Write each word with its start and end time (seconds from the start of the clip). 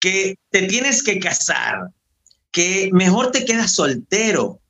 que 0.00 0.36
te 0.50 0.62
tienes 0.62 1.02
que 1.02 1.18
casar, 1.18 1.90
que 2.50 2.90
mejor 2.92 3.30
te 3.30 3.44
quedas 3.44 3.72
soltero, 3.72 4.60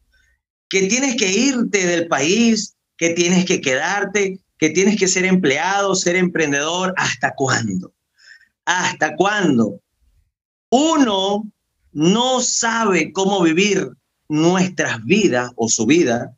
que 0.68 0.88
tienes 0.88 1.16
que 1.16 1.30
irte 1.30 1.86
del 1.86 2.08
país, 2.08 2.76
que 2.96 3.10
tienes 3.10 3.44
que 3.44 3.60
quedarte, 3.60 4.40
que 4.58 4.70
tienes 4.70 4.98
que 4.98 5.08
ser 5.08 5.24
empleado, 5.24 5.94
ser 5.94 6.16
emprendedor. 6.16 6.94
¿Hasta 6.96 7.34
cuándo? 7.34 7.92
¿Hasta 8.64 9.14
cuándo? 9.16 9.80
Uno 10.70 11.44
no 11.92 12.40
sabe 12.40 13.12
cómo 13.12 13.42
vivir 13.42 13.90
nuestras 14.28 15.04
vidas 15.04 15.52
o 15.56 15.68
su 15.68 15.86
vida 15.86 16.36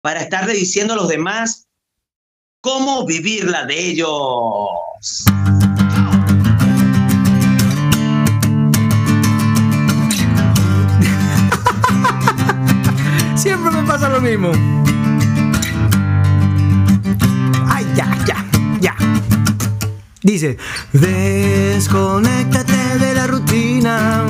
para 0.00 0.20
estarle 0.20 0.54
diciendo 0.54 0.94
a 0.94 0.96
los 0.96 1.08
demás 1.08 1.66
cómo 2.60 3.06
vivir 3.06 3.48
la 3.48 3.64
de 3.64 3.78
ellos. 3.78 4.10
Siempre 13.64 13.80
me 13.80 13.88
pasa 13.88 14.10
lo 14.10 14.20
mismo. 14.20 14.52
Ay, 17.66 17.86
ya, 17.96 18.14
ya, 18.26 18.44
ya. 18.78 18.94
Dice, 20.22 20.58
desconéctate 20.92 22.98
de 22.98 23.14
la 23.14 23.26
rutina. 23.26 24.24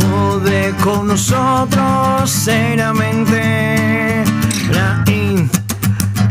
Jode 0.00 0.74
con 0.82 1.06
nosotros 1.06 2.28
seriamente. 2.28 4.24
La 4.72 5.04
in, 5.06 5.48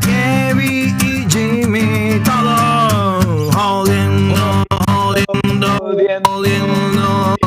Kevin 0.02 0.98
y 1.00 1.26
Jimmy, 1.32 2.22
todo 2.26 3.50
jodiendo, 3.54 4.66
jodiendo, 4.88 5.78
jodiendo. 6.26 7.43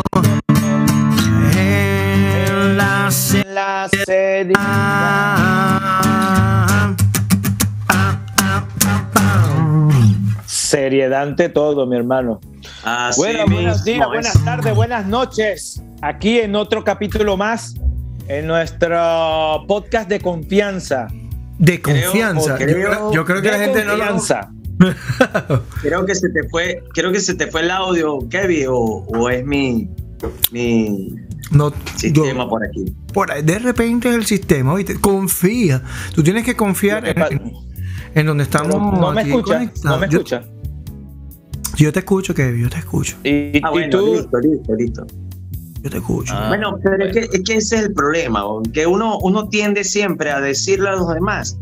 La 3.07 3.53
La 3.55 3.89
serie. 4.05 4.53
Ah. 4.57 5.87
Seriedad 10.47 11.23
ante 11.23 11.49
todo, 11.49 11.87
mi 11.87 11.97
hermano. 11.97 12.41
Así 12.83 13.21
Bueno, 13.21 13.45
buenos 13.47 13.85
días, 13.85 14.07
buenas 14.09 14.35
es. 14.37 14.45
tardes, 14.45 14.75
buenas 14.75 15.07
noches. 15.07 15.81
Aquí 16.03 16.41
en 16.41 16.57
otro 16.57 16.83
capítulo 16.85 17.37
más 17.37 17.75
en 18.29 18.47
nuestro 18.49 19.65
podcast 19.69 20.09
de 20.09 20.21
confianza. 20.21 21.07
De 21.59 21.81
confianza. 21.81 22.57
creo- 22.57 22.69
yo, 22.69 22.75
creo, 22.91 23.13
yo 23.13 23.25
creo 23.25 23.43
que 23.43 23.51
la 23.53 23.59
gente 23.59 23.85
no 23.85 23.97
lo. 23.97 24.07
confianza. 24.07 24.51
Creo 25.81 26.05
que 26.05 26.15
se 26.15 26.29
te 26.29 26.47
fue, 26.51 26.83
creo 26.93 27.11
que 27.11 27.19
se 27.21 27.35
te 27.35 27.47
fue 27.47 27.63
el 27.63 27.71
audio, 27.71 28.19
Kevin, 28.29 28.67
o, 28.69 28.75
o 29.09 29.31
es 29.31 29.43
mi, 29.43 29.89
mi 30.53 31.15
No, 31.51 31.73
sistema 31.97 32.43
yo- 32.45 32.49
por 32.49 32.65
aquí. 32.65 32.93
por 33.13 33.31
ahí, 33.31 33.43
de 33.43 33.59
repente 33.59 34.09
es 34.09 34.15
el 34.17 34.27
sistema, 34.27 34.73
¿oíste? 34.73 34.97
Confía. 35.01 35.83
Tú 36.15 36.23
tienes 36.23 36.45
que 36.45 36.57
confiar 36.57 37.07
en, 37.07 37.19
en- 37.23 37.53
en 38.15 38.27
donde 38.27 38.45
estamos. 38.45 38.75
No 38.75 39.13
me 39.13 39.21
aquí 39.21 39.31
escucha, 39.31 39.73
no 39.85 39.99
me 39.99 40.09
Yo- 40.09 40.19
escucha. 40.19 40.43
Yo, 41.77 41.93
te 41.93 41.99
escucho, 41.99 42.35
Kevin, 42.35 42.63
yo 42.63 42.71
te 42.71 42.79
escucho. 42.79 43.17
Y, 43.23 43.59
Ah, 43.63 43.69
y 43.69 43.71
bueno, 43.71 43.99
tú, 43.99 44.15
listo, 44.15 44.39
listo, 44.41 44.75
listo. 44.75 45.07
Yo 45.83 45.91
te 45.91 45.97
escucho. 45.99 46.33
Ah. 46.35 46.49
Bueno, 46.49 46.79
pero 46.83 47.05
es 47.05 47.13
que, 47.13 47.21
es 47.37 47.43
que 47.45 47.55
ese 47.57 47.77
es 47.77 47.83
el 47.83 47.93
problema, 47.93 48.43
que 48.73 48.87
uno, 48.87 49.19
uno 49.19 49.49
tiende 49.49 49.85
siempre 49.85 50.31
a 50.31 50.41
decirle 50.41 50.89
a 50.89 50.93
los 50.93 51.13
demás 51.13 51.59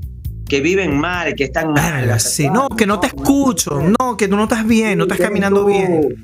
que 0.48 0.60
viven 0.60 0.96
mal, 0.98 1.34
que 1.34 1.44
están 1.44 1.72
mal. 1.72 2.20
Sí. 2.20 2.48
No, 2.48 2.68
que 2.68 2.86
no 2.86 3.00
te 3.00 3.08
escucho. 3.08 3.80
No, 3.98 4.16
que 4.16 4.28
tú 4.28 4.36
no 4.36 4.44
estás 4.44 4.66
bien, 4.66 4.98
no 4.98 5.04
estás 5.04 5.18
caminando 5.18 5.62
tú, 5.62 5.66
bien. 5.66 6.14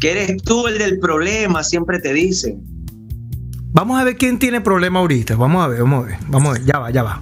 Que 0.00 0.12
eres 0.12 0.42
tú 0.42 0.66
el 0.66 0.78
del 0.78 0.98
problema, 0.98 1.62
siempre 1.62 1.98
te 2.00 2.12
dicen. 2.14 2.62
Vamos 3.74 4.00
a 4.00 4.04
ver 4.04 4.16
quién 4.16 4.38
tiene 4.38 4.60
problema 4.60 5.00
ahorita. 5.00 5.34
Vamos 5.34 5.64
a 5.64 5.66
ver, 5.66 5.80
vamos 5.80 6.04
a 6.04 6.06
ver. 6.06 6.16
Vamos 6.28 6.50
a 6.50 6.52
ver, 6.52 6.64
ya 6.64 6.78
va, 6.78 6.90
ya 6.92 7.02
va. 7.02 7.20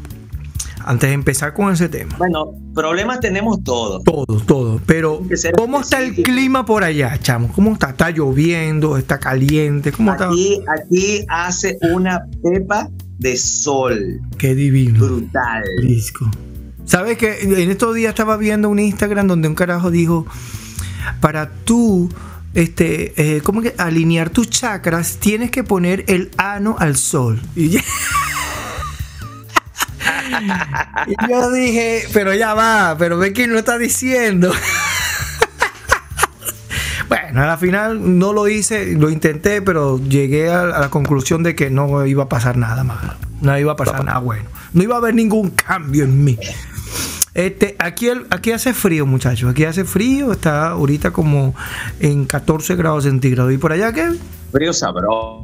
Antes 0.84 1.08
de 1.08 1.14
empezar 1.14 1.54
con 1.54 1.72
ese 1.72 1.88
tema. 1.88 2.14
Bueno, 2.18 2.52
problemas 2.74 3.20
tenemos 3.20 3.64
todos. 3.64 4.04
Todo, 4.04 4.26
todo. 4.44 4.78
Pero, 4.84 5.22
¿cómo 5.56 5.80
está 5.80 6.02
el 6.02 6.14
clima 6.14 6.66
por 6.66 6.84
allá, 6.84 7.16
chamo? 7.18 7.50
¿Cómo 7.54 7.72
está? 7.72 7.88
¿Está 7.90 8.10
lloviendo? 8.10 8.98
¿Está 8.98 9.18
caliente? 9.18 9.92
¿Cómo 9.92 10.12
está? 10.12 10.26
Aquí, 10.26 10.60
aquí 10.78 11.24
hace 11.30 11.78
una 11.90 12.20
pepa 12.42 12.90
de 13.18 13.34
sol 13.38 14.20
Qué 14.36 14.54
divino. 14.54 14.98
brutal. 14.98 15.62
Disco. 15.80 16.30
¿Sabes 16.84 17.16
que 17.16 17.62
En 17.62 17.70
estos 17.70 17.94
días 17.94 18.10
estaba 18.10 18.36
viendo 18.36 18.68
un 18.68 18.78
Instagram 18.78 19.26
donde 19.26 19.48
un 19.48 19.54
carajo 19.54 19.90
dijo, 19.90 20.26
para 21.22 21.48
tú, 21.48 22.10
este, 22.54 23.12
eh, 23.36 23.40
¿cómo 23.42 23.62
que? 23.62 23.74
Alinear 23.78 24.30
tus 24.30 24.48
chakras, 24.50 25.16
tienes 25.18 25.50
que 25.50 25.64
poner 25.64 26.04
el 26.08 26.30
ano 26.36 26.76
al 26.78 26.96
sol. 26.96 27.40
Y, 27.56 27.70
ya- 27.70 27.84
Y 31.06 31.30
yo 31.30 31.50
dije, 31.50 32.04
pero 32.12 32.32
ya 32.34 32.54
va, 32.54 32.96
pero 32.98 33.18
ve 33.18 33.32
quién 33.32 33.52
lo 33.52 33.58
está 33.58 33.78
diciendo. 33.78 34.52
Bueno, 37.08 37.42
a 37.42 37.46
la 37.46 37.58
final 37.58 38.18
no 38.18 38.32
lo 38.32 38.48
hice, 38.48 38.94
lo 38.94 39.10
intenté, 39.10 39.60
pero 39.60 39.98
llegué 40.02 40.50
a, 40.50 40.62
a 40.62 40.80
la 40.80 40.88
conclusión 40.88 41.42
de 41.42 41.54
que 41.54 41.68
no 41.68 42.06
iba 42.06 42.22
a 42.24 42.28
pasar 42.30 42.56
nada 42.56 42.84
malo. 42.84 43.14
No 43.42 43.58
iba 43.58 43.72
a 43.72 43.76
pasar 43.76 44.02
nada 44.04 44.18
bueno. 44.18 44.44
No 44.72 44.82
iba 44.82 44.94
a 44.94 44.98
haber 44.98 45.14
ningún 45.14 45.50
cambio 45.50 46.04
en 46.04 46.24
mí. 46.24 46.38
Este, 47.34 47.76
aquí, 47.78 48.08
el- 48.08 48.26
aquí 48.30 48.52
hace 48.52 48.74
frío, 48.74 49.06
muchachos. 49.06 49.50
Aquí 49.50 49.64
hace 49.64 49.84
frío. 49.84 50.32
Está 50.32 50.68
ahorita 50.70 51.10
como 51.12 51.54
en 52.00 52.26
14 52.26 52.76
grados 52.76 53.04
centígrados. 53.04 53.52
¿Y 53.52 53.58
por 53.58 53.72
allá 53.72 53.92
qué? 53.92 54.10
Frío 54.52 54.72
sabroso. 54.72 55.42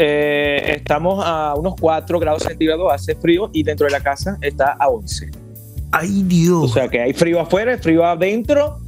eh, 0.00 0.74
estamos 0.76 1.24
a 1.26 1.54
unos 1.56 1.74
4 1.80 2.20
grados 2.20 2.44
centígrados, 2.44 2.92
hace 2.92 3.16
frío 3.16 3.50
y 3.52 3.64
dentro 3.64 3.84
de 3.86 3.90
la 3.90 4.00
casa 4.00 4.38
está 4.42 4.76
a 4.78 4.88
11. 4.88 5.28
Ay, 5.90 6.22
Dios. 6.24 6.70
O 6.70 6.72
sea 6.72 6.88
que 6.88 7.00
hay 7.00 7.12
frío 7.14 7.40
afuera, 7.40 7.72
hay 7.72 7.78
frío 7.78 8.04
adentro, 8.04 8.78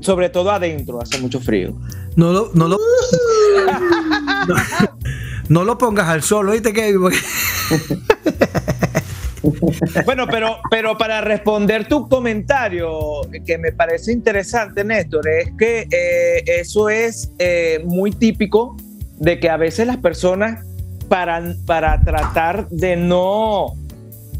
sobre 0.00 0.28
todo 0.30 0.50
adentro, 0.50 1.00
hace 1.00 1.18
mucho 1.20 1.38
frío. 1.38 1.76
No 2.20 2.32
lo, 2.32 2.50
no 2.52 2.68
lo, 2.68 2.78
no, 4.46 4.54
no 5.48 5.64
lo 5.64 5.78
pongas 5.78 6.06
al 6.06 6.22
sol, 6.22 6.50
¿oíste, 6.50 6.72
Bueno, 10.04 10.26
pero, 10.30 10.58
pero 10.70 10.98
para 10.98 11.22
responder 11.22 11.88
tu 11.88 12.10
comentario, 12.10 13.22
que 13.46 13.56
me 13.56 13.72
parece 13.72 14.12
interesante, 14.12 14.84
Néstor, 14.84 15.26
es 15.28 15.50
que 15.58 15.88
eh, 15.90 16.44
eso 16.60 16.90
es 16.90 17.32
eh, 17.38 17.82
muy 17.86 18.10
típico 18.10 18.76
de 19.18 19.40
que 19.40 19.48
a 19.48 19.56
veces 19.56 19.86
las 19.86 19.96
personas, 19.96 20.62
para, 21.08 21.54
para 21.64 22.02
tratar 22.02 22.68
de 22.68 22.96
no, 22.96 23.72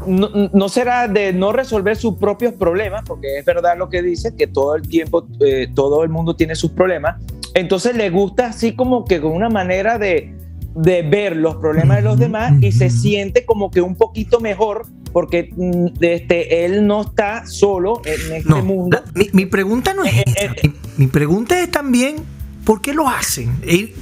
no, 0.05 0.29
no 0.53 0.69
será 0.69 1.07
de 1.07 1.33
no 1.33 1.51
resolver 1.51 1.95
sus 1.95 2.17
propios 2.17 2.53
problemas, 2.53 3.01
porque 3.07 3.39
es 3.39 3.45
verdad 3.45 3.75
lo 3.75 3.89
que 3.89 4.03
dice, 4.03 4.35
que 4.35 4.45
todo 4.45 4.75
el 4.75 4.87
tiempo, 4.87 5.25
eh, 5.39 5.67
todo 5.73 6.03
el 6.03 6.09
mundo 6.09 6.35
tiene 6.35 6.53
sus 6.53 6.69
problemas, 6.71 7.19
entonces 7.53 7.95
le 7.95 8.09
gusta 8.09 8.47
así 8.47 8.73
como 8.75 9.05
que 9.05 9.19
con 9.21 9.31
una 9.33 9.49
manera 9.49 9.97
de, 9.97 10.33
de 10.75 11.01
ver 11.03 11.35
los 11.35 11.55
problemas 11.57 11.97
de 11.97 12.03
los 12.03 12.17
demás 12.19 12.53
y 12.61 12.71
se 12.71 12.89
siente 12.89 13.45
como 13.45 13.71
que 13.71 13.81
un 13.81 13.95
poquito 13.95 14.39
mejor 14.39 14.85
porque 15.11 15.49
mm, 15.55 15.87
este, 16.01 16.63
él 16.65 16.87
no 16.87 17.01
está 17.01 17.45
solo 17.45 18.01
en 18.05 18.35
este 18.37 18.49
No, 18.49 18.63
mundo. 18.63 19.01
la- 19.03 19.11
mi, 19.13 19.29
mi 19.33 19.45
pregunta 19.45 19.93
no 19.93 20.03
es 20.05 20.13
Eh, 20.19 20.23
esa. 20.27 20.45
eh, 20.45 20.51
Mi, 20.63 20.73
mi 21.05 21.07
pregunta 21.07 21.61
es 21.61 21.69
también, 21.69 22.15
¿por 22.63 22.81
qué 22.81 22.93
lo 22.93 23.09
hacen? 23.09 23.49
Y- 23.67 23.93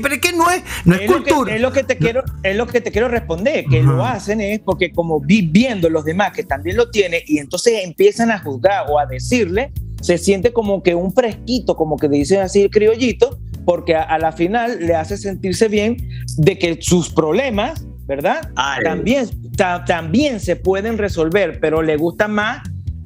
pero 0.00 0.14
es 0.14 0.20
que 0.20 0.30
no 0.32 0.48
es, 0.52 0.62
no 0.84 0.94
es, 0.94 1.00
es, 1.00 1.10
lo 1.10 1.24
que, 1.24 1.30
cultura. 1.32 1.56
es 1.56 1.60
lo 1.60 1.72
que 1.72 1.82
te 1.82 1.98
quiero 1.98 2.22
es 2.44 2.54
lo 2.54 2.68
que 2.68 2.80
te 2.80 2.92
quiero 2.92 3.08
responder 3.08 3.64
que 3.68 3.82
lo 3.82 4.04
hacen 4.04 4.40
es 4.40 4.60
porque 4.60 4.92
como 4.92 5.18
vi- 5.18 5.48
viendo 5.50 5.90
los 5.90 6.04
demás 6.04 6.30
que 6.32 6.44
también 6.44 6.76
lo 6.76 6.90
tienen 6.90 7.22
y 7.26 7.38
entonces 7.38 7.80
empiezan 7.82 8.30
a 8.30 8.38
juzgar 8.38 8.84
o 8.88 9.00
a 9.00 9.06
decirle 9.06 9.72
se 10.04 10.18
siente 10.18 10.52
como 10.52 10.82
que 10.82 10.94
un 10.94 11.12
fresquito 11.14 11.76
como 11.76 11.96
que 11.96 12.08
dicen 12.08 12.40
así 12.42 12.60
el 12.62 12.70
criollito 12.70 13.38
porque 13.64 13.94
a, 13.94 14.02
a 14.02 14.18
la 14.18 14.32
final 14.32 14.78
le 14.80 14.94
hace 14.94 15.16
sentirse 15.16 15.68
bien 15.68 15.96
de 16.36 16.58
que 16.58 16.76
sus 16.82 17.08
problemas 17.10 17.86
verdad 18.06 18.50
Ay. 18.56 18.84
también 18.84 19.26
ta- 19.56 19.84
también 19.86 20.40
se 20.40 20.56
pueden 20.56 20.98
resolver 20.98 21.58
pero 21.60 21.80
le 21.80 21.96
gusta 21.96 22.28
más 22.28 22.58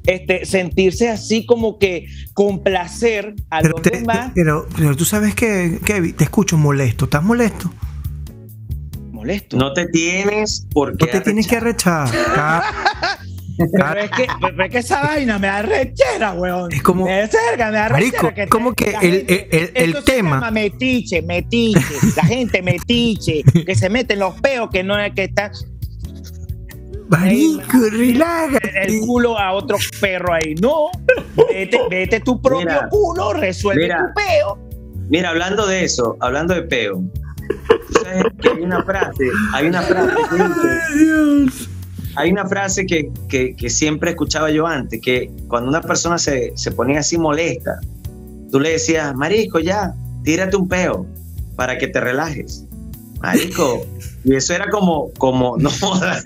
este, 0.05 0.43
sentirse 0.45 1.07
así 1.07 1.45
como 1.45 1.77
que 1.79 2.07
complacer 2.33 3.35
a 3.49 3.61
Pero, 3.61 3.73
los 3.73 3.81
te- 3.83 3.91
demás 3.91 4.31
pero, 4.35 4.67
pero 4.75 4.95
tú 4.97 5.05
sabes 5.05 5.35
que, 5.35 5.79
Kevin, 5.85 6.15
te 6.15 6.23
escucho 6.25 6.57
molesto. 6.57 7.05
¿Estás 7.05 7.23
molesto? 7.23 7.71
molesto 9.11 9.57
No 9.57 9.71
te 9.73 9.85
tienes 9.87 10.65
por 10.73 10.97
qué 10.97 11.05
No 11.05 11.11
te 11.11 11.21
tienes 11.21 11.47
que 11.47 11.55
arrechar. 11.57 12.09
Pero 13.71 13.99
es 13.99 14.11
que, 14.11 14.27
pero 14.41 14.63
es 14.65 14.71
que 14.71 14.77
esa 14.77 15.01
vaina 15.01 15.37
me 15.39 15.47
arrechera, 15.47 16.33
weón. 16.33 16.71
Es 16.71 16.81
como- 16.81 17.05
Me 17.05 17.27
cerca, 17.27 17.71
me 17.71 17.77
arrechera. 17.77 18.23
Marico, 18.23 18.49
como 18.49 18.73
que 18.73 18.91
la 18.91 18.99
el- 18.99 19.11
gente- 19.27 19.47
el- 19.51 19.71
el 19.73 19.89
esto 19.89 20.01
se 20.01 20.11
tema- 20.13 20.35
llama 20.37 20.51
metiche, 20.51 21.21
metiche. 21.21 21.81
La 22.15 22.23
gente 22.23 22.61
metiche, 22.61 23.43
que 23.65 23.75
se 23.75 23.89
mete 23.89 24.13
en 24.13 24.19
los 24.19 24.35
peos, 24.41 24.69
que 24.71 24.83
no 24.83 24.97
es 24.99 25.13
que 25.13 25.25
está. 25.25 25.51
Marico, 27.09 27.63
relájate. 27.91 28.71
el 28.85 28.99
culo 29.01 29.37
a 29.37 29.51
otro 29.53 29.77
perro 29.99 30.33
ahí. 30.33 30.53
No, 30.61 30.89
vete, 31.51 31.79
vete 31.89 32.19
tu 32.19 32.39
propio 32.41 32.59
Mira, 32.67 32.87
culo, 32.89 33.33
resuelve 33.33 33.83
mira. 33.83 33.97
tu 33.97 34.13
peo. 34.13 34.59
Mira, 35.09 35.29
hablando 35.29 35.65
de 35.65 35.83
eso, 35.85 36.15
hablando 36.19 36.53
de 36.53 36.61
peo, 36.63 37.01
tú 37.87 37.99
sabes 38.03 38.23
que 38.41 38.49
hay 38.49 38.61
una 38.61 38.83
frase, 38.83 39.23
hay 39.53 39.65
una 39.67 39.81
frase 39.81 40.11
que 40.29 40.35
dice, 40.43 41.03
Dios. 41.03 41.69
Hay 42.19 42.31
una 42.31 42.45
frase 42.47 42.85
que, 42.85 43.09
que- 43.29 43.55
que 43.55 43.69
siempre 43.69 44.11
escuchaba 44.11 44.49
yo 44.51 44.67
antes, 44.67 44.99
que 45.01 45.31
cuando 45.47 45.69
una 45.69 45.81
persona 45.81 46.17
se, 46.17 46.51
se 46.55 46.71
ponía 46.71 46.99
así 46.99 47.17
molesta, 47.17 47.79
tú 48.51 48.59
le 48.59 48.71
decías, 48.71 49.15
Marico, 49.15 49.59
ya, 49.59 49.93
tírate 50.23 50.55
un 50.57 50.67
peo 50.67 51.05
para 51.55 51.77
que 51.77 51.87
te 51.87 51.99
relajes. 51.99 52.65
Marico, 53.21 53.85
y 54.23 54.35
eso 54.35 54.53
era 54.53 54.69
como, 54.69 55.11
como, 55.17 55.57
no 55.59 55.69
jodas, 55.71 56.25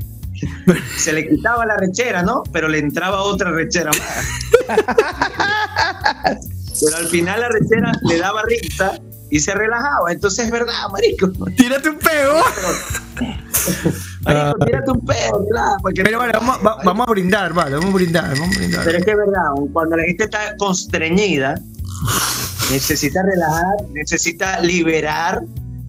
se 0.97 1.13
le 1.13 1.27
quitaba 1.29 1.65
la 1.65 1.77
rechera, 1.77 2.23
¿no? 2.23 2.43
Pero 2.51 2.67
le 2.67 2.79
entraba 2.79 3.21
otra 3.23 3.51
rechera 3.51 3.91
más. 3.91 4.25
Pero 6.83 6.97
al 6.97 7.07
final 7.07 7.39
la 7.39 7.49
rechera 7.49 7.91
le 8.03 8.17
daba 8.17 8.41
risa 8.43 8.99
y 9.29 9.39
se 9.39 9.53
relajaba. 9.53 10.11
Entonces 10.11 10.45
es 10.45 10.51
verdad, 10.51 10.73
Marico. 10.91 11.31
Tírate 11.55 11.89
un 11.89 11.97
peo. 11.99 12.33
Marico, 14.25 14.65
tírate 14.65 14.91
un 14.91 15.05
peo, 15.05 15.45
claro. 15.49 15.75
porque- 15.81 16.03
Pero 16.03 16.19
vale, 16.19 16.33
vamos, 16.33 16.57
va- 16.65 16.77
vamos 16.83 17.07
a 17.07 17.11
brindar, 17.11 17.53
vale, 17.53 17.75
vamos 17.75 17.91
a 17.91 17.93
brindar, 17.93 18.37
vamos 18.39 18.55
a 18.55 18.59
brindar. 18.59 18.85
Pero 18.85 18.97
es 18.99 19.05
que 19.05 19.11
es 19.11 19.17
verdad, 19.17 19.43
cuando 19.73 19.97
la 19.97 20.03
gente 20.03 20.23
está 20.25 20.55
constreñida, 20.57 21.59
necesita 22.71 23.21
relajar, 23.23 23.75
necesita 23.93 24.59
liberar 24.61 25.41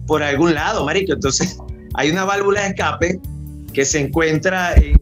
por 0.07 0.21
algún 0.21 0.53
lado, 0.53 0.85
marico. 0.85 1.13
Entonces, 1.13 1.57
hay 1.95 2.11
una 2.11 2.25
válvula 2.25 2.61
de 2.61 2.67
escape 2.67 3.19
que 3.73 3.85
se 3.85 4.01
encuentra 4.01 4.73
en, 4.75 4.99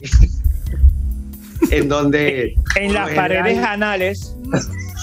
en 1.72 1.90
donde... 1.90 2.56
En 2.76 2.94
las 2.94 3.10
lo 3.10 3.16
paredes 3.16 3.44
general, 3.46 3.66
anales. 3.74 4.36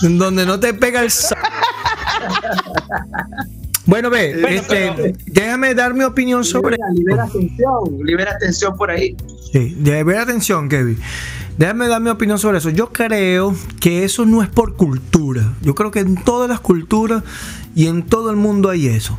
En 0.02 0.18
donde 0.18 0.46
no 0.46 0.58
te 0.60 0.72
pega 0.72 1.02
el 1.02 1.10
sol. 1.10 1.36
Bueno, 3.86 4.10
ve, 4.10 4.32
Bueno, 4.40 4.48
este, 4.48 4.92
pero- 4.96 5.12
déjame 5.26 5.74
dar 5.74 5.94
mi 5.94 6.04
opinión 6.04 6.44
sobre. 6.44 6.76
Libera, 6.76 6.92
libera 6.94 7.26
tensión, 7.32 7.98
libera 8.04 8.38
tensión 8.38 8.76
por 8.76 8.90
ahí. 8.90 9.16
Sí, 9.52 9.74
de 9.78 10.04
ver 10.04 10.18
atención, 10.18 10.68
Kevin. 10.68 10.98
Déjame 11.58 11.88
dar 11.88 12.00
mi 12.00 12.10
opinión 12.10 12.38
sobre 12.38 12.58
eso. 12.58 12.70
Yo 12.70 12.92
creo 12.92 13.54
que 13.80 14.04
eso 14.04 14.24
no 14.26 14.42
es 14.42 14.48
por 14.48 14.76
cultura. 14.76 15.52
Yo 15.62 15.74
creo 15.74 15.90
que 15.90 16.00
en 16.00 16.14
todas 16.22 16.48
las 16.48 16.60
culturas 16.60 17.22
y 17.74 17.86
en 17.86 18.02
todo 18.04 18.30
el 18.30 18.36
mundo 18.36 18.70
hay 18.70 18.86
eso. 18.86 19.16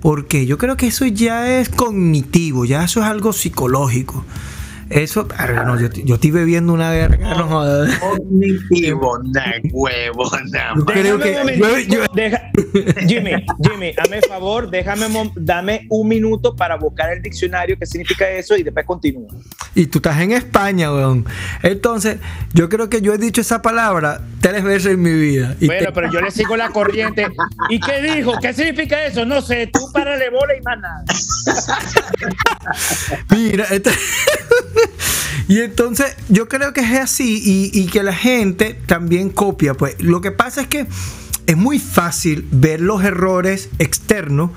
Porque 0.00 0.46
yo 0.46 0.58
creo 0.58 0.76
que 0.76 0.88
eso 0.88 1.06
ya 1.06 1.58
es 1.60 1.68
cognitivo, 1.68 2.64
ya 2.64 2.84
eso 2.84 3.00
es 3.00 3.06
algo 3.06 3.32
psicológico. 3.32 4.24
Eso, 4.90 5.26
no, 5.66 5.78
yo, 5.80 5.88
yo 5.90 6.14
estoy 6.14 6.30
bebiendo 6.30 6.72
una 6.72 6.90
verga, 6.90 7.34
no 7.34 7.46
jodas. 7.48 7.94
Cognitivo, 7.98 9.18
na 9.32 9.54
huevo, 9.70 10.30
na 10.50 10.74
Yo 10.76 10.84
creo 10.84 11.18
que- 11.18 11.58
yo- 11.58 11.78
yo- 11.78 12.04
deja- 12.14 12.50
Jimmy, 13.06 13.32
Jimmy, 13.62 13.92
hazme 13.96 14.20
favor, 14.22 14.70
déjame, 14.70 15.06
dame 15.36 15.86
un 15.90 16.08
minuto 16.08 16.54
para 16.56 16.76
buscar 16.76 17.12
el 17.12 17.22
diccionario, 17.22 17.76
qué 17.78 17.86
significa 17.86 18.28
eso 18.30 18.56
y 18.56 18.62
después 18.62 18.86
continúa. 18.86 19.28
Y 19.74 19.86
tú 19.86 19.98
estás 19.98 20.20
en 20.20 20.32
España, 20.32 20.92
weón. 20.92 21.24
Entonces, 21.62 22.16
yo 22.54 22.68
creo 22.68 22.88
que 22.88 23.00
yo 23.00 23.12
he 23.14 23.18
dicho 23.18 23.40
esa 23.40 23.62
palabra 23.62 24.20
tres 24.40 24.62
veces 24.64 24.94
en 24.94 25.02
mi 25.02 25.12
vida. 25.12 25.54
Y 25.60 25.66
Bueno, 25.66 25.86
te- 25.86 25.92
pero 25.92 26.10
yo 26.12 26.20
le 26.20 26.30
sigo 26.30 26.56
la 26.56 26.70
corriente. 26.70 27.26
¿Y 27.68 27.78
qué 27.80 28.00
dijo? 28.02 28.32
¿Qué 28.40 28.52
significa 28.54 29.04
eso? 29.04 29.24
No 29.24 29.40
sé, 29.42 29.68
tú 29.72 29.80
párale 29.92 30.30
bola 30.30 30.54
y 30.56 30.62
más 30.62 30.78
nada. 30.78 31.04
Mira, 33.30 33.64
esta- 33.70 33.90
y 35.48 35.60
entonces 35.60 36.14
yo 36.28 36.48
creo 36.48 36.72
que 36.72 36.82
es 36.82 36.98
así 36.98 37.40
y, 37.42 37.70
y 37.72 37.86
que 37.86 38.02
la 38.02 38.12
gente 38.12 38.78
también 38.86 39.30
copia. 39.30 39.74
Pues 39.74 40.00
lo 40.00 40.20
que 40.20 40.30
pasa 40.30 40.60
es 40.60 40.68
que 40.68 40.86
es 41.46 41.56
muy 41.56 41.78
fácil 41.78 42.46
ver 42.52 42.80
los 42.80 43.02
errores 43.02 43.70
externos 43.78 44.50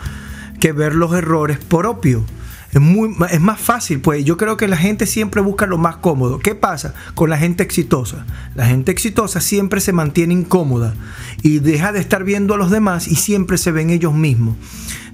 que 0.60 0.74
ver 0.74 0.94
los 0.94 1.14
errores 1.14 1.58
propios. 1.58 2.24
Es, 2.72 2.82
muy, 2.82 3.16
es 3.30 3.42
más 3.42 3.60
fácil, 3.60 4.00
pues 4.00 4.24
yo 4.24 4.38
creo 4.38 4.58
que 4.58 4.68
la 4.68 4.78
gente 4.78 5.06
siempre 5.06 5.42
busca 5.42 5.66
lo 5.66 5.78
más 5.78 5.98
cómodo. 5.98 6.40
¿Qué 6.40 6.56
pasa 6.56 6.94
con 7.16 7.30
la 7.30 7.38
gente 7.38 7.64
exitosa? 7.64 8.26
La 8.56 8.66
gente 8.66 8.92
exitosa 8.92 9.42
siempre 9.42 9.82
se 9.82 9.94
mantiene 9.94 10.34
incómoda 10.34 10.94
y 11.42 11.60
deja 11.60 11.92
de 11.92 12.00
estar 12.00 12.24
viendo 12.24 12.54
a 12.54 12.58
los 12.58 12.72
demás 12.72 13.08
y 13.08 13.16
siempre 13.16 13.58
se 13.58 13.72
ven 13.72 13.90
ellos 13.90 14.14
mismos 14.14 14.56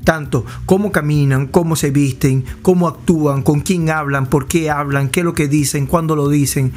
tanto 0.08 0.46
cómo 0.66 0.94
caminan, 0.94 1.48
cómo 1.48 1.76
se 1.76 1.92
visten, 1.92 2.46
cómo 2.62 2.88
actúan, 2.88 3.44
con 3.44 3.60
quién 3.60 3.90
hablan, 3.90 4.28
por 4.28 4.48
qué 4.48 4.70
hablan, 4.70 5.10
qué 5.10 5.20
es 5.20 5.26
lo 5.26 5.34
que 5.34 5.50
dicen, 5.50 5.86
cuándo 5.86 6.16
lo 6.16 6.30
dicen. 6.30 6.72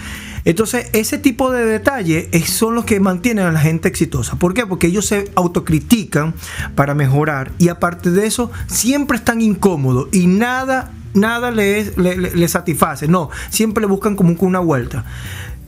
Entonces, 0.44 0.88
ese 0.92 1.18
tipo 1.18 1.50
de 1.52 1.64
detalles 1.66 2.28
es- 2.32 2.50
son 2.50 2.74
los 2.74 2.84
que 2.84 2.98
mantienen 3.00 3.44
a 3.46 3.52
la 3.52 3.60
gente 3.60 3.88
exitosa. 3.88 4.36
¿Por 4.36 4.54
qué? 4.54 4.66
Porque 4.66 4.86
ellos 4.86 5.06
se 5.06 5.30
autocritican 5.34 6.34
para 6.74 6.94
mejorar 6.94 7.52
y 7.58 7.68
aparte 7.68 8.10
de 8.10 8.26
eso, 8.26 8.50
siempre 8.66 9.16
están 9.18 9.40
incómodos 9.40 10.08
y 10.12 10.26
nada, 10.26 10.92
nada 11.14 11.50
les, 11.50 11.96
le, 11.98 12.16
le- 12.16 12.34
le 12.34 12.48
satisface. 12.48 13.06
No, 13.08 13.30
siempre 13.50 13.82
le 13.82 13.86
buscan 13.88 14.16
como 14.16 14.34
una 14.40 14.60
vuelta. 14.60 15.04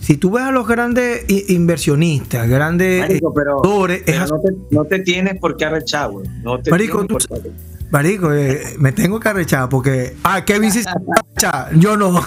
Si 0.01 0.17
tú 0.17 0.33
ves 0.33 0.43
a 0.45 0.51
los 0.51 0.67
grandes 0.67 1.25
inversionistas, 1.49 2.49
grandes 2.49 3.01
Marico, 3.03 3.33
pero, 3.33 3.57
actores, 3.59 4.03
pero 4.05 4.27
no, 4.27 4.41
te, 4.41 4.53
no 4.75 4.85
te 4.85 4.99
tienes 4.99 5.39
por 5.39 5.57
qué 5.57 5.65
arrechar, 5.67 6.11
güey. 6.11 6.27
No 6.43 6.59
te 6.61 6.71
Marico, 6.73 7.05
tienes 7.07 7.27
tú- 7.27 7.35
por 7.35 7.43
qué. 7.43 7.51
Marico, 7.91 8.33
eh, 8.33 8.75
me 8.79 8.91
tengo 8.93 9.21
que 9.21 9.29
arrechar 9.29 9.69
porque. 9.69 10.17
Ah, 10.25 10.45
Kevin 10.45 10.73
sí 10.73 10.83
se 10.83 10.89
arrecha, 10.89 11.69
Yo 11.77 11.97
no. 11.97 12.21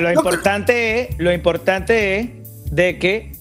Lo 0.00 0.12
importante 0.12 1.00
es, 1.00 1.18
lo 1.18 1.32
importante 1.32 2.18
es 2.18 2.28
de 2.70 2.98
que 2.98 3.32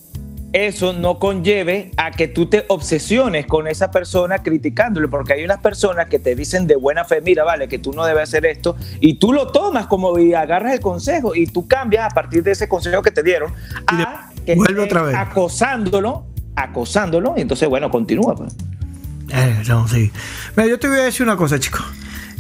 eso 0.54 0.92
no 0.92 1.18
conlleve 1.18 1.92
a 1.96 2.12
que 2.12 2.28
tú 2.28 2.48
te 2.48 2.66
obsesiones 2.68 3.46
con 3.46 3.68
esa 3.68 3.90
persona 3.90 4.40
criticándolo, 4.40 5.10
porque 5.10 5.34
hay 5.34 5.44
unas 5.46 5.60
personas 5.60 6.08
que 6.08 6.20
te 6.20 6.36
dicen 6.36 6.68
de 6.68 6.76
buena 6.76 7.06
fe, 7.06 7.22
mira, 7.22 7.44
vale, 7.44 7.68
que 7.70 7.80
tú 7.80 7.94
no 7.94 8.06
debes 8.06 8.24
hacer 8.24 8.46
esto, 8.46 8.76
y 9.00 9.16
tú 9.16 9.32
lo 9.32 9.48
tomas 9.48 9.88
como 9.88 10.18
y 10.20 10.34
agarras 10.34 10.74
el 10.74 10.82
consejo 10.82 11.36
y 11.36 11.48
tú 11.48 11.68
cambias 11.68 12.12
a 12.12 12.14
partir 12.14 12.44
de 12.44 12.52
ese 12.52 12.68
consejo 12.68 13.02
que 13.02 13.12
te 13.12 13.24
dieron 13.24 13.54
a 13.88 14.30
que 14.46 14.56
vuelve 14.56 14.82
otra 14.82 15.04
vez. 15.04 15.16
acosándolo, 15.16 16.26
acosándolo, 16.56 17.36
y 17.38 17.42
entonces, 17.42 17.70
bueno, 17.70 17.90
continúa. 17.90 18.36
pues. 18.36 18.54
Eh, 19.30 19.64
no, 19.70 19.88
sí. 19.88 20.12
Mira, 20.58 20.68
yo 20.68 20.78
te 20.78 20.90
voy 20.90 21.00
a 21.00 21.04
decir 21.04 21.24
una 21.26 21.38
cosa, 21.38 21.60
chicos. 21.60 21.82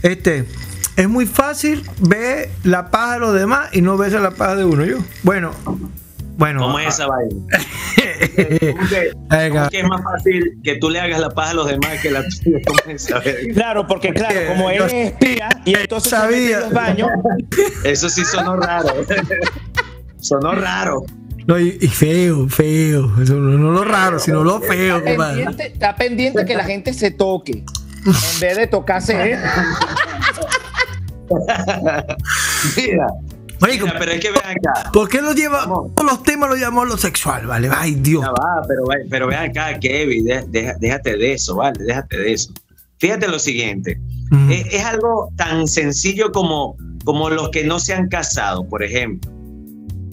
Este. 0.02 0.46
Es 0.98 1.08
muy 1.10 1.26
fácil 1.26 1.84
ver 2.00 2.50
la 2.64 2.92
paja 2.92 3.14
de 3.14 3.20
los 3.20 3.34
demás 3.34 3.70
y 3.72 3.82
no 3.82 3.98
verse 3.98 4.20
la 4.20 4.32
paja 4.32 4.56
de 4.56 4.66
uno. 4.66 4.86
Yo. 4.86 4.98
Bueno. 5.24 5.52
Bueno. 6.38 6.62
¿Cómo 6.62 6.80
es 6.80 6.88
esa 6.96 7.08
vaina? 7.08 7.36
¿Cómo 7.36 8.88
que, 8.90 9.12
Venga. 9.30 9.50
cómo 9.60 9.70
que 9.70 9.80
es 9.80 9.88
más 9.88 10.02
fácil 10.04 10.60
que 10.64 10.76
tú 10.78 10.90
le 10.90 11.00
hagas 11.00 11.20
la 11.20 11.30
paja 11.30 11.52
a 11.52 11.54
los 11.54 11.68
demás 11.68 12.00
que 12.02 12.10
la 12.12 12.24
tuya? 12.44 12.58
¿Cómo 12.66 12.80
es 12.88 13.06
esa 13.06 13.20
vaina? 13.20 13.54
Claro, 13.54 13.88
porque 13.88 14.14
claro, 14.14 14.40
como 14.48 14.70
él 14.70 14.82
es 14.84 14.94
espía 15.12 15.50
y 15.66 15.76
entonces 15.76 16.10
se 16.10 16.18
mete 16.18 16.32
Sabía. 16.34 16.58
en 16.58 16.64
los 16.64 16.74
baños, 16.74 17.10
Eso 17.84 18.10
sí 18.10 18.26
sonó 18.26 18.56
raro. 18.58 18.90
sonó 20.20 20.54
raro. 20.54 21.04
No, 21.48 21.60
y, 21.60 21.78
y 21.82 21.88
feo, 21.88 22.48
feo. 22.50 23.12
Eso 23.22 23.34
no, 23.36 23.58
no 23.58 23.72
lo 23.72 23.84
raro, 23.84 24.20
sino 24.20 24.44
lo 24.44 24.62
feo, 24.62 24.98
está 24.98 25.10
compadre. 25.10 25.36
pendiente, 25.44 25.68
está 25.74 25.96
pendiente 25.96 26.46
que 26.46 26.56
la 26.56 26.64
gente 26.64 26.94
se 26.94 27.12
toque 27.12 27.64
en 28.06 28.40
vez 28.40 28.58
de 28.58 28.68
tocarse 28.68 29.34
él. 29.34 29.40
Mira, 32.78 33.08
Marico, 33.60 33.86
mira, 33.86 34.00
pero 34.00 34.12
es 34.14 34.20
que 34.20 34.32
vean 34.32 34.58
acá. 34.58 34.90
¿por 34.92 35.08
qué 35.08 35.22
lo 35.22 35.34
lleva? 35.34 35.66
Vamos. 35.68 35.94
Todos 35.96 36.12
los 36.12 36.24
temas 36.24 36.50
lo 36.50 36.56
llamamos 36.56 36.88
lo 36.90 36.98
sexual, 36.98 37.46
¿vale? 37.46 37.70
Ay, 37.72 37.94
Dios. 37.96 38.24
Ya 38.24 38.32
va, 38.32 38.62
pero, 38.68 38.84
pero 39.10 39.28
vean 39.28 39.52
acá, 39.52 39.80
Kevin, 39.80 40.26
de- 40.26 40.46
deja- 40.48 40.76
déjate 40.80 41.16
de 41.18 41.34
eso, 41.34 41.56
¿vale? 41.56 41.84
Déjate 41.84 42.18
de 42.18 42.34
eso. 42.34 42.52
Fíjate 42.98 43.28
lo 43.28 43.38
siguiente. 43.38 44.00
Mm. 44.32 44.52
Es, 44.52 44.66
es 44.74 44.84
algo 44.84 45.32
tan 45.36 45.68
sencillo 45.68 46.32
como, 46.32 46.76
como 47.06 47.30
los 47.30 47.50
que 47.52 47.64
no 47.64 47.80
se 47.80 47.94
han 47.94 48.08
casado, 48.08 48.68
por 48.68 48.84
ejemplo. 48.84 49.32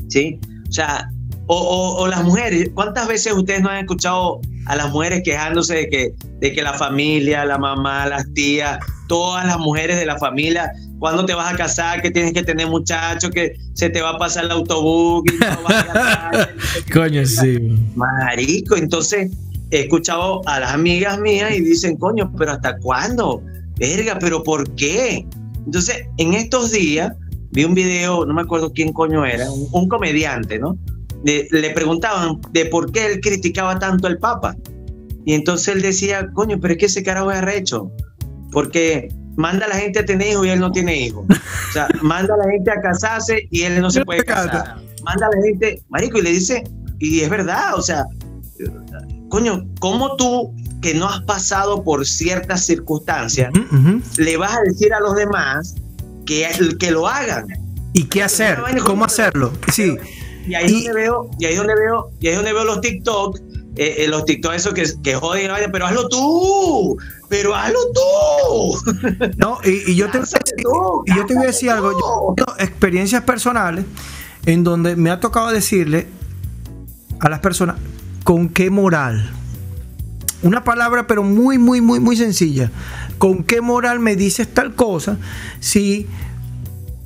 ¿Sí? 0.08 0.38
O 0.68 0.72
sea, 0.72 1.08
o, 1.48 1.56
o- 1.56 2.02
o 2.02 2.06
las 2.08 2.22
mujeres, 2.24 2.70
¿cuántas 2.74 3.08
veces 3.08 3.32
ustedes 3.32 3.60
no 3.62 3.68
han 3.70 3.78
escuchado 3.78 4.40
a 4.66 4.76
las 4.76 4.90
mujeres 4.92 5.22
quejándose 5.24 5.74
de 5.74 5.88
que, 5.88 6.12
de 6.40 6.52
que 6.52 6.62
la 6.62 6.74
familia, 6.74 7.44
la 7.44 7.58
mamá, 7.58 8.06
las 8.06 8.32
tías, 8.34 8.78
todas 9.08 9.46
las 9.46 9.58
mujeres 9.58 9.96
de 9.98 10.04
la 10.06 10.18
familia, 10.18 10.70
cuando 10.98 11.24
te 11.24 11.32
vas 11.34 11.52
a 11.52 11.56
casar, 11.56 12.02
que 12.02 12.10
tienes 12.10 12.32
que 12.34 12.42
tener 12.42 12.66
muchachos, 12.68 13.30
que 13.30 13.54
se 13.72 13.88
te 13.88 14.02
va 14.02 14.10
a 14.10 14.18
pasar 14.18 14.44
el 14.44 14.50
autobús, 14.50 15.22
que 15.24 15.38
no 15.38 15.62
vas 15.62 15.72
a 15.74 15.84
gastar, 15.94 16.54
Coño, 16.92 17.24
sí. 17.24 17.58
Marico, 17.96 18.76
entonces 18.76 19.30
he 19.70 19.80
escuchado 19.80 20.42
a 20.46 20.60
las 20.60 20.72
amigas 20.72 21.18
mías 21.18 21.52
y 21.54 21.60
dicen, 21.60 21.96
coño, 21.96 22.30
pero 22.36 22.52
¿hasta 22.52 22.76
cuándo? 22.78 23.42
Verga, 23.78 24.18
pero 24.18 24.42
¿por 24.42 24.68
qué? 24.74 25.24
Entonces, 25.64 26.04
en 26.18 26.34
estos 26.34 26.72
días 26.72 27.12
vi 27.52 27.64
un 27.64 27.74
video, 27.74 28.26
no 28.26 28.34
me 28.34 28.42
acuerdo 28.42 28.72
quién 28.72 28.92
coño 28.92 29.24
era, 29.24 29.50
un, 29.50 29.66
un 29.72 29.88
comediante, 29.88 30.58
¿no? 30.58 30.76
De- 31.24 31.48
le 31.50 31.70
preguntaban 31.70 32.40
de 32.52 32.66
por 32.66 32.92
qué 32.92 33.06
él 33.06 33.20
criticaba 33.20 33.78
tanto 33.78 34.06
al 34.06 34.18
Papa. 34.18 34.56
Y 35.24 35.34
entonces 35.34 35.68
él 35.74 35.82
decía, 35.82 36.28
coño, 36.32 36.58
pero 36.60 36.72
es 36.74 36.78
que 36.78 36.86
ese 36.86 37.02
carajo 37.02 37.30
es 37.30 37.38
arrecho. 37.38 37.90
Porque 38.52 39.08
manda 39.36 39.66
a 39.66 39.68
la 39.68 39.74
gente 39.76 39.98
a 40.00 40.04
tener 40.04 40.28
hijos 40.28 40.46
y 40.46 40.50
él 40.50 40.60
no 40.60 40.72
tiene 40.72 40.96
hijos. 41.00 41.26
O 41.28 41.72
sea, 41.72 41.88
manda 42.02 42.34
a 42.34 42.38
la 42.38 42.50
gente 42.50 42.70
a 42.70 42.80
casarse 42.80 43.46
y 43.50 43.62
él 43.62 43.80
no 43.80 43.90
se 43.90 44.04
puede 44.04 44.24
casar. 44.24 44.76
Manda 45.04 45.26
a 45.26 45.36
la 45.36 45.42
gente, 45.42 45.82
marico, 45.88 46.18
y 46.18 46.22
le 46.22 46.30
dice, 46.30 46.64
y 46.98 47.20
es 47.20 47.28
verdad, 47.30 47.74
o 47.76 47.82
sea, 47.82 48.04
coño, 49.28 49.66
¿cómo 49.80 50.16
tú 50.16 50.54
que 50.82 50.94
no 50.94 51.08
has 51.08 51.22
pasado 51.22 51.82
por 51.84 52.06
ciertas 52.06 52.64
circunstancias 52.66 53.52
le 54.16 54.36
vas 54.36 54.56
a 54.56 54.60
decir 54.62 54.92
a 54.94 55.00
los 55.00 55.14
demás 55.16 55.74
que, 56.26 56.46
que 56.78 56.90
lo 56.90 57.06
hagan? 57.06 57.46
¿Y 57.92 58.04
qué 58.04 58.22
hacer? 58.22 58.58
¿Cómo 58.84 59.04
hacerlo? 59.04 59.52
Sí. 59.72 59.96
Y 60.48 60.54
ahí, 60.54 60.84
Donde 60.84 60.92
veo, 60.94 61.30
y 61.38 61.44
ahí 61.44 61.56
donde 61.56 61.74
veo, 61.74 62.10
y 62.20 62.28
ahí 62.28 62.34
donde 62.34 62.52
veo 62.52 62.64
los 62.64 62.80
TikTok, 62.80 63.38
eh, 63.76 63.96
eh, 63.98 64.08
los 64.08 64.24
TikTok 64.24 64.54
esos 64.54 64.74
que, 64.74 64.84
que 65.02 65.14
joden, 65.14 65.50
pero 65.70 65.86
hazlo 65.86 66.08
tú, 66.08 66.96
pero 67.28 67.54
hazlo 67.54 67.78
tú. 67.94 68.94
No, 69.36 69.58
y, 69.62 69.94
yo, 69.94 70.10
te, 70.10 70.18
y 70.18 71.14
yo 71.14 71.26
te 71.26 71.34
voy 71.34 71.44
a 71.44 71.46
decir 71.48 71.70
algo, 71.70 71.92
yo 71.92 72.34
tengo 72.36 72.58
experiencias 72.58 73.22
personales 73.22 73.84
en 74.46 74.64
donde 74.64 74.96
me 74.96 75.10
ha 75.10 75.20
tocado 75.20 75.50
decirle 75.50 76.06
a 77.20 77.28
las 77.28 77.40
personas 77.40 77.76
con 78.24 78.48
qué 78.48 78.70
moral. 78.70 79.30
Una 80.42 80.64
palabra 80.64 81.06
pero 81.06 81.22
muy, 81.22 81.58
muy, 81.58 81.80
muy, 81.80 82.00
muy 82.00 82.16
sencilla. 82.16 82.70
¿Con 83.18 83.42
qué 83.42 83.60
moral 83.60 83.98
me 83.98 84.16
dices 84.16 84.48
tal 84.48 84.74
cosa 84.74 85.18
si 85.60 86.06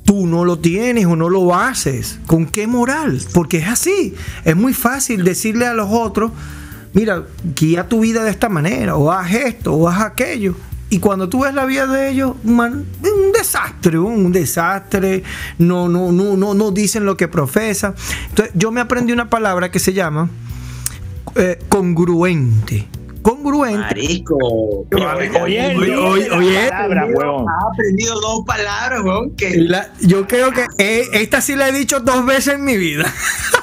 tú 0.05 0.27
no 0.27 0.45
lo 0.45 0.59
tienes 0.59 1.05
o 1.05 1.15
no 1.15 1.29
lo 1.29 1.55
haces. 1.55 2.19
¿Con 2.27 2.45
qué 2.45 2.67
moral? 2.67 3.21
Porque 3.33 3.57
es 3.57 3.67
así. 3.67 4.13
Es 4.43 4.55
muy 4.55 4.73
fácil 4.73 5.23
decirle 5.23 5.65
a 5.65 5.73
los 5.73 5.89
otros, 5.91 6.31
mira, 6.93 7.23
guía 7.55 7.87
tu 7.87 8.01
vida 8.01 8.23
de 8.23 8.31
esta 8.31 8.49
manera, 8.49 8.95
o 8.95 9.11
haz 9.11 9.33
esto, 9.33 9.73
o 9.73 9.87
haz 9.87 10.01
aquello. 10.01 10.55
Y 10.89 10.99
cuando 10.99 11.27
tú 11.27 11.41
ves 11.41 11.53
la 11.53 11.65
vida 11.65 11.87
de 11.87 12.09
ellos, 12.09 12.35
man, 12.43 12.85
un 13.01 13.31
desastre, 13.31 13.97
un 13.97 14.31
desastre, 14.31 15.23
no, 15.57 15.89
no, 15.89 16.11
no, 16.11 16.37
no, 16.37 16.53
no 16.53 16.71
dicen 16.71 17.05
lo 17.05 17.17
que 17.17 17.27
profesa. 17.27 17.95
Entonces, 18.29 18.53
yo 18.55 18.71
me 18.71 18.81
aprendí 18.81 19.11
una 19.11 19.29
palabra 19.29 19.71
que 19.71 19.79
se 19.79 19.93
llama 19.93 20.29
eh, 21.35 21.57
congruente 21.67 22.87
congruente. 23.23 23.79
Marico. 23.79 24.37
Oye, 25.41 25.75
oye, 25.75 26.29
oye, 26.29 26.69
ha 26.69 26.85
aprendido 27.71 28.19
dos 28.19 28.45
palabras, 28.45 29.01
weón. 29.03 29.35
Que... 29.35 29.67
yo 30.01 30.27
creo 30.27 30.51
que 30.51 30.67
eh, 30.77 31.07
esta 31.13 31.41
sí 31.41 31.55
la 31.55 31.69
he 31.69 31.71
dicho 31.71 31.99
dos 31.99 32.23
veces 32.25 32.55
en 32.55 32.65
mi 32.65 32.77
vida. 32.77 33.11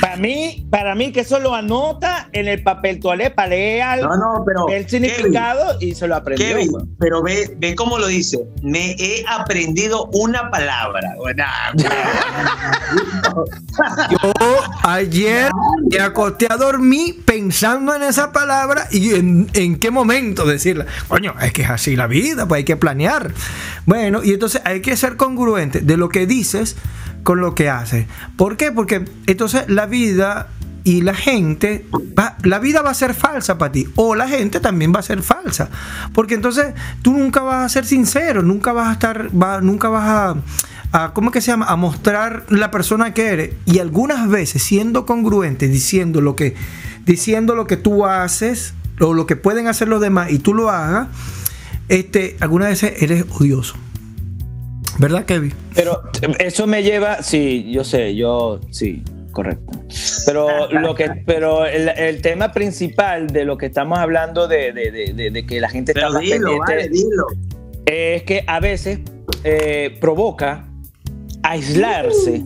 para 0.00 0.16
mí, 0.16 0.66
para 0.70 0.94
mí 0.94 1.12
que 1.12 1.20
eso 1.20 1.38
lo 1.38 1.54
anota 1.54 2.28
en 2.32 2.48
el 2.48 2.62
papel 2.62 3.00
toalé 3.00 3.30
para 3.30 3.48
leer 3.48 4.00
el 4.70 4.88
significado 4.88 5.76
y 5.80 5.94
se 5.94 6.06
lo 6.06 6.16
aprendió. 6.16 6.56
pero 6.98 7.22
ve, 7.22 7.54
ve 7.58 7.74
cómo 7.74 7.98
lo 7.98 8.06
dice. 8.06 8.38
Me 8.62 8.92
he 8.98 9.24
aprendido 9.28 10.08
una 10.12 10.50
palabra. 10.50 11.14
Yo 14.10 14.32
ayer 14.82 15.50
me 15.90 16.00
acosté 16.00 16.46
a 16.50 16.56
dormir 16.56 17.24
pensando 17.24 17.94
en 17.94 18.02
esa 18.02 18.32
palabra 18.32 18.86
y 18.90 19.14
en, 19.14 19.48
en 19.54 19.78
qué 19.78 19.90
momento 19.90 20.44
decirla. 20.46 20.86
Coño, 21.08 21.34
es 21.40 21.52
que 21.52 21.62
es 21.62 21.70
así 21.70 21.96
la 21.96 22.06
vida, 22.06 22.46
pues 22.46 22.58
hay 22.58 22.64
que 22.64 22.76
planear. 22.76 23.32
Bueno, 23.86 24.22
y 24.22 24.32
entonces 24.32 24.62
hay 24.64 24.80
que 24.80 24.96
ser 24.96 25.16
congruente 25.16 25.80
de 25.80 25.96
lo 25.96 26.08
que 26.08 26.26
dices 26.26 26.76
con 27.22 27.40
lo 27.40 27.54
que 27.54 27.68
hace. 27.68 28.06
¿Por 28.36 28.56
qué? 28.56 28.72
Porque 28.72 29.04
entonces 29.26 29.64
la 29.68 29.86
vida 29.86 30.48
y 30.84 31.02
la 31.02 31.14
gente, 31.14 31.86
la 32.42 32.58
vida 32.58 32.82
va 32.82 32.90
a 32.90 32.94
ser 32.94 33.14
falsa 33.14 33.58
para 33.58 33.72
ti, 33.72 33.86
o 33.94 34.14
la 34.14 34.28
gente 34.28 34.60
también 34.60 34.92
va 34.94 35.00
a 35.00 35.02
ser 35.02 35.22
falsa, 35.22 35.70
porque 36.12 36.34
entonces 36.34 36.74
tú 37.02 37.12
nunca 37.12 37.40
vas 37.42 37.64
a 37.64 37.68
ser 37.68 37.84
sincero, 37.84 38.42
nunca 38.42 38.72
vas 38.72 38.88
a 38.88 38.92
estar, 38.92 39.32
nunca 39.62 39.88
vas 39.88 40.08
a, 40.08 41.04
a, 41.04 41.12
¿cómo 41.12 41.30
que 41.30 41.40
se 41.40 41.52
llama? 41.52 41.66
A 41.66 41.76
mostrar 41.76 42.44
la 42.48 42.70
persona 42.70 43.14
que 43.14 43.28
eres, 43.28 43.54
y 43.64 43.78
algunas 43.78 44.28
veces 44.28 44.62
siendo 44.62 45.06
congruente, 45.06 45.68
diciendo 45.68 46.20
lo 46.20 46.34
que, 46.34 46.56
diciendo 47.04 47.54
lo 47.54 47.66
que 47.66 47.76
tú 47.76 48.06
haces, 48.06 48.74
o 49.00 49.14
lo 49.14 49.26
que 49.26 49.36
pueden 49.36 49.68
hacer 49.68 49.88
los 49.88 50.00
demás, 50.00 50.32
y 50.32 50.38
tú 50.38 50.52
lo 50.52 50.68
hagas, 50.68 51.08
este, 51.88 52.36
algunas 52.40 52.70
veces 52.70 53.02
eres 53.02 53.24
odioso. 53.30 53.76
¿Verdad, 54.98 55.24
Kevin? 55.24 55.52
Pero 55.74 56.02
eso 56.38 56.66
me 56.66 56.82
lleva, 56.82 57.22
sí, 57.22 57.70
yo 57.70 57.84
sé, 57.84 58.14
yo 58.14 58.60
sí, 58.70 59.02
correcto. 59.32 59.72
Pero 60.26 60.70
lo 60.70 60.94
que, 60.94 61.10
pero 61.26 61.66
el, 61.66 62.22
tema 62.22 62.52
principal 62.52 63.28
de 63.28 63.44
lo 63.44 63.58
que 63.58 63.66
estamos 63.66 63.98
hablando 63.98 64.48
de, 64.48 64.72
de, 64.72 65.46
que 65.46 65.60
la 65.60 65.68
gente 65.68 65.92
está 65.92 66.08
pendiente 66.10 66.90
es 67.86 68.22
que 68.22 68.44
a 68.46 68.60
veces 68.60 69.00
eh, 69.44 69.96
provoca 70.00 70.68
aislarse 71.42 72.42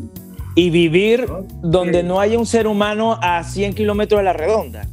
y 0.54 0.70
vivir 0.70 1.26
donde 1.62 2.02
no 2.02 2.18
haya 2.20 2.38
un 2.38 2.46
ser 2.46 2.66
humano 2.66 3.18
a 3.22 3.44
100 3.44 3.74
kilómetros 3.74 4.20
de 4.20 4.24
la 4.24 4.32
redonda. 4.32 4.88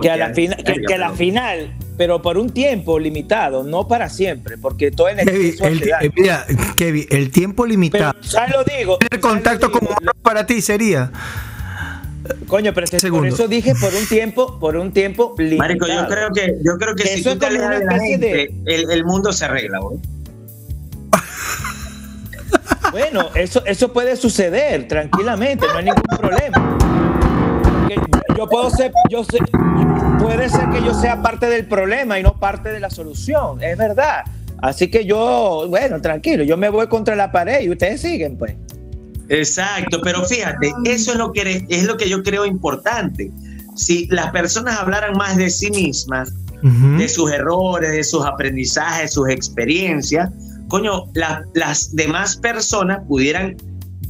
que, 0.00 0.10
a 0.10 0.16
la, 0.16 0.32
que, 0.32 0.98
la 0.98 1.10
final 1.10 1.74
pero 2.00 2.22
por 2.22 2.38
un 2.38 2.48
tiempo 2.48 2.98
limitado, 2.98 3.62
no 3.62 3.86
para 3.86 4.08
siempre, 4.08 4.56
porque 4.56 4.90
todo 4.90 5.10
en 5.10 5.20
el, 5.20 5.28
el, 5.28 6.12
mira, 6.16 6.46
Kevin, 6.74 7.04
el 7.10 7.30
tiempo 7.30 7.66
limitado. 7.66 8.18
ya 8.22 8.46
lo 8.46 8.64
digo. 8.64 8.96
El 9.10 9.20
contacto 9.20 9.70
como 9.70 9.90
para 10.22 10.46
ti 10.46 10.62
sería. 10.62 11.12
Coño, 12.46 12.72
pero 12.72 12.86
por 13.10 13.26
eso 13.26 13.48
dije 13.48 13.74
por 13.78 13.92
un 13.92 14.06
tiempo, 14.06 14.58
por 14.58 14.76
un 14.76 14.92
tiempo 14.92 15.34
limitado. 15.36 15.58
Marico, 15.58 15.86
yo 15.88 16.06
creo 16.06 16.30
que, 16.30 16.56
yo 16.64 16.78
creo 16.78 16.94
que 16.94 17.06
si 17.06 17.22
tú 17.22 17.36
te 17.36 17.44
alejas 17.44 17.80
de 18.18 18.50
el, 18.64 18.90
el, 18.90 19.04
mundo 19.04 19.30
se 19.34 19.44
arregla, 19.44 19.80
bro. 19.80 19.98
Bueno, 22.92 23.28
eso, 23.34 23.62
eso 23.66 23.92
puede 23.92 24.16
suceder 24.16 24.88
tranquilamente, 24.88 25.66
no 25.66 25.76
hay 25.76 25.84
ningún 25.84 26.16
problema. 26.18 26.78
Yo 28.38 28.48
puedo 28.48 28.70
ser, 28.70 28.90
yo 29.10 29.22
sé, 29.22 29.38
puede 30.32 30.48
ser 30.48 30.70
que 30.70 30.80
yo 30.84 30.94
sea 30.94 31.20
parte 31.22 31.46
del 31.46 31.66
problema 31.66 32.16
y 32.16 32.22
no 32.22 32.38
parte 32.38 32.68
de 32.68 32.78
la 32.78 32.88
solución, 32.88 33.60
es 33.64 33.76
verdad. 33.76 34.22
Así 34.62 34.88
que 34.88 35.04
yo, 35.04 35.66
bueno, 35.68 36.00
tranquilo, 36.00 36.44
yo 36.44 36.56
me 36.56 36.68
voy 36.68 36.86
contra 36.86 37.16
la 37.16 37.32
pared 37.32 37.62
y 37.62 37.70
ustedes 37.70 38.00
siguen, 38.00 38.38
pues. 38.38 38.54
Exacto, 39.28 40.00
pero 40.04 40.24
fíjate, 40.24 40.72
eso 40.84 41.12
es 41.12 41.18
lo 41.18 41.32
que 41.32 41.66
es 41.68 41.84
lo 41.84 41.96
que 41.96 42.08
yo 42.08 42.22
creo 42.22 42.46
importante. 42.46 43.32
Si 43.74 44.06
las 44.06 44.30
personas 44.30 44.78
hablaran 44.78 45.16
más 45.16 45.36
de 45.36 45.50
sí 45.50 45.68
mismas, 45.68 46.32
de 46.62 47.08
sus 47.08 47.32
errores, 47.32 47.90
de 47.90 48.04
sus 48.04 48.24
aprendizajes, 48.24 49.02
de 49.02 49.08
sus 49.08 49.28
experiencias, 49.30 50.30
coño, 50.68 51.06
las 51.54 51.96
demás 51.96 52.36
personas 52.36 53.00
pudieran 53.08 53.56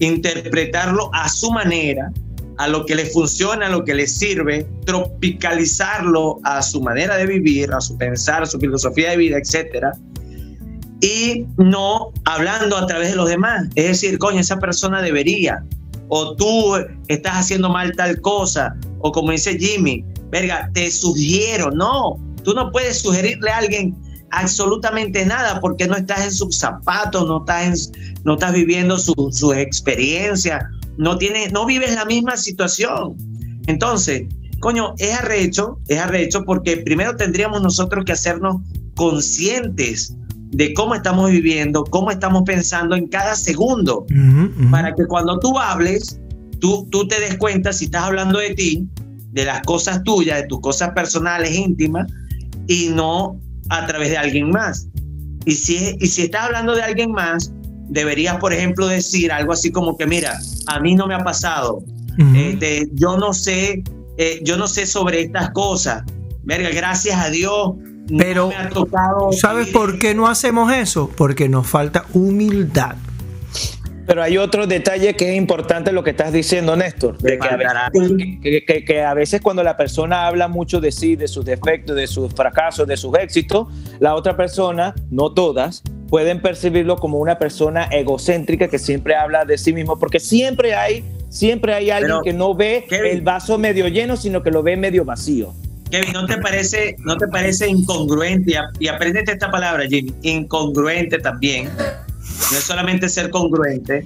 interpretarlo 0.00 1.08
a 1.14 1.30
su 1.30 1.50
manera 1.50 2.12
a 2.60 2.68
lo 2.68 2.84
que 2.84 2.94
le 2.94 3.06
funciona, 3.06 3.68
a 3.68 3.70
lo 3.70 3.86
que 3.86 3.94
le 3.94 4.06
sirve, 4.06 4.68
tropicalizarlo 4.84 6.40
a 6.44 6.60
su 6.60 6.82
manera 6.82 7.16
de 7.16 7.24
vivir, 7.24 7.72
a 7.72 7.80
su 7.80 7.96
pensar, 7.96 8.42
a 8.42 8.46
su 8.46 8.60
filosofía 8.60 9.12
de 9.12 9.16
vida, 9.16 9.38
etcétera, 9.38 9.92
y 11.00 11.46
no 11.56 12.12
hablando 12.26 12.76
a 12.76 12.86
través 12.86 13.12
de 13.12 13.16
los 13.16 13.30
demás. 13.30 13.66
Es 13.76 13.86
decir, 13.86 14.18
coño, 14.18 14.40
esa 14.40 14.58
persona 14.58 15.00
debería, 15.00 15.64
o 16.08 16.36
tú 16.36 16.74
estás 17.08 17.36
haciendo 17.36 17.70
mal 17.70 17.96
tal 17.96 18.20
cosa, 18.20 18.76
o 18.98 19.10
como 19.10 19.32
dice 19.32 19.58
Jimmy, 19.58 20.04
verga, 20.28 20.70
te 20.74 20.90
sugiero, 20.90 21.70
no, 21.70 22.18
tú 22.44 22.52
no 22.52 22.70
puedes 22.72 22.98
sugerirle 22.98 23.50
a 23.50 23.56
alguien 23.56 23.96
absolutamente 24.32 25.24
nada 25.24 25.60
porque 25.60 25.88
no 25.88 25.96
estás 25.96 26.24
en 26.24 26.32
sus 26.32 26.58
zapatos, 26.58 27.26
no 27.26 27.38
estás, 27.38 27.90
no 28.24 28.34
estás 28.34 28.52
viviendo 28.52 28.98
sus 28.98 29.38
su 29.38 29.54
experiencias 29.54 30.62
no 30.96 31.18
tienes, 31.18 31.52
no 31.52 31.66
vives 31.66 31.94
la 31.94 32.04
misma 32.04 32.36
situación. 32.36 33.16
Entonces, 33.66 34.24
coño, 34.60 34.94
es 34.98 35.18
arrecho, 35.18 35.78
es 35.88 35.98
arrecho 35.98 36.44
porque 36.44 36.78
primero 36.78 37.16
tendríamos 37.16 37.62
nosotros 37.62 38.04
que 38.04 38.12
hacernos 38.12 38.56
conscientes 38.94 40.14
de 40.50 40.74
cómo 40.74 40.94
estamos 40.94 41.30
viviendo, 41.30 41.84
cómo 41.84 42.10
estamos 42.10 42.42
pensando 42.44 42.96
en 42.96 43.06
cada 43.06 43.34
segundo, 43.34 44.04
para 44.70 44.94
que 44.94 45.06
cuando 45.06 45.38
tú 45.38 45.58
hables, 45.58 46.20
tú, 46.58 46.86
tú 46.90 47.06
te 47.06 47.20
des 47.20 47.38
cuenta 47.38 47.72
si 47.72 47.86
estás 47.86 48.02
hablando 48.02 48.38
de 48.38 48.54
ti, 48.54 48.88
de 49.32 49.44
las 49.44 49.62
cosas 49.62 50.02
tuyas, 50.02 50.42
de 50.42 50.48
tus 50.48 50.60
cosas 50.60 50.90
personales, 50.90 51.54
íntimas, 51.54 52.10
y 52.66 52.88
no 52.88 53.38
a 53.68 53.86
través 53.86 54.10
de 54.10 54.18
alguien 54.18 54.50
más. 54.50 54.88
Y 55.46 55.52
si, 55.52 55.96
y 56.00 56.06
si 56.08 56.22
estás 56.22 56.46
hablando 56.46 56.74
de 56.74 56.82
alguien 56.82 57.12
más, 57.12 57.52
deberías, 57.90 58.36
por 58.38 58.52
ejemplo, 58.52 58.86
decir 58.86 59.30
algo 59.32 59.52
así 59.52 59.70
como 59.70 59.96
que, 59.96 60.06
mira, 60.06 60.38
a 60.66 60.80
mí 60.80 60.94
no 60.94 61.06
me 61.06 61.14
ha 61.14 61.22
pasado, 61.24 61.82
este, 62.34 62.88
yo 62.92 63.16
no 63.18 63.32
sé, 63.34 63.82
eh, 64.18 64.40
yo 64.42 64.56
no 64.56 64.66
sé 64.68 64.86
sobre 64.86 65.20
estas 65.22 65.50
cosas, 65.50 66.04
verga, 66.42 66.70
gracias 66.70 67.18
a 67.18 67.30
Dios. 67.30 67.72
Pero, 68.18 68.48
me 68.48 68.56
ha 68.56 68.68
tocado 68.68 69.32
¿sabes 69.32 69.68
por 69.68 69.98
qué 69.98 70.14
no 70.14 70.26
hacemos 70.28 70.72
eso? 70.72 71.10
Porque 71.16 71.48
nos 71.48 71.66
falta 71.66 72.04
humildad. 72.12 72.96
Pero 74.06 74.22
hay 74.24 74.38
otro 74.38 74.66
detalle 74.66 75.14
que 75.14 75.30
es 75.30 75.36
importante 75.36 75.92
lo 75.92 76.02
que 76.02 76.10
estás 76.10 76.32
diciendo, 76.32 76.74
Néstor, 76.74 77.16
de 77.18 77.38
que 77.38 77.46
a, 77.48 77.56
veces, 77.56 78.12
que, 78.42 78.64
que- 78.66 78.84
que 78.84 79.02
a 79.04 79.14
veces 79.14 79.40
cuando 79.40 79.62
la 79.62 79.76
persona 79.76 80.26
habla 80.26 80.48
mucho 80.48 80.80
de 80.80 80.90
sí, 80.90 81.14
de 81.14 81.28
sus 81.28 81.44
defectos, 81.44 81.94
de 81.94 82.08
sus 82.08 82.34
fracasos, 82.34 82.88
de 82.88 82.96
sus 82.96 83.16
éxitos, 83.16 83.68
la 84.00 84.16
otra 84.16 84.36
persona, 84.36 84.94
no 85.10 85.32
todas, 85.32 85.84
pueden 86.10 86.42
percibirlo 86.42 86.96
como 86.96 87.18
una 87.18 87.38
persona 87.38 87.84
egocéntrica 87.84 88.68
que 88.68 88.78
siempre 88.78 89.14
habla 89.14 89.44
de 89.44 89.56
sí 89.56 89.72
mismo, 89.72 89.98
porque 89.98 90.18
siempre 90.18 90.74
hay, 90.74 91.04
siempre 91.30 91.72
hay 91.72 91.90
alguien 91.90 92.10
Pero, 92.10 92.22
que 92.22 92.32
no 92.32 92.54
ve 92.54 92.84
Kevin. 92.88 93.12
el 93.12 93.22
vaso 93.22 93.56
medio 93.58 93.86
lleno, 93.88 94.16
sino 94.16 94.42
que 94.42 94.50
lo 94.50 94.62
ve 94.62 94.76
medio 94.76 95.04
vacío. 95.04 95.54
Kevin, 95.90 96.12
¿no 96.12 96.26
te 96.26 96.36
parece, 96.38 96.96
no 96.98 97.16
te 97.16 97.26
parece 97.28 97.68
incongruente? 97.68 98.54
Y, 98.80 98.88
aprendete 98.88 99.32
esta 99.32 99.50
palabra, 99.50 99.84
Jimmy. 99.88 100.12
Incongruente 100.22 101.18
también. 101.18 101.68
No 101.76 102.58
es 102.58 102.64
solamente 102.64 103.08
ser 103.08 103.30
congruente. 103.30 104.04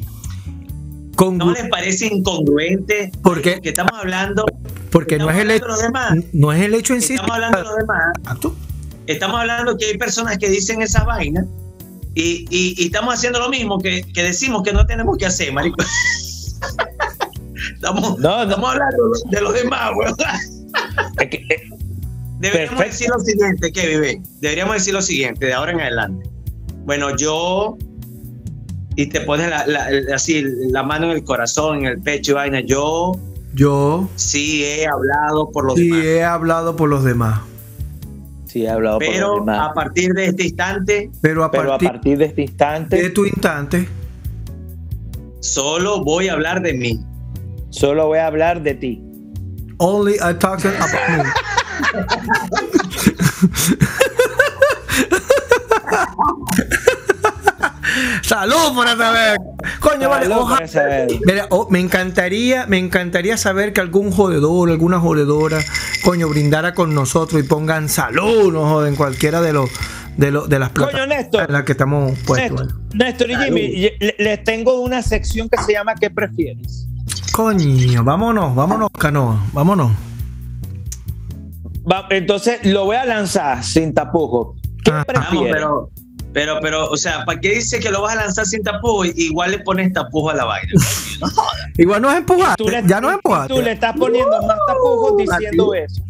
Con- 1.17 1.39
¿No 1.39 1.53
les 1.53 1.69
parece 1.69 2.07
incongruente? 2.07 3.13
¿Por 3.23 3.41
qué? 3.41 3.61
Que 3.61 3.71
estamos 3.71 3.93
hablando. 3.95 4.45
porque 4.91 5.19
no 5.19 5.31
es, 5.31 5.39
el 5.39 5.51
estamos 5.51 5.79
hecho, 5.79 5.93
hablando 5.93 6.09
de 6.09 6.13
los 6.13 6.19
demás. 6.23 6.33
no 6.35 6.53
es 6.53 6.63
el 6.63 6.75
hecho 6.75 6.95
en 6.95 7.03
sí. 7.03 7.15
Estamos 7.15 7.35
hablando 7.35 7.59
de 7.59 7.65
los 7.65 7.77
demás. 7.77 8.05
Exacto. 8.19 8.55
Estamos 9.07 9.41
hablando 9.41 9.77
que 9.77 9.85
hay 9.87 9.99
personas 9.99 10.39
que 10.39 10.49
dicen 10.49 10.83
esas 10.83 11.05
vainas 11.05 11.47
y, 12.15 12.47
y- 12.51 12.75
y 12.79 12.87
estamos 12.87 13.15
haciendo 13.15 13.41
lo 13.41 13.49
mismo 13.49 13.79
que, 13.79 14.03
que 14.13 14.23
decimos 14.23 14.63
que 14.63 14.73
no 14.73 14.87
tenemos 14.87 15.17
que 15.19 15.27
hacer, 15.27 15.53
marico. 15.53 15.77
estamos, 17.75 18.19
No, 18.19 18.37
no. 18.37 18.43
estamos 18.45 18.71
hablando 18.71 18.97
de 19.31 19.41
los 19.41 19.55
demás, 19.55 19.91
weón. 19.97 20.15
Que, 21.31 21.37
eh, 21.37 21.69
Deberíamos 22.41 22.79
Perfecto. 22.79 22.85
decir 22.85 23.09
lo 23.11 23.21
siguiente, 23.21 23.73
Kevin, 23.73 24.01
ve. 24.01 24.21
Deberíamos 24.41 24.75
decir 24.75 24.93
lo 24.93 25.01
siguiente, 25.03 25.47
de 25.47 25.55
ahora 25.55 25.73
en 25.73 25.81
adelante. 25.81 26.29
Bueno, 26.85 27.17
yo. 27.17 27.79
Y 28.97 29.07
te 29.07 29.23
pones 29.23 29.49
la- 29.49 29.67
la- 29.67 29.89
así 30.15 30.45
la 30.71 30.83
mano 30.83 31.07
en 31.07 31.13
el 31.13 31.25
corazón, 31.25 31.79
en 31.81 31.85
el 31.87 32.01
pecho 32.03 32.33
y 32.33 32.35
vaina. 32.35 32.61
Yo 32.61 33.13
Yo 33.55 34.09
sí 34.17 34.65
he 34.65 34.87
hablado 34.87 35.51
por 35.53 35.65
los 35.65 35.75
sí 35.77 35.89
demás. 35.89 36.05
he 36.05 36.25
hablado 36.25 36.77
por 36.77 36.89
los 36.89 37.03
demás. 37.05 37.41
Sí, 38.55 38.65
he 38.65 38.71
hablado 38.71 38.99
por 39.01 39.09
los 39.09 39.15
Pero 39.45 39.51
a 39.51 39.75
partir 39.75 40.13
de 40.15 40.27
este 40.27 40.45
instante, 40.45 41.11
Pero 41.21 41.43
a 41.45 41.51
Pero 41.51 41.73
a 41.75 41.79
partir 41.79 42.19
de 42.19 42.27
este 42.27 42.43
instante, 42.43 43.03
de 43.03 43.11
tu 43.11 43.27
instante, 43.27 43.89
solo 45.41 46.05
voy 46.05 46.29
a 46.29 46.35
hablar 46.35 46.63
de 46.63 46.73
mí. 46.73 47.01
solo 47.71 48.07
voy 48.07 48.19
a 48.19 48.29
hablar 48.29 48.63
de 48.63 48.75
ti. 48.75 49.03
only 49.79 50.15
I 50.23 50.33
talking 50.33 50.71
about 50.71 51.25
me. 51.25 51.25
Salud 58.27 58.75
por 58.75 58.87
esa 58.87 59.11
vez. 59.11 59.37
Coño, 59.81 60.09
vale, 60.09 60.33
ojalá-. 60.35 61.07
Mira, 61.27 61.47
oh, 61.51 61.67
me 61.71 61.79
encantaría, 61.81 62.67
me 62.67 62.79
encantaría 62.79 63.37
saber 63.37 63.73
que 63.75 63.81
algún 63.83 64.11
jodedor, 64.13 64.71
alguna 64.71 64.99
jodedora, 64.99 65.59
coño, 66.05 66.29
brindara 66.29 66.73
con 66.75 66.95
nosotros 66.95 67.43
y 67.43 67.47
pongan 67.47 67.89
salud, 67.89 68.53
no 68.53 68.67
joden, 68.69 68.97
cualquiera 68.97 69.43
de 69.43 69.53
los 69.53 69.71
de 70.17 70.31
los 70.31 70.49
de 70.49 70.59
las 70.61 70.71
Coño, 70.71 70.87
plataformas 70.87 71.19
Néstor. 71.19 71.45
en 71.49 71.53
las 71.53 71.63
que 71.65 71.73
estamos 71.73 72.19
puestos. 72.21 72.61
Néstor, 72.95 72.95
Néstor 72.95 73.31
y 73.31 73.37
Jimmy, 73.37 73.69
le- 74.01 74.15
les 74.19 74.45
tengo 74.45 74.81
una 74.81 75.03
sección 75.03 75.49
que 75.49 75.61
se 75.63 75.73
llama 75.73 75.95
¿Qué 75.97 76.09
prefieres? 76.09 76.87
Coño, 77.33 78.05
vámonos, 78.05 78.55
vámonos, 78.55 78.91
canoa, 78.99 79.45
vámonos. 79.53 79.91
Va- 81.91 82.07
entonces 82.11 82.65
lo 82.65 82.85
voy 82.87 82.97
a 82.97 83.05
lanzar 83.05 83.63
sin 83.65 83.93
tapujos. 83.93 84.57
¿Qué 84.85 84.91
Ah. 84.93 85.05
Vamos, 85.07 85.27
prefieres? 85.29 85.53
pero, 85.55 85.91
pero, 86.35 86.59
pero, 86.61 86.87
o 86.91 86.97
sea, 86.99 87.25
¿para 87.25 87.41
qué 87.41 87.55
dice 87.55 87.79
que 87.81 87.91
lo 87.91 88.03
vas 88.03 88.13
a 88.17 88.25
lanzar 88.25 88.45
sin 88.45 88.63
tapujo? 88.63 89.05
Igual 89.07 89.53
le 89.53 89.59
pones 89.61 89.93
tapujo 89.95 90.29
a 90.31 90.35
la 90.35 90.45
vaina. 90.45 90.69
no 91.21 91.29
jodas. 91.31 91.55
Igual 91.79 92.03
nos 92.03 92.15
empujaste, 92.15 92.63
Tú 92.63 92.69
le- 92.69 92.83
ya 92.87 93.01
nos 93.01 93.13
y 93.13 93.15
empujaste. 93.15 93.55
Tú 93.55 93.63
le 93.63 93.73
estás 93.73 93.97
poniendo 93.97 94.43
más 94.43 94.59
tapujos 94.67 95.17
diciendo 95.17 95.73
eso. 95.75 96.03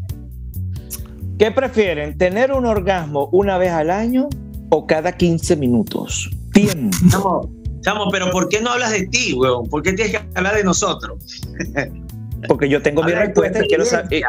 ¿Qué 1.39 1.51
prefieren? 1.53 2.17
¿Tener 2.19 2.53
un 2.53 2.65
orgasmo 2.67 3.29
una 3.33 3.59
vez 3.59 3.71
al 3.73 3.91
año 3.91 4.29
o 4.71 4.87
cada 4.87 5.13
15 5.13 5.57
minutos? 5.57 6.31
Tiempo. 6.53 6.97
Chamo, 7.11 7.51
chamo, 7.83 8.09
pero 8.11 8.31
¿por 8.31 8.49
qué 8.49 8.61
no 8.61 8.71
hablas 8.71 8.93
de 8.93 9.07
ti, 9.09 9.35
weón? 9.35 9.69
¿Por 9.69 9.83
qué 9.83 9.93
tienes 9.93 10.17
que 10.17 10.29
hablar 10.37 10.55
de 10.57 10.65
nosotros? 10.65 11.43
Porque 12.49 12.69
yo 12.69 12.83
tengo 12.83 13.03
mi 13.03 13.13
respuesta 13.13 13.65
y 13.65 13.69
quiero 13.69 13.85
saber. 13.85 14.23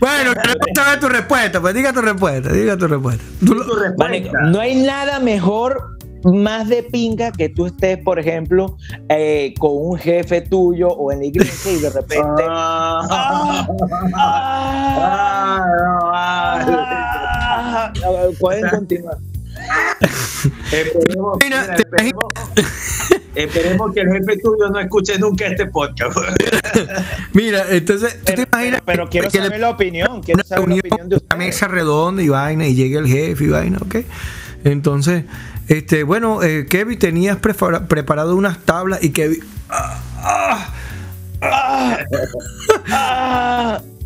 Bueno, 0.00 0.32
queremos 0.34 0.66
saber 0.74 1.00
tu 1.00 1.08
respuesta, 1.08 1.60
pues 1.60 1.74
diga 1.74 1.92
tu 1.92 2.00
respuesta, 2.00 2.52
diga 2.52 2.76
tu 2.76 2.86
respuesta. 2.86 3.24
Tu 3.44 3.54
no 4.50 4.60
hay 4.60 4.74
nada 4.82 5.18
mejor, 5.20 5.96
más 6.24 6.68
de 6.68 6.82
pinga 6.82 7.32
que 7.32 7.48
tú 7.48 7.66
estés, 7.66 7.98
por 7.98 8.18
ejemplo, 8.18 8.76
eh, 9.08 9.54
con 9.58 9.72
un 9.74 9.98
jefe 9.98 10.42
tuyo 10.42 10.88
o 10.88 11.12
en 11.12 11.20
la 11.20 11.24
iglesia 11.26 11.72
y 11.72 11.80
de 11.80 11.90
repente. 11.90 12.44
Ah, 12.48 13.06
¡Ah! 13.10 13.66
¡Ah! 14.14 15.64
ah, 16.12 16.58
ah. 16.64 17.92
¡Ah! 18.04 18.28
Pueden 18.38 18.68
continuar. 18.68 19.18
Esperemos, 20.72 21.38
Mira, 21.42 21.62
mira, 21.62 21.76
te 21.76 21.82
esperemos, 21.82 22.24
esperemos 23.34 23.94
que 23.94 24.00
el 24.00 24.12
jefe 24.12 24.38
tuyo 24.38 24.68
no 24.70 24.80
escuche 24.80 25.18
nunca 25.18 25.46
este 25.46 25.66
podcast. 25.66 26.16
Mira, 27.32 27.64
entonces, 27.70 28.18
¿tú 28.18 28.24
te 28.24 28.32
Pero, 28.32 28.42
imaginas 28.50 28.82
pero- 28.84 29.04
pero 29.04 29.08
quiero 29.10 29.30
que 29.30 29.38
le- 29.38 29.44
saber 29.46 29.60
la 29.60 29.70
opinión. 29.70 30.22
Quiero 30.22 30.38
una 30.38 30.44
saber 30.44 30.68
la 30.68 30.74
opinión 30.76 31.08
de 31.08 31.14
una 31.16 31.22
ustedes. 31.22 31.38
mesa 31.38 31.68
redonda 31.68 32.22
y 32.22 32.28
vaina 32.28 32.66
y 32.66 32.74
llegue 32.74 32.98
el 32.98 33.06
jefe 33.06 33.44
y 33.44 33.48
vaina, 33.48 33.78
¿ok? 33.80 33.96
Entonces, 34.64 35.24
este, 35.68 36.02
bueno, 36.04 36.42
eh, 36.42 36.66
Kevin, 36.68 36.98
tenías 36.98 37.36
prepara- 37.38 37.86
preparado 37.86 38.36
unas 38.36 38.58
tablas 38.58 39.02
y 39.02 39.10
Kevin, 39.10 39.40
¡Ah! 39.68 40.68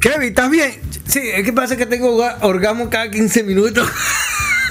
Kevin, 0.00 0.28
¿estás 0.28 0.50
bien? 0.50 0.72
Sí, 1.06 1.20
es 1.22 1.44
que 1.44 1.52
pasa 1.52 1.76
que 1.76 1.86
tengo 1.86 2.16
orga- 2.16 2.36
orgasmo 2.42 2.88
cada 2.90 3.10
15 3.10 3.42
minutos. 3.42 3.88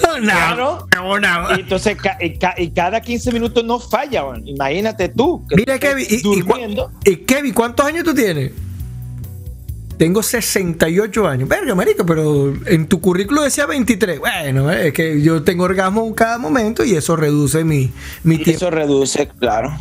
no, 0.21 0.21
Claro. 0.21 0.87
no, 0.95 1.19
no. 1.19 1.57
Y 1.57 1.61
entonces, 1.61 1.95
ca- 1.97 2.17
y, 2.19 2.37
ca- 2.37 2.55
y 2.57 2.69
cada 2.71 3.01
15 3.01 3.31
minutos 3.31 3.63
no 3.63 3.79
falla. 3.79 4.23
Imagínate 4.45 5.09
tú. 5.09 5.45
que 5.49 5.55
Mira, 5.55 5.77
Kevin, 5.79 6.05
y, 6.09 6.15
y 6.15 6.21
cua- 6.21 6.45
durmiendo. 6.47 6.91
y 7.03 7.15
Kevin, 7.17 7.53
¿cuántos 7.53 7.85
años 7.85 8.03
tú 8.03 8.13
tienes? 8.13 8.51
Tengo 9.97 10.21
68 10.21 11.25
años. 11.25 11.47
Verga, 11.47 11.73
marico, 11.73 12.05
pero 12.05 12.53
en 12.65 12.85
tu 12.87 12.99
currículo 12.99 13.43
decía 13.43 13.65
23. 13.65 14.19
Bueno, 14.19 14.69
es 14.69 14.91
que 14.91 15.21
yo 15.21 15.41
tengo 15.43 15.63
orgasmo 15.63 16.05
en 16.05 16.13
cada 16.13 16.37
momento 16.37 16.83
y 16.83 16.95
eso 16.95 17.15
reduce 17.15 17.63
mi, 17.63 17.91
mi 18.23 18.35
tiempo. 18.37 18.57
eso 18.57 18.71
reduce, 18.71 19.29
claro. 19.39 19.73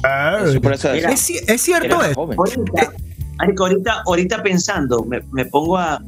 Eso, 0.45 0.61
por 0.61 0.75
eso 0.75 0.93
Mira, 0.93 1.11
Es, 1.11 1.29
ci- 1.29 1.43
es 1.49 1.61
cierto 1.61 2.01
eso. 2.05 2.21
Ahorita, 2.21 2.93
marico, 3.39 3.65
ahorita, 3.65 4.03
ahorita 4.07 4.43
pensando, 4.45 5.03
me, 5.05 5.21
me 5.33 5.47
pongo 5.47 5.79
a. 5.79 6.01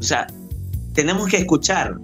O 0.00 0.02
sea, 0.02 0.26
tenemos 0.92 1.28
que 1.28 1.36
escuchar 1.36 1.94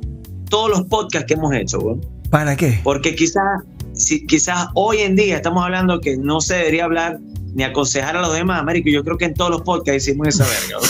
todos 0.48 0.70
los 0.70 0.82
podcasts 0.86 1.26
que 1.26 1.34
hemos 1.34 1.54
hecho. 1.54 1.98
¿Para 2.30 2.56
qué? 2.56 2.80
Porque 2.82 3.14
quizás 3.14 3.62
si, 3.94 4.26
quizás 4.26 4.68
hoy 4.74 4.98
en 4.98 5.16
día 5.16 5.36
estamos 5.36 5.64
hablando 5.64 6.00
que 6.00 6.16
no 6.16 6.40
se 6.40 6.56
debería 6.56 6.84
hablar 6.84 7.18
ni 7.54 7.64
aconsejar 7.64 8.16
a 8.16 8.20
los 8.20 8.32
demás, 8.34 8.62
marico. 8.64 8.88
Yo 8.90 9.02
creo 9.02 9.16
que 9.18 9.24
en 9.24 9.34
todos 9.34 9.50
los 9.50 9.62
podcasts 9.62 10.06
hicimos 10.06 10.28
esa 10.28 10.44
verga. 10.46 10.78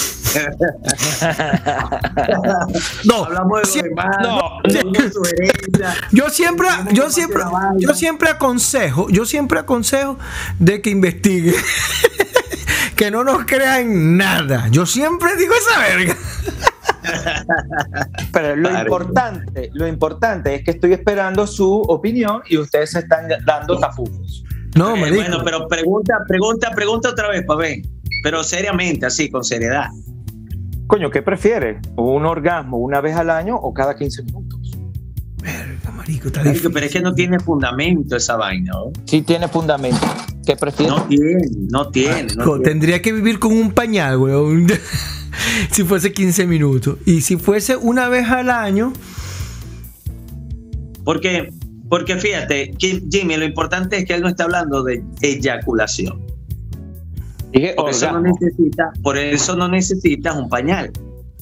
No, 3.04 3.24
Hablamos 3.24 3.58
de 3.58 3.62
los 3.62 3.72
siempre- 3.72 3.90
demás, 3.90 4.16
no. 4.22 4.40
Yo 6.12 6.28
siempre, 6.28 6.68
yo 6.92 7.10
siempre, 7.10 7.42
yo 7.78 7.94
siempre 7.94 8.28
aconsejo, 8.28 9.08
yo 9.08 9.24
siempre 9.24 9.58
aconsejo 9.58 10.18
de 10.58 10.82
que 10.82 10.90
investigue. 10.90 11.54
que 12.96 13.10
no 13.10 13.24
nos 13.24 13.44
crean 13.46 14.16
nada. 14.16 14.68
Yo 14.70 14.84
siempre 14.84 15.36
digo 15.36 15.54
esa 15.54 15.78
verga. 15.80 16.16
Pero 18.32 18.56
lo 18.56 18.78
importante, 18.80 19.70
lo 19.74 19.86
importante 19.86 20.54
es 20.54 20.64
que 20.64 20.72
estoy 20.72 20.92
esperando 20.92 21.46
su 21.46 21.72
opinión 21.82 22.42
y 22.48 22.58
ustedes 22.58 22.90
se 22.92 23.00
están 23.00 23.26
dando 23.46 23.78
tapujos. 23.78 24.44
No, 24.76 24.94
Eh, 24.96 25.00
marico. 25.00 25.16
bueno, 25.22 25.38
pero 25.44 25.66
pregunta, 25.68 26.14
pregunta, 26.28 26.70
pregunta 26.74 27.10
otra 27.10 27.28
vez, 27.30 27.44
ver. 27.58 27.82
Pero 28.22 28.44
seriamente, 28.44 29.06
así, 29.06 29.30
con 29.30 29.44
seriedad. 29.44 29.86
Coño, 30.86 31.10
¿qué 31.10 31.22
prefieres? 31.22 31.78
¿Un 31.96 32.24
orgasmo 32.26 32.78
una 32.78 33.00
vez 33.00 33.16
al 33.16 33.30
año 33.30 33.56
o 33.56 33.72
cada 33.74 33.94
15 33.96 34.22
minutos? 34.24 34.58
Verga, 35.42 35.90
marico, 35.92 36.26
está 36.28 36.42
Marico, 36.42 36.70
pero 36.70 36.86
es 36.86 36.92
que 36.92 37.00
no 37.00 37.14
tiene 37.14 37.38
fundamento 37.38 38.16
esa 38.16 38.36
vaina, 38.36 38.72
¿no? 38.72 38.90
Sí 39.04 39.22
tiene 39.22 39.48
fundamento. 39.48 40.00
¿Qué 40.44 40.56
prefieres? 40.56 40.94
No 40.96 41.02
tiene, 41.04 41.42
no 41.70 41.88
tiene. 41.90 42.34
no 42.36 42.44
Co- 42.44 42.50
tiene. 42.56 42.64
Tendría 42.70 43.02
que 43.02 43.12
vivir 43.12 43.38
con 43.38 43.52
un 43.52 43.70
pañal, 43.72 44.16
weón. 44.18 44.66
si 45.70 45.84
fuese 45.84 46.12
15 46.12 46.46
minutos. 46.46 46.98
Y 47.06 47.20
si 47.22 47.36
fuese 47.36 47.76
una 47.76 48.08
vez 48.08 48.28
al 48.28 48.50
año, 48.50 48.92
Porque, 51.04 51.50
porque 51.88 52.16
fíjate, 52.16 52.74
Jim- 52.78 53.08
Jimmy, 53.10 53.36
lo 53.36 53.44
importante 53.44 53.96
es 53.98 54.04
que 54.04 54.14
él 54.14 54.20
no 54.22 54.28
está 54.28 54.44
hablando 54.44 54.82
de 54.82 55.02
eyaculación. 55.22 56.20
Dije 57.52 57.72
Por 57.76 57.88
eso, 57.90 58.12
no 58.12 58.20
necesita, 58.20 58.92
por 59.02 59.16
eso 59.16 59.56
no 59.56 59.68
necesitas 59.68 60.36
un 60.36 60.48
pañal. 60.50 60.92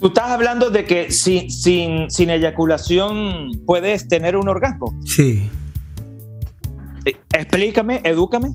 Tú 0.01 0.09
estás 0.09 0.31
hablando 0.31 0.70
de 0.70 0.85
que 0.85 1.11
sin, 1.11 1.51
sin, 1.51 2.09
sin 2.11 2.31
eyaculación 2.31 3.62
puedes 3.66 4.07
tener 4.09 4.37
un 4.37 4.49
orgasmo. 4.49 4.94
sí. 5.05 5.49
Explícame, 7.33 8.01
edúcame. 8.03 8.49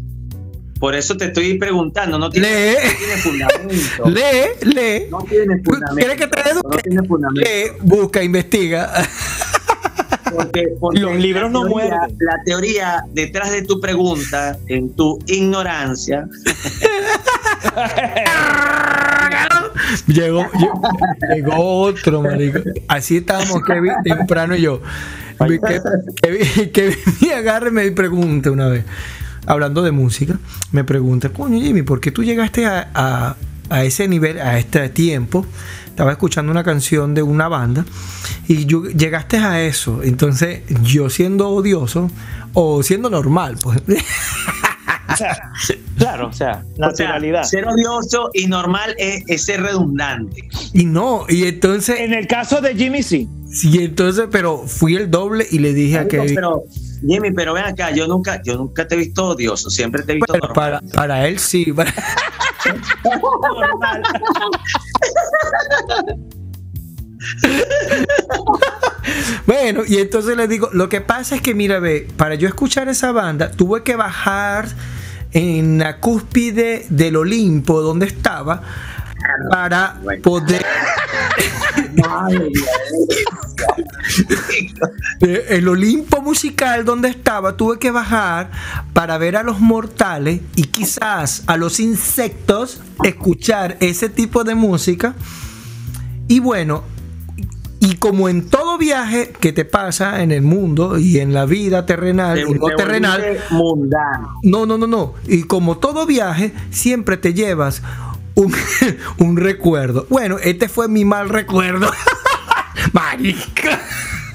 Por 0.82 0.96
eso 0.96 1.16
te 1.16 1.26
estoy 1.26 1.58
preguntando, 1.60 2.18
no 2.20 2.30
tiene, 2.30 2.50
Lee. 2.50 2.76
no 2.84 2.98
tiene 2.98 3.18
fundamento. 3.22 4.10
Lee, 4.10 4.74
lee. 4.74 5.06
No 5.12 5.20
tiene 5.20 5.62
fundamento. 5.64 5.96
¿Quieres 5.96 6.18
que 6.18 6.28
te 6.28 6.50
eduque? 6.50 6.68
No 6.70 6.78
tiene 6.82 7.08
fundamento. 7.08 7.50
Lee, 7.50 7.72
busca, 7.82 8.24
investiga. 8.24 8.92
Porque, 10.34 10.70
porque 10.80 11.00
Los 11.00 11.16
libros 11.18 11.52
no 11.52 11.62
teoría- 11.68 11.70
muerden. 11.90 12.18
La 12.20 12.44
teoría 12.44 13.04
detrás 13.14 13.52
de 13.52 13.62
tu 13.62 13.80
pregunta, 13.80 14.58
en 14.68 14.90
tu 14.96 15.20
ignorancia, 15.28 16.28
Llegó, 20.08 20.48
llegó, 20.58 20.82
llegó 21.36 21.56
otro, 21.82 22.22
marico. 22.22 22.60
Así 22.88 23.18
estábamos 23.18 23.62
Kevin 23.64 23.94
temprano 24.04 24.56
y 24.56 24.62
yo. 24.62 24.82
Que, 25.48 25.60
que, 26.22 26.72
que 26.72 26.98
me 27.22 27.34
agarre 27.34 27.70
y 27.70 27.72
me 27.72 27.92
pregunta 27.92 28.52
una 28.52 28.68
vez, 28.68 28.84
hablando 29.46 29.82
de 29.82 29.92
música, 29.92 30.40
me 30.72 30.84
pregunta, 30.84 31.30
coño 31.30 31.60
Jimmy, 31.62 31.82
¿por 31.84 32.00
qué 32.00 32.12
tú 32.12 32.24
llegaste 32.24 32.66
a, 32.66 32.90
a- 32.94 33.36
a 33.70 33.84
ese 33.84 34.08
nivel, 34.08 34.40
a 34.40 34.58
este 34.60 34.90
tiempo? 34.90 35.46
Estaba 35.88 36.12
escuchando 36.12 36.52
una 36.52 36.64
canción 36.64 37.14
de 37.14 37.22
una 37.22 37.48
banda 37.48 37.86
y 38.48 38.66
yo, 38.66 38.84
llegaste 38.86 39.38
a 39.38 39.62
eso. 39.62 40.02
Entonces, 40.04 40.62
yo 40.84 41.10
siendo 41.10 41.50
odioso 41.50 42.10
o 42.54 42.82
siendo 42.84 43.10
normal, 43.10 43.58
pues. 43.62 43.82
O 45.12 45.18
sea, 45.18 45.52
claro, 45.98 46.28
o 46.30 46.34
sea, 46.34 46.64
naturalidad. 46.78 47.42
O 47.42 47.44
sea, 47.44 47.60
ser 47.60 47.68
odioso 47.68 48.30
y 48.34 48.48
normal 48.48 48.96
es, 48.98 49.24
es 49.28 49.44
ser 49.44 49.62
redundante. 49.62 50.48
Y 50.74 50.86
no, 50.86 51.26
y 51.28 51.44
entonces, 51.44 52.00
en 52.00 52.14
el 52.14 52.28
caso 52.28 52.62
de 52.62 52.74
Jimmy, 52.76 53.04
sí. 53.04 53.28
sí, 53.52 53.84
entonces, 53.84 54.28
pero 54.32 54.60
fui 54.66 54.96
el 54.96 55.12
doble 55.12 55.46
y 55.52 55.60
le 55.60 55.74
dije 55.74 55.98
a 56.00 56.08
Kevin. 56.08 56.34
Pero, 56.34 56.64
Jimmy, 57.08 57.32
pero 57.32 57.54
ven 57.54 57.66
acá, 57.66 57.92
yo 57.92 58.08
nunca, 58.08 58.42
yo 58.44 58.56
nunca 58.58 58.88
te 58.88 58.96
he 58.96 58.98
visto 58.98 59.26
odioso, 59.30 59.70
siempre 59.70 60.04
te 60.04 60.12
he 60.14 60.16
visto 60.16 60.34
normal. 60.34 60.54
para, 60.54 60.82
para 60.94 61.28
él 61.28 61.40
sí. 61.40 61.66
para- 61.74 61.94
Normal. 63.60 64.04
Bueno, 69.46 69.82
y 69.88 69.98
entonces 69.98 70.38
le 70.38 70.48
digo, 70.48 70.70
lo 70.74 70.90
que 70.90 71.02
pasa 71.02 71.36
es 71.36 71.42
que, 71.42 71.54
mira, 71.54 71.80
ve, 71.80 72.08
para 72.18 72.36
yo 72.36 72.48
escuchar 72.48 72.88
esa 72.90 73.12
banda, 73.12 73.52
tuve 73.52 73.84
que 73.84 73.96
bajar 73.96 74.68
en 75.32 75.80
la 75.80 76.00
cúspide 76.00 76.86
del 76.90 77.16
Olimpo, 77.16 77.82
donde 77.82 78.06
estaba, 78.08 78.62
para 79.50 80.00
poder... 80.24 80.66
Madre 81.96 82.50
El 85.50 85.68
Olimpo 85.68 86.22
musical 86.22 86.86
donde 86.86 87.10
estaba, 87.10 87.56
tuve 87.58 87.80
que 87.80 87.92
bajar 87.92 88.52
para 88.94 89.18
ver 89.18 89.36
a 89.38 89.44
los 89.44 89.60
mortales 89.60 90.42
y 90.56 90.64
quizás 90.64 91.44
a 91.48 91.58
los 91.58 91.80
insectos 91.80 92.82
escuchar 93.04 93.78
ese 93.80 94.10
tipo 94.10 94.44
de 94.44 94.56
música. 94.56 95.14
Y 96.28 96.40
bueno, 96.40 96.84
y 97.80 97.96
como 97.96 98.30
en 98.30 98.48
todo 98.48 98.78
viaje 98.78 99.34
que 99.40 99.54
te 99.54 99.66
pasa 99.66 100.22
en 100.24 100.32
el 100.32 100.42
mundo 100.42 100.98
y 101.00 101.20
en 101.20 101.34
la 101.34 101.46
vida 101.46 101.86
terrenal 101.86 102.36
Te- 102.44 102.50
y 102.50 102.54
no 102.54 102.68
te 102.68 102.76
terrenal, 102.76 103.38
mundano. 103.50 104.40
no, 104.44 104.66
no, 104.66 104.78
no, 104.78 104.88
no. 104.88 105.14
Y 105.28 105.44
como 105.44 105.78
todo 105.78 106.06
viaje, 106.06 106.54
siempre 106.72 107.18
te 107.18 107.34
llevas 107.34 107.82
un, 108.36 108.54
un 109.20 109.38
recuerdo. 109.38 110.06
Bueno, 110.10 110.38
este 110.40 110.68
fue 110.70 110.88
mi 110.88 111.06
mal 111.06 111.30
recuerdo. 111.30 111.90
Marica. 112.94 113.80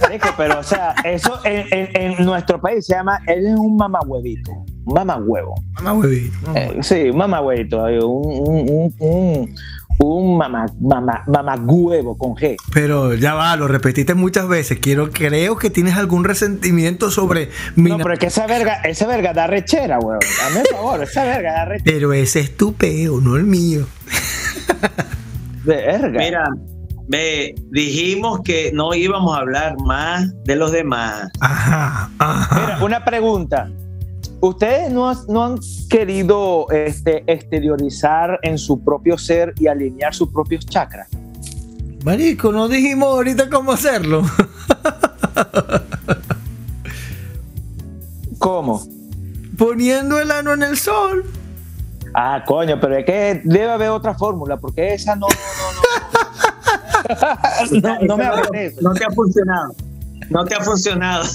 Marico, 0.00 0.28
pero, 0.36 0.58
o 0.60 0.62
sea, 0.62 0.94
eso 1.04 1.40
en, 1.44 1.66
en- 1.70 1.96
en 2.18 2.24
nuestro 2.24 2.60
país 2.60 2.86
se 2.86 2.94
llama, 2.94 3.20
él 3.26 3.46
es 3.46 3.54
un 3.56 3.76
mamahuevito. 3.76 4.52
Un 4.84 4.94
mamahuevo. 4.94 5.54
Mamá 5.72 5.94
huevito. 5.94 6.36
Eh, 6.54 6.78
sí, 6.82 7.10
un 7.10 7.16
mamahuevito. 7.16 7.82
Un, 7.82 8.48
un, 8.48 8.94
un, 9.00 9.54
un, 9.98 10.16
un 10.16 10.36
mamá, 10.36 10.66
mamá, 10.80 11.24
mamagüevo 11.26 12.16
con 12.16 12.34
G. 12.34 12.56
Pero 12.72 13.14
ya 13.14 13.34
va, 13.34 13.56
lo 13.56 13.68
repetiste 13.68 14.14
muchas 14.14 14.48
veces. 14.48 14.78
Quiero, 14.78 15.10
creo 15.10 15.56
que 15.56 15.70
tienes 15.70 15.96
algún 15.96 16.24
resentimiento 16.24 17.10
sobre 17.10 17.50
mi. 17.74 17.90
No, 17.90 17.98
pero 17.98 18.14
es 18.14 18.18
que 18.20 18.26
esa 18.26 18.46
verga, 18.46 18.80
esa 18.82 19.06
verga 19.06 19.32
da 19.32 19.46
rechera, 19.46 19.98
weón. 19.98 20.20
Dame 20.42 20.60
el 20.60 20.66
favor, 20.66 21.02
esa 21.02 21.24
verga 21.24 21.52
da 21.52 21.64
rechera. 21.66 21.92
Pero 21.92 22.12
ese 22.12 22.40
es 22.40 22.56
tu 22.56 22.74
peo, 22.74 23.20
no 23.20 23.36
el 23.36 23.44
mío. 23.44 23.86
Verga. 25.64 26.18
Mira, 26.18 26.44
ve, 27.08 27.54
dijimos 27.70 28.40
que 28.44 28.70
no 28.72 28.94
íbamos 28.94 29.36
a 29.36 29.40
hablar 29.40 29.76
más 29.84 30.32
de 30.44 30.56
los 30.56 30.72
demás. 30.72 31.28
Ajá, 31.40 32.10
ajá. 32.18 32.60
Mira, 32.60 32.84
una 32.84 33.04
pregunta. 33.04 33.68
¿Ustedes 34.40 34.90
no, 34.92 35.08
has- 35.08 35.26
no 35.28 35.44
han 35.44 35.58
querido 35.88 36.66
este, 36.70 37.24
exteriorizar 37.26 38.38
en 38.42 38.58
su 38.58 38.82
propio 38.84 39.16
ser 39.18 39.54
y 39.58 39.66
alinear 39.66 40.14
sus 40.14 40.28
propios 40.28 40.66
chakras? 40.66 41.08
Marico, 42.04 42.52
no 42.52 42.68
dijimos 42.68 43.08
ahorita 43.08 43.48
cómo 43.50 43.72
hacerlo. 43.72 44.22
¿Cómo? 48.38 48.82
Poniendo 49.58 50.20
el 50.20 50.30
ano 50.30 50.52
en 50.52 50.62
el 50.62 50.76
sol. 50.76 51.24
Ah, 52.14 52.44
coño, 52.46 52.78
pero 52.80 52.96
es 52.96 53.04
que 53.04 53.40
debe 53.44 53.70
haber 53.70 53.90
otra 53.90 54.14
fórmula, 54.14 54.56
porque 54.56 54.94
esa 54.94 55.16
no, 55.16 55.26
no, 55.28 55.34
no, 55.72 55.82
no. 57.80 57.96
no, 58.06 58.16
no 58.16 58.16
me. 58.16 58.70
No 58.80 58.92
te 58.94 59.04
ha 59.04 59.10
funcionado. 59.10 59.74
No 60.30 60.44
te 60.44 60.54
ha 60.54 60.60
funcionado. 60.60 61.24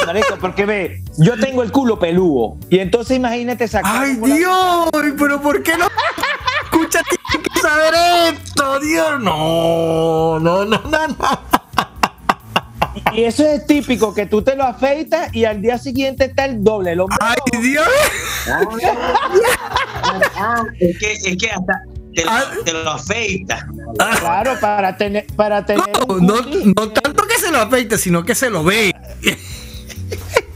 No, 0.00 0.06
marico, 0.06 0.36
porque 0.40 0.64
ve, 0.66 1.02
yo 1.16 1.38
tengo 1.38 1.62
el 1.62 1.72
culo 1.72 1.98
peludo. 1.98 2.56
Y 2.70 2.78
entonces 2.78 3.16
imagínate 3.16 3.66
sacar. 3.68 4.02
¡Ay, 4.04 4.16
la- 4.16 4.34
Dios! 4.34 4.88
¿Pero 5.18 5.40
por 5.40 5.62
qué 5.62 5.76
no? 5.78 5.86
Escucha, 6.64 7.00
tienes 7.30 7.48
que 7.52 7.60
saber 7.60 7.94
esto, 8.34 8.80
Dios. 8.80 9.20
No, 9.20 10.38
no, 10.40 10.64
no, 10.64 10.78
no, 10.82 11.08
no. 11.08 11.16
Y 13.14 13.24
eso 13.24 13.44
es 13.44 13.66
típico, 13.66 14.14
que 14.14 14.26
tú 14.26 14.42
te 14.42 14.54
lo 14.56 14.64
afeitas 14.64 15.34
y 15.34 15.44
al 15.46 15.60
día 15.62 15.78
siguiente 15.78 16.26
está 16.26 16.44
el 16.44 16.62
doble. 16.62 16.92
El 16.92 17.00
¡Ay. 17.20 17.36
Dios! 17.62 17.86
Ah, 20.36 20.62
es 20.78 20.98
que, 20.98 21.12
es 21.12 21.36
que 21.36 21.50
hasta 21.50 21.82
te 22.18 22.24
lo, 22.24 22.30
Ah. 22.32 22.44
te 22.64 22.72
lo 22.72 22.90
afeitas. 22.90 23.64
Claro, 24.20 24.54
para 24.60 24.96
tener, 24.96 25.26
para 25.36 25.64
tener 25.64 25.84
No, 26.08 26.16
no, 26.20 26.34
no 26.76 26.88
tanto 26.90 27.22
que 27.26 27.38
se 27.38 27.50
lo 27.52 27.58
afeite, 27.60 27.96
sino 27.98 28.24
que 28.24 28.34
se 28.34 28.50
lo 28.50 28.64
ve. 28.64 28.92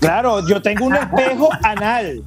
Claro, 0.00 0.46
yo 0.48 0.60
tengo 0.60 0.86
un 0.86 0.96
espejo 0.96 1.48
anal. 1.62 2.22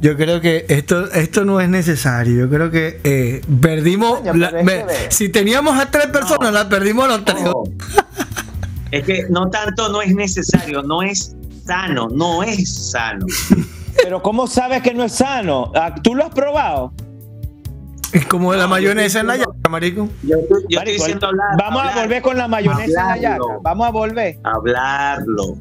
Yo 0.00 0.16
creo 0.16 0.40
que 0.40 0.64
esto, 0.68 1.10
esto 1.12 1.44
no 1.44 1.60
es 1.60 1.68
necesario. 1.68 2.46
Yo 2.46 2.48
creo 2.50 2.70
que 2.70 3.00
eh, 3.04 3.42
perdimos. 3.60 4.20
La- 4.34 4.50
me- 4.62 4.84
si 5.10 5.28
teníamos 5.28 5.78
a 5.78 5.90
tres 5.90 6.06
personas, 6.06 6.52
las 6.52 6.64
perdimos 6.66 7.04
a 7.04 7.08
los 7.08 7.24
tres. 7.24 7.44
Es 8.90 9.04
que 9.04 9.26
no 9.28 9.48
tanto 9.50 9.90
no 9.90 10.00
es 10.02 10.14
necesario, 10.14 10.82
no 10.82 11.02
es 11.02 11.36
sano, 11.66 12.08
no 12.10 12.42
es 12.42 12.90
sano. 12.90 13.26
Pero 14.02 14.22
¿cómo 14.22 14.46
sabes 14.46 14.82
que 14.82 14.94
no 14.94 15.04
es 15.04 15.12
sano? 15.12 15.72
Ah, 15.74 15.94
¿Tú 16.02 16.14
lo 16.14 16.24
has 16.24 16.34
probado? 16.34 16.92
Es 18.12 18.26
como 18.26 18.52
la 18.54 18.66
mayonesa 18.66 19.18
yo 19.18 19.20
en 19.20 19.26
la 19.28 19.36
llaga, 19.36 19.68
marico. 19.70 20.08
Yo, 20.22 20.36
estoy- 20.38 20.92
diciendo 20.92 21.28
hablar. 21.28 21.46
Vamos 21.58 21.82
a 21.84 22.00
volver 22.02 22.22
con 22.22 22.36
la 22.36 22.48
mayonesa 22.48 22.82
en 23.16 23.22
la. 23.22 23.28
Hablarlo. 23.34 23.60
Vamos 23.62 23.86
a 23.86 23.90
volver. 23.90 24.38
Hablarlo. 24.42 25.56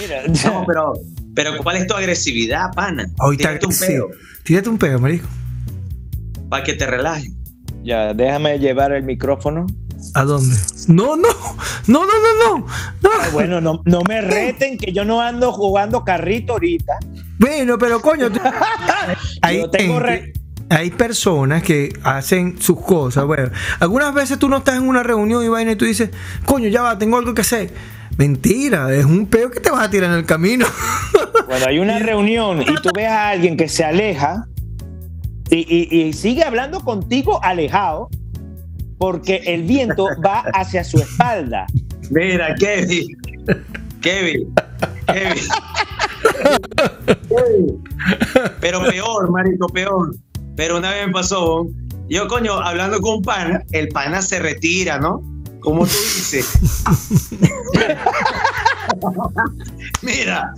Mira, 0.00 0.22
No, 0.44 0.64
pero, 0.66 0.92
pero 1.34 1.56
¿cuál 1.62 1.76
es 1.76 1.86
tu 1.86 1.94
agresividad, 1.94 2.72
pana? 2.74 3.06
Ahorita 3.18 3.48
Tírate 3.50 3.66
un 3.66 3.72
pedo 3.78 4.08
Tírate 4.42 4.68
un 4.68 4.78
pedo, 4.78 4.98
marico. 4.98 5.28
para 6.48 6.64
que 6.64 6.74
te 6.74 6.86
relajes. 6.86 7.30
ya, 7.84 8.12
déjame 8.14 8.58
llevar 8.58 8.92
el 8.92 9.04
micrófono. 9.04 9.66
¿A 10.14 10.24
dónde? 10.24 10.56
No, 10.88 11.16
no, 11.16 11.28
no, 11.86 12.04
no, 12.04 12.06
no, 12.06 12.58
no. 12.58 12.66
no. 13.02 13.10
Ay, 13.20 13.30
bueno, 13.32 13.60
no, 13.60 13.82
no 13.84 14.02
me 14.02 14.20
reten 14.20 14.76
que 14.78 14.92
yo 14.92 15.04
no 15.04 15.20
ando 15.20 15.52
jugando 15.52 16.04
carrito 16.04 16.54
ahorita. 16.54 16.94
Bueno, 17.38 17.78
pero 17.78 18.00
coño, 18.00 18.28
hay, 19.42 19.58
Yo 19.58 19.70
tengo 19.70 19.94
gente- 19.94 20.06
re- 20.08 20.32
hay 20.70 20.90
personas 20.90 21.62
que 21.62 21.92
hacen 22.02 22.60
sus 22.60 22.80
cosas. 22.80 23.24
Bueno, 23.26 23.50
algunas 23.80 24.14
veces 24.14 24.38
tú 24.38 24.48
no 24.48 24.58
estás 24.58 24.76
en 24.76 24.88
una 24.88 25.02
reunión 25.02 25.44
y 25.44 25.48
vaina 25.48 25.72
y 25.72 25.76
tú 25.76 25.84
dices, 25.84 26.10
coño, 26.46 26.68
ya 26.68 26.82
va, 26.82 26.96
tengo 26.98 27.16
algo 27.18 27.34
que 27.34 27.42
hacer. 27.42 27.72
Mentira, 28.16 28.94
es 28.94 29.04
un 29.04 29.26
peo 29.26 29.50
que 29.50 29.60
te 29.60 29.70
vas 29.70 29.86
a 29.86 29.90
tirar 29.90 30.10
en 30.10 30.18
el 30.18 30.24
camino. 30.26 30.66
Cuando 31.46 31.66
hay 31.68 31.78
una 31.78 31.98
reunión 31.98 32.62
y 32.62 32.66
tú 32.82 32.90
ves 32.94 33.08
a 33.08 33.30
alguien 33.30 33.56
que 33.56 33.68
se 33.68 33.84
aleja 33.84 34.46
y, 35.50 35.56
y- 35.58 36.02
y 36.08 36.12
sigue 36.12 36.44
hablando 36.44 36.80
contigo 36.80 37.42
alejado, 37.42 38.08
porque 39.02 39.42
el 39.46 39.64
viento 39.64 40.06
va 40.24 40.44
hacia 40.54 40.84
su 40.84 40.98
espalda. 40.98 41.66
Mira, 42.10 42.54
Kevin. 42.54 43.08
Kevin. 44.00 44.54
Kevin. 45.08 45.48
Kevin. 47.28 47.84
Pero 48.60 48.80
peor, 48.84 49.28
marico, 49.32 49.66
peor. 49.70 50.14
Pero 50.54 50.78
una 50.78 50.92
vez 50.92 51.08
me 51.08 51.12
pasó, 51.14 51.66
yo 52.08 52.28
coño, 52.28 52.60
hablando 52.60 53.00
con 53.00 53.14
un 53.16 53.22
pana, 53.22 53.60
el 53.72 53.88
pana 53.88 54.22
se 54.22 54.38
retira, 54.38 54.98
¿no? 55.00 55.20
como 55.58 55.84
tú 55.84 55.92
dices. 55.92 56.52
Mira, 60.02 60.54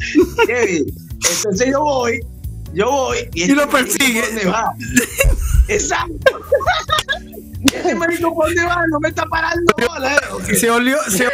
Kevin, 0.47 0.85
entonces 1.31 1.69
yo 1.71 1.81
voy, 1.81 2.21
yo 2.75 2.91
voy 2.91 3.19
Y 3.33 3.43
este 3.43 3.55
lo 3.55 3.67
marico, 3.69 3.89
persigue. 3.97 4.21
¿por 4.21 4.35
¿Dónde 4.35 4.51
va? 4.51 4.75
Exacto. 5.69 6.41
Marico, 7.97 8.35
¿por 8.35 8.47
dónde 8.47 8.65
va? 8.65 8.83
No 8.91 9.01
me 9.01 9.09
está 9.09 9.25
parando 9.27 9.73
bola, 9.89 10.15
¿eh? 10.15 10.55
Se 10.55 10.71
olió, 10.71 10.99
se 11.09 11.29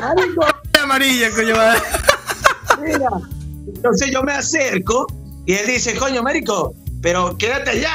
Marico, 0.00 0.40
olió 0.42 0.82
amarilla, 0.82 1.30
coño. 1.32 1.54
mira. 2.82 3.08
Entonces 3.74 4.10
yo 4.10 4.22
me 4.22 4.32
acerco 4.32 5.06
y 5.46 5.54
él 5.54 5.66
dice, 5.66 5.94
coño, 5.96 6.22
marico, 6.22 6.74
pero 7.02 7.36
quédate 7.36 7.70
allá. 7.70 7.94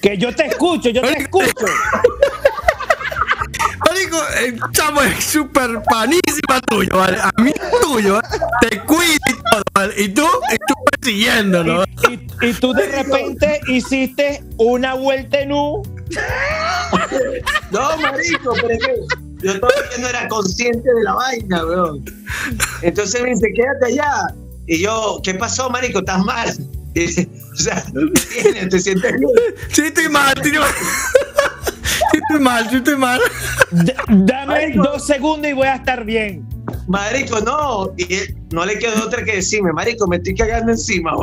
Que 0.00 0.16
yo 0.16 0.34
te 0.34 0.46
escucho, 0.46 0.90
yo 0.90 1.02
te 1.02 1.18
escucho. 1.22 1.66
Marico, 3.88 4.20
el 4.40 4.60
chamo 4.72 5.02
es 5.02 5.24
súper 5.24 5.82
panísima 5.82 6.60
tuyo, 6.68 6.96
¿vale? 6.96 7.18
A 7.20 7.30
mí 7.40 7.50
es 7.54 7.80
tuyo, 7.80 8.18
¿eh? 8.18 8.22
te 8.60 8.80
cuido 8.82 9.18
y 9.28 9.32
todo, 9.34 9.62
¿vale? 9.74 9.94
Y 9.96 10.08
tú, 10.10 10.26
y 10.52 10.56
tú 10.56 10.74
persiguiéndolo. 10.92 11.84
Y, 12.08 12.12
y- 12.14 12.27
y 12.40 12.52
tú 12.54 12.72
de 12.72 12.86
repente 12.86 13.60
hiciste 13.68 14.42
una 14.58 14.94
vuelta 14.94 15.40
en 15.40 15.52
U. 15.52 15.82
No, 17.70 17.96
marico, 17.98 18.54
pero 18.54 18.68
es 18.68 18.78
que 18.78 18.94
yo 19.42 19.60
todavía 19.60 19.98
no 20.00 20.08
era 20.08 20.28
consciente 20.28 20.88
de 20.92 21.02
la 21.02 21.14
vaina, 21.14 21.64
weón. 21.64 22.04
Entonces 22.82 23.22
me 23.22 23.30
dice, 23.30 23.46
quédate 23.54 23.86
allá. 23.86 24.34
Y 24.66 24.82
yo, 24.82 25.20
¿qué 25.22 25.34
pasó, 25.34 25.70
marico? 25.70 26.00
¿Estás 26.00 26.24
mal? 26.24 26.54
Y 26.94 27.00
dice, 27.00 27.28
o 27.52 27.56
sea, 27.56 27.84
¿qué 27.84 28.42
tienes? 28.42 28.68
¿Te 28.68 28.80
sientes 28.80 29.12
bien? 29.18 29.30
Sí, 29.70 29.82
estoy 29.82 30.08
mal, 30.08 30.32
estoy 30.36 30.52
Sí, 32.12 32.18
estoy 32.18 32.40
mal, 32.40 32.68
sí, 32.70 32.76
estoy 32.76 32.96
mal. 32.96 33.20
D- 33.70 33.94
dame 34.08 34.46
Marico. 34.46 34.82
dos 34.82 35.06
segundos 35.06 35.50
y 35.50 35.52
voy 35.52 35.66
a 35.66 35.74
estar 35.76 36.04
bien. 36.04 36.46
Marico, 36.86 37.40
no. 37.40 37.92
Y 37.96 38.18
no 38.54 38.64
le 38.64 38.78
quedó 38.78 39.04
otra 39.04 39.24
que 39.24 39.36
decirme, 39.36 39.72
marico, 39.72 40.06
me 40.06 40.16
estoy 40.16 40.34
cagando 40.34 40.72
encima. 40.72 41.12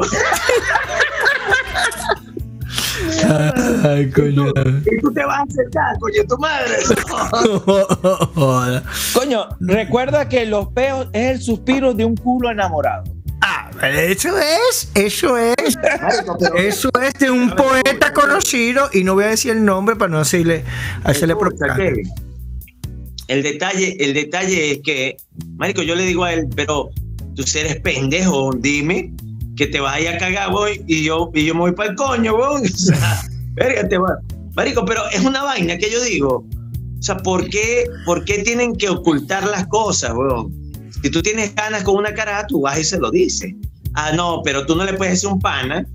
Ay, 3.84 4.10
coño. 4.12 4.48
Y 4.86 5.02
tú 5.02 5.12
te 5.14 5.24
vas 5.26 5.40
a 5.40 5.44
acercar, 5.44 5.98
coño, 6.00 6.24
tu 6.28 6.38
madre. 6.38 6.76
Coño, 9.14 9.48
recuerda 9.60 10.28
que 10.30 10.46
los 10.46 10.68
peos 10.70 11.08
es 11.14 11.32
el 11.36 11.42
suspiro 11.42 11.94
de 11.94 12.06
un 12.06 12.16
culo 12.16 12.50
enamorado. 12.52 13.04
Eso 13.82 14.38
es, 14.38 14.90
eso 14.96 15.38
es. 15.38 15.78
Eso 16.56 16.90
es 17.02 17.14
de 17.20 17.30
un 17.30 17.56
poeta 17.56 18.14
conocido 18.14 18.90
y 18.94 19.04
no 19.04 19.16
voy 19.16 19.26
a 19.26 19.28
decir 19.28 19.52
el 19.52 19.66
nombre 19.66 19.96
para 19.96 20.12
no 20.12 20.20
hacerle, 20.20 20.64
hacerle 21.04 21.36
propaganda. 21.36 21.94
El 23.28 23.44
detalle, 23.44 23.98
el 24.00 24.14
detalle 24.14 24.72
es 24.72 24.80
que, 24.84 25.18
Marico, 25.58 25.82
yo 25.82 25.96
le 25.96 26.04
digo 26.04 26.24
a 26.24 26.34
él, 26.34 26.48
pero 26.56 26.90
tú 27.36 27.44
eres 27.56 27.78
pendejo, 27.82 28.52
dime 28.56 29.12
que 29.56 29.68
te 29.68 29.80
vaya 29.80 30.16
a 30.16 30.18
cagar, 30.18 30.52
voy, 30.52 30.84
y 30.86 31.04
yo, 31.04 31.32
y 31.34 31.46
yo 31.46 31.54
me 31.54 31.62
voy 31.62 31.72
para 31.72 31.92
el 31.92 31.96
coño, 31.96 32.36
weón. 32.36 32.64
O 32.66 32.78
sea, 32.78 33.22
verga, 33.54 33.88
te 33.88 33.98
va. 33.98 34.20
Marico, 34.54 34.86
pero 34.86 35.02
es 35.12 35.22
una 35.22 35.44
vaina 35.44 35.78
que 35.78 35.90
yo 35.90 36.02
digo. 36.04 36.46
O 37.00 37.02
sea, 37.02 37.18
¿por 37.18 37.50
qué, 37.50 37.86
¿por 38.06 38.26
qué 38.26 38.40
tienen 38.40 38.76
que 38.76 38.90
ocultar 38.90 39.46
las 39.46 39.68
cosas, 39.68 40.14
weón? 40.14 40.52
Si 41.02 41.10
tú 41.10 41.22
tienes 41.22 41.54
ganas 41.56 41.84
con 41.84 41.96
una 41.96 42.14
cara, 42.14 42.46
tú 42.48 42.62
vas 42.62 42.80
y 42.80 42.84
se 42.84 42.98
lo 42.98 43.12
dices. 43.12 43.54
Ah, 43.96 44.12
no, 44.14 44.42
pero 44.44 44.66
tú 44.66 44.76
no 44.76 44.84
le 44.84 44.94
puedes 44.94 45.14
decir 45.16 45.30
un 45.30 45.40
pana 45.40 45.86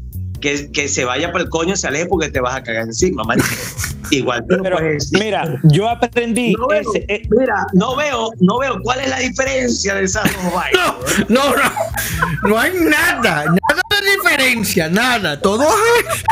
que, 0.40 0.70
que 0.72 0.88
se 0.88 1.04
vaya 1.04 1.30
para 1.32 1.44
el 1.44 1.50
coño, 1.50 1.76
se 1.76 1.86
aleje 1.86 2.06
porque 2.06 2.30
te 2.30 2.40
vas 2.40 2.56
a 2.56 2.62
cagar 2.62 2.84
encima, 2.84 3.22
marico. 3.24 3.46
Igual, 4.10 4.44
pero, 4.48 4.62
Pero 4.64 4.76
puedes- 4.78 5.12
mira, 5.12 5.60
yo 5.64 5.88
aprendí 5.88 6.54
no 6.58 6.66
veo, 6.66 6.80
ese, 6.80 7.04
eh, 7.08 7.22
mira, 7.30 7.64
no 7.74 7.94
veo, 7.94 8.30
no 8.40 8.58
veo 8.58 8.80
cuál 8.82 9.00
es 9.00 9.08
la 9.10 9.18
diferencia 9.18 9.94
de 9.94 10.04
esas 10.04 10.24
dos 10.24 10.52
vainas. 10.52 10.94
No, 11.28 11.54
no, 11.54 12.48
no 12.48 12.58
hay 12.58 12.72
nada, 12.80 13.44
nada 13.44 14.00
de 14.02 14.10
diferencia, 14.16 14.88
nada. 14.88 15.40
Todo 15.40 15.62
es. 15.64 16.24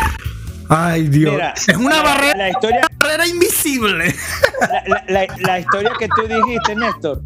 Ay, 0.71 1.07
Dios. 1.09 1.33
Mira, 1.35 1.55
es 1.55 1.77
una 1.77 1.97
la- 1.99 2.03
barrera, 2.03 2.37
la 2.39 2.49
historia- 2.51 2.87
barrera 2.99 3.27
invisible. 3.29 4.15
la, 4.61 4.83
la- 4.87 5.05
la- 5.27 5.37
la 5.39 5.61
historia 5.61 5.93
que 5.99 6.09
tú 6.09 6.23
dijiste, 6.27 6.75
Néstor. 6.75 7.23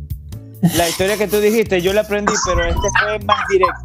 La 0.77 0.89
historia 0.89 1.17
que 1.17 1.27
tú 1.29 1.41
dijiste, 1.41 1.81
yo 1.81 1.93
la 1.95 2.03
aprendí, 2.03 2.33
pero 2.47 2.65
este 2.65 2.89
fue 3.01 3.19
más 3.21 3.49
directo. 3.49 3.81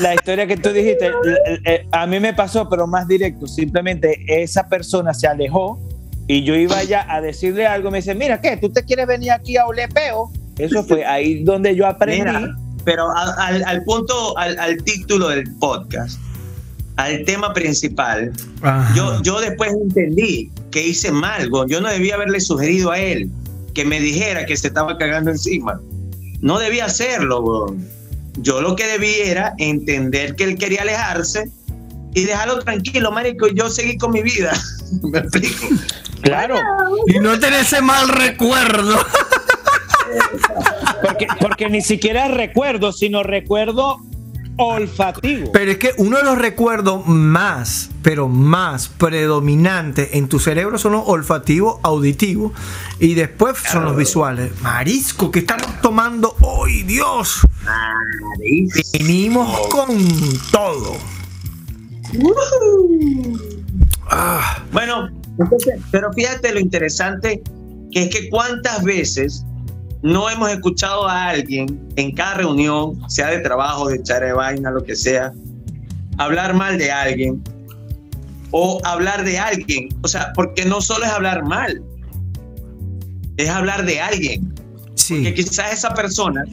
La 0.00 0.14
historia 0.14 0.46
que 0.46 0.56
tú 0.56 0.70
dijiste, 0.70 1.06
l- 1.06 1.60
eh, 1.64 1.86
a 1.92 2.06
mí 2.06 2.18
me 2.18 2.32
pasó, 2.32 2.68
pero 2.68 2.86
más 2.86 3.06
directo. 3.06 3.46
Simplemente 3.46 4.18
esa 4.26 4.66
persona 4.68 5.12
se 5.12 5.26
alejó 5.28 5.78
y 6.26 6.44
yo 6.44 6.54
iba 6.54 6.78
allá 6.78 7.06
a 7.08 7.20
decirle 7.20 7.66
algo. 7.66 7.90
Me 7.90 7.98
dice, 7.98 8.14
mira, 8.14 8.40
¿qué? 8.40 8.56
¿Tú 8.56 8.70
te 8.70 8.82
quieres 8.84 9.06
venir 9.06 9.30
aquí 9.32 9.56
a 9.56 9.66
oler 9.66 9.88
peo? 9.90 10.30
Eso 10.58 10.82
fue 10.84 11.04
ahí 11.04 11.44
donde 11.44 11.76
yo 11.76 11.86
aprendí. 11.86 12.20
Mira, 12.24 12.56
pero 12.84 13.06
al, 13.16 13.62
al 13.64 13.84
punto, 13.84 14.36
al, 14.38 14.58
al 14.58 14.82
título 14.82 15.28
del 15.28 15.44
podcast, 15.56 16.18
al 16.96 17.24
tema 17.24 17.52
principal, 17.52 18.32
yo, 18.96 19.22
yo 19.22 19.40
después 19.40 19.72
entendí 19.72 20.50
que 20.70 20.86
hice 20.86 21.12
mal, 21.12 21.48
yo 21.68 21.80
no 21.80 21.88
debía 21.88 22.14
haberle 22.16 22.40
sugerido 22.40 22.90
a 22.90 22.98
él 22.98 23.30
que 23.74 23.84
me 23.84 24.00
dijera 24.00 24.46
que 24.46 24.56
se 24.56 24.68
estaba 24.68 24.96
cagando 24.98 25.30
encima. 25.30 25.80
No 26.42 26.58
debía 26.58 26.84
hacerlo, 26.86 27.40
weón. 27.40 27.88
Yo 28.38 28.60
lo 28.60 28.76
que 28.76 28.86
debí 28.86 29.14
era 29.24 29.54
entender 29.58 30.34
que 30.36 30.44
él 30.44 30.58
quería 30.58 30.82
alejarse 30.82 31.50
y 32.14 32.24
dejarlo 32.24 32.58
tranquilo, 32.58 33.10
marico, 33.12 33.46
y 33.46 33.54
yo 33.54 33.70
seguí 33.70 33.96
con 33.96 34.10
mi 34.12 34.22
vida. 34.22 34.52
¿Me 35.02 35.18
explico? 35.20 35.66
Claro, 36.22 36.56
Y 37.06 37.18
no 37.18 37.38
tener 37.38 37.60
ese 37.60 37.80
mal 37.80 38.08
recuerdo. 38.08 38.96
porque, 41.02 41.26
porque 41.40 41.68
ni 41.68 41.80
siquiera 41.82 42.28
recuerdo, 42.28 42.92
sino 42.92 43.22
recuerdo 43.22 43.98
olfativo. 44.56 45.50
Pero 45.52 45.70
es 45.70 45.78
que 45.78 45.92
uno 45.98 46.18
de 46.18 46.24
los 46.24 46.38
recuerdos 46.38 47.06
más, 47.06 47.90
pero 48.02 48.28
más 48.28 48.88
predominantes 48.88 50.10
en 50.12 50.28
tu 50.28 50.38
cerebro 50.38 50.78
son 50.78 50.92
los 50.92 51.04
olfativos, 51.06 51.78
auditivos 51.82 52.52
y 52.98 53.14
después 53.14 53.56
son 53.58 53.84
los 53.84 53.96
visuales. 53.96 54.52
Marisco, 54.60 55.30
¿qué 55.30 55.40
estamos 55.40 55.80
tomando 55.80 56.36
hoy? 56.40 56.82
Dios, 56.82 57.46
venimos 58.92 59.68
con 59.68 59.88
todo. 60.50 60.96
Ah, 64.10 64.62
Bueno, 64.72 65.08
entonces, 65.38 65.80
pero 65.90 66.12
fíjate 66.12 66.52
lo 66.52 66.60
interesante 66.60 67.42
que 67.90 68.04
es 68.04 68.08
que 68.10 68.28
cuántas 68.28 68.82
veces 68.84 69.44
no 70.02 70.28
hemos 70.28 70.50
escuchado 70.50 71.06
a 71.08 71.28
alguien 71.28 71.88
en 71.96 72.12
cada 72.14 72.34
reunión, 72.34 72.98
sea 73.08 73.28
de 73.28 73.38
trabajo, 73.38 73.88
de 73.88 73.96
echar 73.96 74.22
de 74.24 74.32
vaina, 74.32 74.70
lo 74.70 74.82
que 74.84 74.96
sea, 74.96 75.32
hablar 76.18 76.54
mal 76.54 76.76
de 76.78 76.90
alguien 76.90 77.42
o 78.50 78.80
hablar 78.84 79.24
de 79.24 79.38
alguien. 79.38 79.88
O 80.02 80.08
sea, 80.08 80.32
porque 80.34 80.64
no 80.64 80.80
solo 80.80 81.04
es 81.04 81.10
hablar 81.10 81.44
mal, 81.44 81.82
es 83.36 83.48
hablar 83.48 83.84
de 83.84 84.00
alguien. 84.00 84.52
Sí. 84.94 85.32
quizás 85.34 85.72
esa 85.72 85.94
persona, 85.94 86.44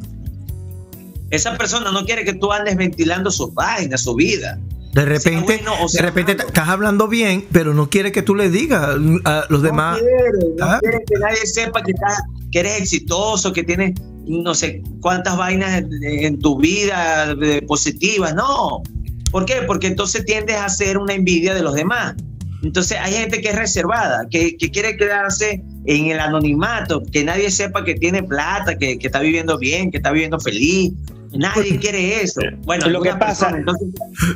esa 1.29 1.55
persona 1.57 1.91
no 1.91 2.05
quiere 2.05 2.23
que 2.25 2.33
tú 2.33 2.51
andes 2.51 2.75
ventilando 2.77 3.29
sus 3.31 3.53
vainas, 3.53 4.01
su 4.01 4.15
vida. 4.15 4.57
De 4.93 5.05
repente, 5.05 5.41
bueno 5.43 5.71
o 5.83 5.87
de 5.87 6.01
repente 6.01 6.33
malo. 6.35 6.47
estás 6.47 6.67
hablando 6.69 7.07
bien, 7.07 7.45
pero 7.51 7.75
no 7.75 7.89
quiere 7.89 8.11
que 8.11 8.23
tú 8.23 8.33
le 8.33 8.49
digas 8.49 8.95
a 9.25 9.45
los 9.49 9.61
demás. 9.61 9.99
No 9.99 10.03
quiere, 10.03 10.55
no 10.57 10.65
Ah. 10.65 10.79
quiere 10.81 10.97
que 11.05 11.19
nadie 11.19 11.45
sepa 11.45 11.83
que, 11.83 11.91
estás- 11.91 12.23
que 12.51 12.59
eres 12.59 12.79
exitoso, 12.81 13.53
que 13.53 13.63
tienes 13.63 13.99
no 14.25 14.53
sé 14.53 14.83
cuántas 15.01 15.37
vainas 15.37 15.79
en, 15.79 15.89
en 16.03 16.39
tu 16.39 16.57
vida 16.57 17.35
eh, 17.41 17.61
positivas. 17.67 18.35
No. 18.35 18.83
¿Por 19.31 19.45
qué? 19.45 19.61
Porque 19.67 19.87
entonces 19.87 20.25
tiendes 20.25 20.55
a 20.57 20.65
hacer 20.65 20.97
una 20.97 21.13
envidia 21.13 21.53
de 21.53 21.61
los 21.61 21.73
demás. 21.75 22.15
Entonces 22.61 22.97
hay 23.01 23.13
gente 23.13 23.41
que 23.41 23.49
es 23.49 23.55
reservada, 23.55 24.27
que, 24.29 24.57
que 24.57 24.69
quiere 24.69 24.97
quedarse 24.97 25.63
en 25.85 26.07
el 26.07 26.19
anonimato, 26.19 27.01
que 27.11 27.23
nadie 27.23 27.49
sepa 27.51 27.85
que 27.85 27.95
tiene 27.95 28.21
plata, 28.21 28.77
que, 28.77 28.99
que 28.99 29.07
está 29.07 29.19
viviendo 29.19 29.57
bien, 29.57 29.91
que 29.91 29.97
está 29.97 30.11
viviendo 30.11 30.39
feliz. 30.39 30.91
Nadie 31.31 31.77
quiere 31.77 32.21
eso. 32.21 32.41
Bueno, 32.65 32.87
Lo 32.89 33.01
que 33.01 33.13
pasa-. 33.13 33.55
Entonces, 33.55 33.87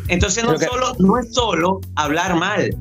entonces 0.07 0.43
no, 0.43 0.53
Lo 0.53 0.59
que- 0.59 0.65
solo, 0.65 0.95
no 0.99 1.17
es 1.19 1.33
solo 1.33 1.81
hablar 1.95 2.35
mal, 2.35 2.75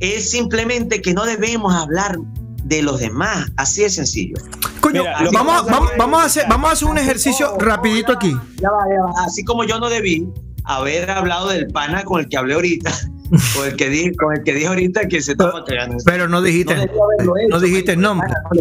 es 0.00 0.30
simplemente 0.30 1.00
que 1.02 1.14
no 1.14 1.24
debemos 1.24 1.74
hablar 1.74 2.16
de 2.64 2.82
los 2.82 3.00
demás. 3.00 3.50
Así 3.56 3.82
de 3.82 3.90
sencillo. 3.90 4.36
Coño, 4.80 5.02
Mira, 5.02 5.30
vamos, 5.32 5.66
vamos, 5.96 6.22
a 6.22 6.26
hacer, 6.26 6.44
vamos 6.48 6.70
a 6.70 6.72
hacer 6.72 6.88
un 6.88 6.98
ejercicio 6.98 7.56
rapidito 7.58 8.12
aquí. 8.12 8.34
Ya 8.56 8.70
va, 8.70 8.78
ya 8.88 9.02
va. 9.02 9.24
Así 9.24 9.44
como 9.44 9.64
yo 9.64 9.78
no 9.78 9.88
debí 9.88 10.26
haber 10.64 11.10
hablado 11.10 11.48
del 11.48 11.68
pana 11.68 12.04
con 12.04 12.20
el 12.20 12.28
que 12.28 12.36
hablé 12.36 12.54
ahorita, 12.54 12.90
con 13.56 13.66
el 13.66 13.76
que 13.76 13.88
dije, 13.88 14.14
con 14.14 14.34
el 14.36 14.42
que 14.42 14.54
dije 14.54 14.66
ahorita 14.66 15.08
que 15.08 15.20
se 15.20 15.32
estaba 15.32 15.64
cagando. 15.64 15.98
Pero 16.04 16.28
no 16.28 16.42
dijiste, 16.42 16.74
No 16.74 16.82
debí 16.82 16.98
haberlo 16.98 17.36
hecho, 17.36 17.48
no 17.48 17.60
dijiste 17.60 17.92
el 17.92 18.00
nombre. 18.00 18.28
No, 18.28 18.60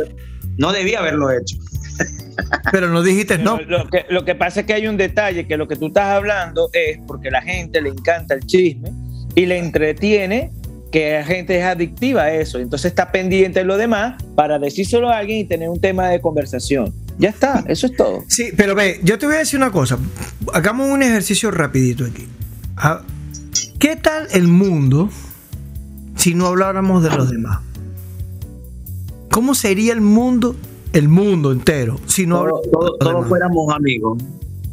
no 0.57 0.71
debí 0.73 0.95
haberlo 0.95 1.31
hecho. 1.31 1.57
Pero 2.71 2.89
no 2.89 3.03
dijiste 3.03 3.37
no. 3.37 3.59
Lo 3.61 3.87
que, 3.87 4.05
lo 4.09 4.25
que 4.25 4.35
pasa 4.35 4.61
es 4.61 4.65
que 4.65 4.73
hay 4.73 4.87
un 4.87 4.97
detalle, 4.97 5.47
que 5.47 5.57
lo 5.57 5.67
que 5.67 5.75
tú 5.75 5.87
estás 5.87 6.05
hablando 6.05 6.69
es 6.73 6.99
porque 7.07 7.29
la 7.29 7.41
gente 7.41 7.81
le 7.81 7.89
encanta 7.89 8.33
el 8.33 8.45
chisme 8.45 8.91
y 9.35 9.45
le 9.45 9.59
entretiene 9.59 10.51
que 10.93 11.11
la 11.13 11.25
gente 11.25 11.57
es 11.57 11.65
adictiva 11.65 12.21
a 12.21 12.33
eso. 12.33 12.59
Entonces 12.59 12.85
está 12.91 13.11
pendiente 13.11 13.59
de 13.59 13.65
lo 13.65 13.75
demás 13.77 14.23
para 14.35 14.59
decírselo 14.59 15.09
a 15.09 15.17
alguien 15.17 15.39
y 15.39 15.43
tener 15.45 15.67
un 15.67 15.81
tema 15.81 16.07
de 16.07 16.21
conversación. 16.21 16.93
Ya 17.17 17.29
está, 17.29 17.63
eso 17.67 17.87
es 17.87 17.95
todo. 17.97 18.23
Sí, 18.27 18.51
pero 18.55 18.75
ve, 18.75 18.99
yo 19.03 19.17
te 19.19 19.25
voy 19.25 19.35
a 19.35 19.39
decir 19.39 19.57
una 19.59 19.71
cosa. 19.71 19.97
Hagamos 20.53 20.89
un 20.89 21.01
ejercicio 21.03 21.51
rapidito 21.51 22.05
aquí. 22.05 22.27
¿Qué 23.79 23.95
tal 23.95 24.27
el 24.31 24.47
mundo 24.47 25.09
si 26.15 26.33
no 26.35 26.45
habláramos 26.47 27.03
de 27.03 27.09
los 27.09 27.29
demás? 27.29 27.59
¿Cómo 29.31 29.55
sería 29.55 29.93
el 29.93 30.01
mundo, 30.01 30.55
el 30.93 31.09
mundo 31.09 31.51
entero, 31.51 31.99
si 32.05 32.25
no 32.27 32.35
Todo- 32.37 32.45
habláramos 32.45 32.71
todo- 32.71 32.81
de 32.83 32.89
los 32.91 32.99
todos 32.99 33.13
demás? 33.15 33.29
fuéramos 33.29 33.73
amigos. 33.75 34.23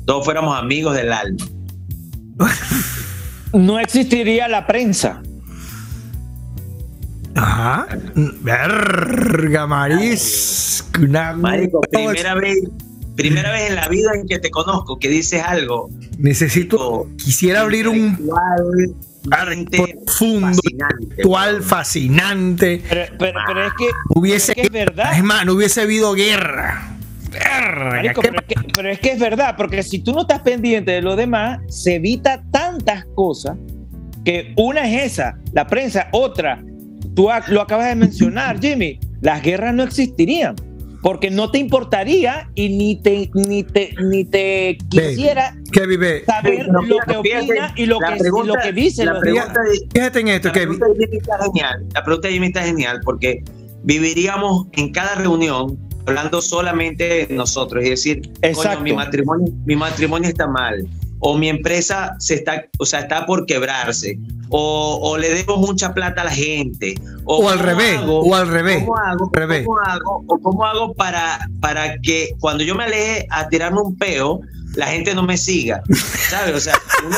Todos 0.05 0.25
fuéramos 0.25 0.59
amigos 0.59 0.95
del 0.97 1.13
alma. 1.13 1.47
No 3.53 3.81
existiría 3.81 4.47
la 4.47 4.65
prensa. 4.67 5.23
Ajá. 7.35 7.87
Verga, 8.43 9.67
maris. 9.67 10.85
Una- 11.01 11.33
Marico, 11.35 11.81
primera 11.83 12.35
vez, 12.35 12.59
primera 13.17 13.53
vez 13.53 13.71
en 13.71 13.77
la 13.77 13.89
vida 13.89 14.11
en 14.15 14.27
que 14.27 14.39
te 14.39 14.51
conozco 14.51 14.99
que 14.99 15.09
dices 15.09 15.43
algo. 15.43 15.89
Necesito, 16.19 17.09
quisiera 17.17 17.61
abrir 17.63 17.89
un 17.89 18.19
intelectualmente 19.25 19.97
profundo, 20.05 20.47
fascinante. 20.49 21.03
intelectual 21.03 21.63
fascinante. 21.63 22.83
Pero, 22.89 23.03
pero- 23.19 23.41
pero 23.47 23.67
es 23.67 23.73
que, 23.79 23.85
Hubiese, 24.15 24.53
pero 24.55 24.63
es, 24.65 24.71
que 24.71 24.79
es 24.79 24.87
verdad. 24.87 25.13
es 25.17 25.23
más, 25.25 25.47
no 25.47 25.53
hubiese 25.55 25.83
habido 25.83 26.13
guerra. 26.15 26.87
Verga, 27.31 27.91
Marico, 27.91 28.23
pero, 28.23 28.39
es 28.41 28.45
que, 28.47 28.55
pero 28.75 28.91
es 28.91 28.99
que 28.99 29.13
es 29.13 29.19
verdad, 29.21 29.55
porque 29.57 29.83
si 29.85 30.01
tú 30.01 30.13
no 30.13 30.23
estás 30.23 30.41
pendiente 30.41 30.91
de 30.91 31.01
lo 31.03 31.15
demás, 31.15 31.61
se 31.69 31.95
evita 31.95 32.43
tantas 32.51 33.05
cosas 33.15 33.57
que 34.25 34.53
una 34.57 34.89
es 34.91 35.13
esa, 35.13 35.39
la 35.53 35.67
prensa, 35.69 36.09
otra, 36.13 36.61
tú 37.47 37.53
lo 37.55 37.61
acabas 37.61 37.89
de 37.89 37.95
mencionar, 37.97 38.61
Jimmy, 38.61 38.99
las 39.21 39.43
guerras 39.43 39.75
no 39.75 39.83
existirían, 39.83 40.55
porque 41.03 41.31
no 41.31 41.51
te 41.51 41.59
importaría 41.59 42.51
y 42.55 42.69
ni 42.77 42.97
te, 43.01 43.31
ni 43.35 43.63
te, 43.65 43.95
ni 44.03 44.25
te 44.25 44.77
quisiera 44.91 45.57
¿Qué 45.73 45.87
vive? 45.87 46.25
saber 46.27 46.67
Pero 46.67 46.73
lo 46.73 46.83
fíjate, 46.83 47.13
que 47.13 47.17
opina 47.19 47.73
y 47.77 47.87
lo 47.87 48.01
la 48.01 48.13
que, 48.13 48.19
pregunta- 48.19 48.53
lo 48.55 48.61
que 48.63 48.73
dicen 48.73 49.07
la 49.07 49.19
pregunta 49.21 49.61
de- 49.63 49.89
Fíjate 49.95 50.21
en 50.21 50.29
esto, 50.29 50.49
La 50.49 50.53
Kevin. 50.55 50.79
pregunta 50.79 50.99
de 50.99 51.07
Jimmy 51.07 51.17
está 51.19 51.39
genial. 51.45 51.87
La 51.95 52.05
pregunta 52.05 52.29
de 52.29 52.35
Jimmy 52.35 52.47
está 52.49 52.63
genial 52.63 53.01
porque 53.05 53.43
viviríamos 53.85 54.67
en 54.73 54.93
cada 54.93 55.15
reunión 55.15 55.79
hablando 56.07 56.43
solamente 56.43 57.27
de 57.29 57.35
nosotros 57.35 57.85
y 57.85 57.91
decir, 57.91 58.21
coño, 58.23 58.35
Exacto. 58.43 58.83
mi 58.83 58.93
matrimonio, 58.93 59.53
mi 59.65 59.77
matrimonio 59.77 60.29
está 60.29 60.47
mal 60.47 60.87
o 61.21 61.37
mi 61.39 61.49
empresa 61.49 62.17
se 62.19 62.35
está, 62.35 62.65
o 62.79 62.87
sea, 62.87 63.01
está 63.01 63.27
por 63.27 63.47
quebrarse 63.47 64.19
o, 64.49 64.99
o 65.03 65.17
le 65.19 65.33
debo 65.35 65.59
mucha 65.59 65.95
plata 65.95 66.23
a 66.23 66.25
la 66.25 66.31
gente 66.33 66.95
O 67.25 67.49
al 67.49 67.59
¿cómo 67.59 67.69
revés, 67.69 67.99
hago? 67.99 68.21
o 68.21 68.35
al 68.35 68.49
revés. 68.49 68.79
¿Cómo 68.85 68.97
hago, 68.99 69.31
revés. 69.33 69.65
¿Cómo 69.67 69.79
hago, 69.81 70.25
o 70.27 70.39
cómo 70.41 70.65
hago 70.67 70.95
para, 70.95 71.39
para 71.61 71.99
que 72.01 72.31
cuando 72.41 72.65
yo 72.65 72.75
me 72.75 72.85
aleje 72.85 73.27
a 73.31 73.49
tirarme 73.49 73.81
un 73.81 73.97
peo, 73.97 74.41
la 74.75 74.87
gente 74.87 75.15
no 75.15 75.23
me 75.23 75.37
siga? 75.37 75.83
¿Sabes? 76.31 76.55
O 76.57 76.61
sea, 76.61 76.75
uno, 77.07 77.17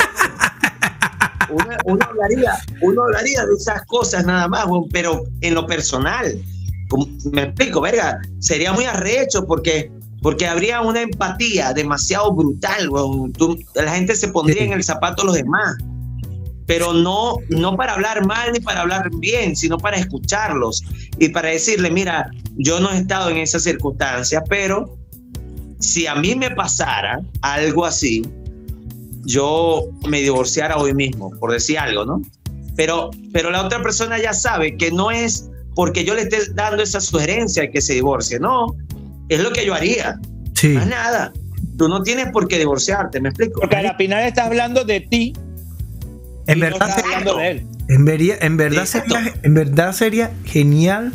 uno- 1.49 1.77
uno 1.85 2.05
hablaría, 2.09 2.53
uno 2.81 3.03
hablaría 3.03 3.45
de 3.45 3.53
esas 3.57 3.83
cosas 3.85 4.25
nada 4.25 4.47
más, 4.47 4.65
pero 4.91 5.23
en 5.41 5.53
lo 5.53 5.65
personal, 5.65 6.37
me 7.31 7.43
explico, 7.43 7.81
verga, 7.81 8.19
sería 8.39 8.73
muy 8.73 8.85
arrecho 8.85 9.45
porque, 9.45 9.91
porque 10.23 10.47
habría 10.47 10.81
una 10.81 11.01
empatía 11.01 11.73
demasiado 11.73 12.33
brutal, 12.33 12.89
la 13.75 13.93
gente 13.93 14.15
se 14.15 14.29
pondría 14.29 14.63
en 14.63 14.73
el 14.73 14.83
zapato 14.83 15.21
de 15.21 15.27
los 15.27 15.35
demás 15.35 15.75
pero 16.65 16.93
no, 16.93 17.37
no 17.49 17.75
para 17.75 17.93
hablar 17.93 18.25
mal 18.25 18.51
ni 18.53 18.59
para 18.59 18.81
hablar 18.81 19.09
bien, 19.17 19.55
sino 19.55 19.77
para 19.77 19.97
escucharlos 19.97 20.83
y 21.19 21.29
para 21.29 21.49
decirle, 21.49 21.91
mira, 21.91 22.29
yo 22.55 22.79
no 22.79 22.91
he 22.91 22.97
estado 22.97 23.29
en 23.29 23.37
esa 23.37 23.59
circunstancia, 23.59 24.43
pero 24.49 24.97
si 25.79 26.07
a 26.07 26.15
mí 26.15 26.35
me 26.35 26.51
pasara 26.51 27.21
algo 27.41 27.85
así, 27.85 28.23
yo 29.25 29.85
me 30.07 30.21
divorciara 30.21 30.77
hoy 30.77 30.93
mismo, 30.93 31.31
por 31.39 31.51
decir 31.51 31.79
algo, 31.79 32.05
¿no? 32.05 32.21
Pero, 32.75 33.11
pero 33.31 33.51
la 33.51 33.65
otra 33.65 33.81
persona 33.81 34.21
ya 34.21 34.33
sabe 34.33 34.77
que 34.77 34.91
no 34.91 35.11
es 35.11 35.49
porque 35.75 36.05
yo 36.05 36.13
le 36.13 36.21
esté 36.21 36.53
dando 36.53 36.83
esa 36.83 37.01
sugerencia 37.01 37.63
de 37.63 37.71
que 37.71 37.81
se 37.81 37.93
divorcie, 37.93 38.39
no, 38.39 38.75
es 39.35 39.41
lo 39.43 39.51
que 39.51 39.65
yo 39.65 39.73
haría, 39.73 40.19
Sí. 40.53 40.69
más 40.69 40.87
nada. 40.87 41.31
Tú 41.77 41.87
no 41.87 42.03
tienes 42.03 42.27
por 42.31 42.47
qué 42.47 42.59
divorciarte, 42.59 43.19
¿me 43.19 43.29
explico? 43.29 43.59
Porque 43.61 43.75
a 43.77 43.81
la 43.81 43.95
final 43.95 44.23
estás 44.23 44.45
hablando 44.47 44.83
de 44.83 44.99
ti 45.01 45.33
En 46.47 46.59
no 46.59 46.65
verdad, 46.65 46.89
estás 46.89 47.03
hablando 47.03 47.37
de 47.37 47.51
él. 47.51 47.67
en, 47.89 48.05
vería- 48.05 48.37
en 48.41 48.57
verdad 48.57 48.83
Exacto. 48.83 49.15
sería, 49.15 49.33
en 49.41 49.53
verdad 49.53 49.93
sería 49.93 50.31
genial 50.45 51.13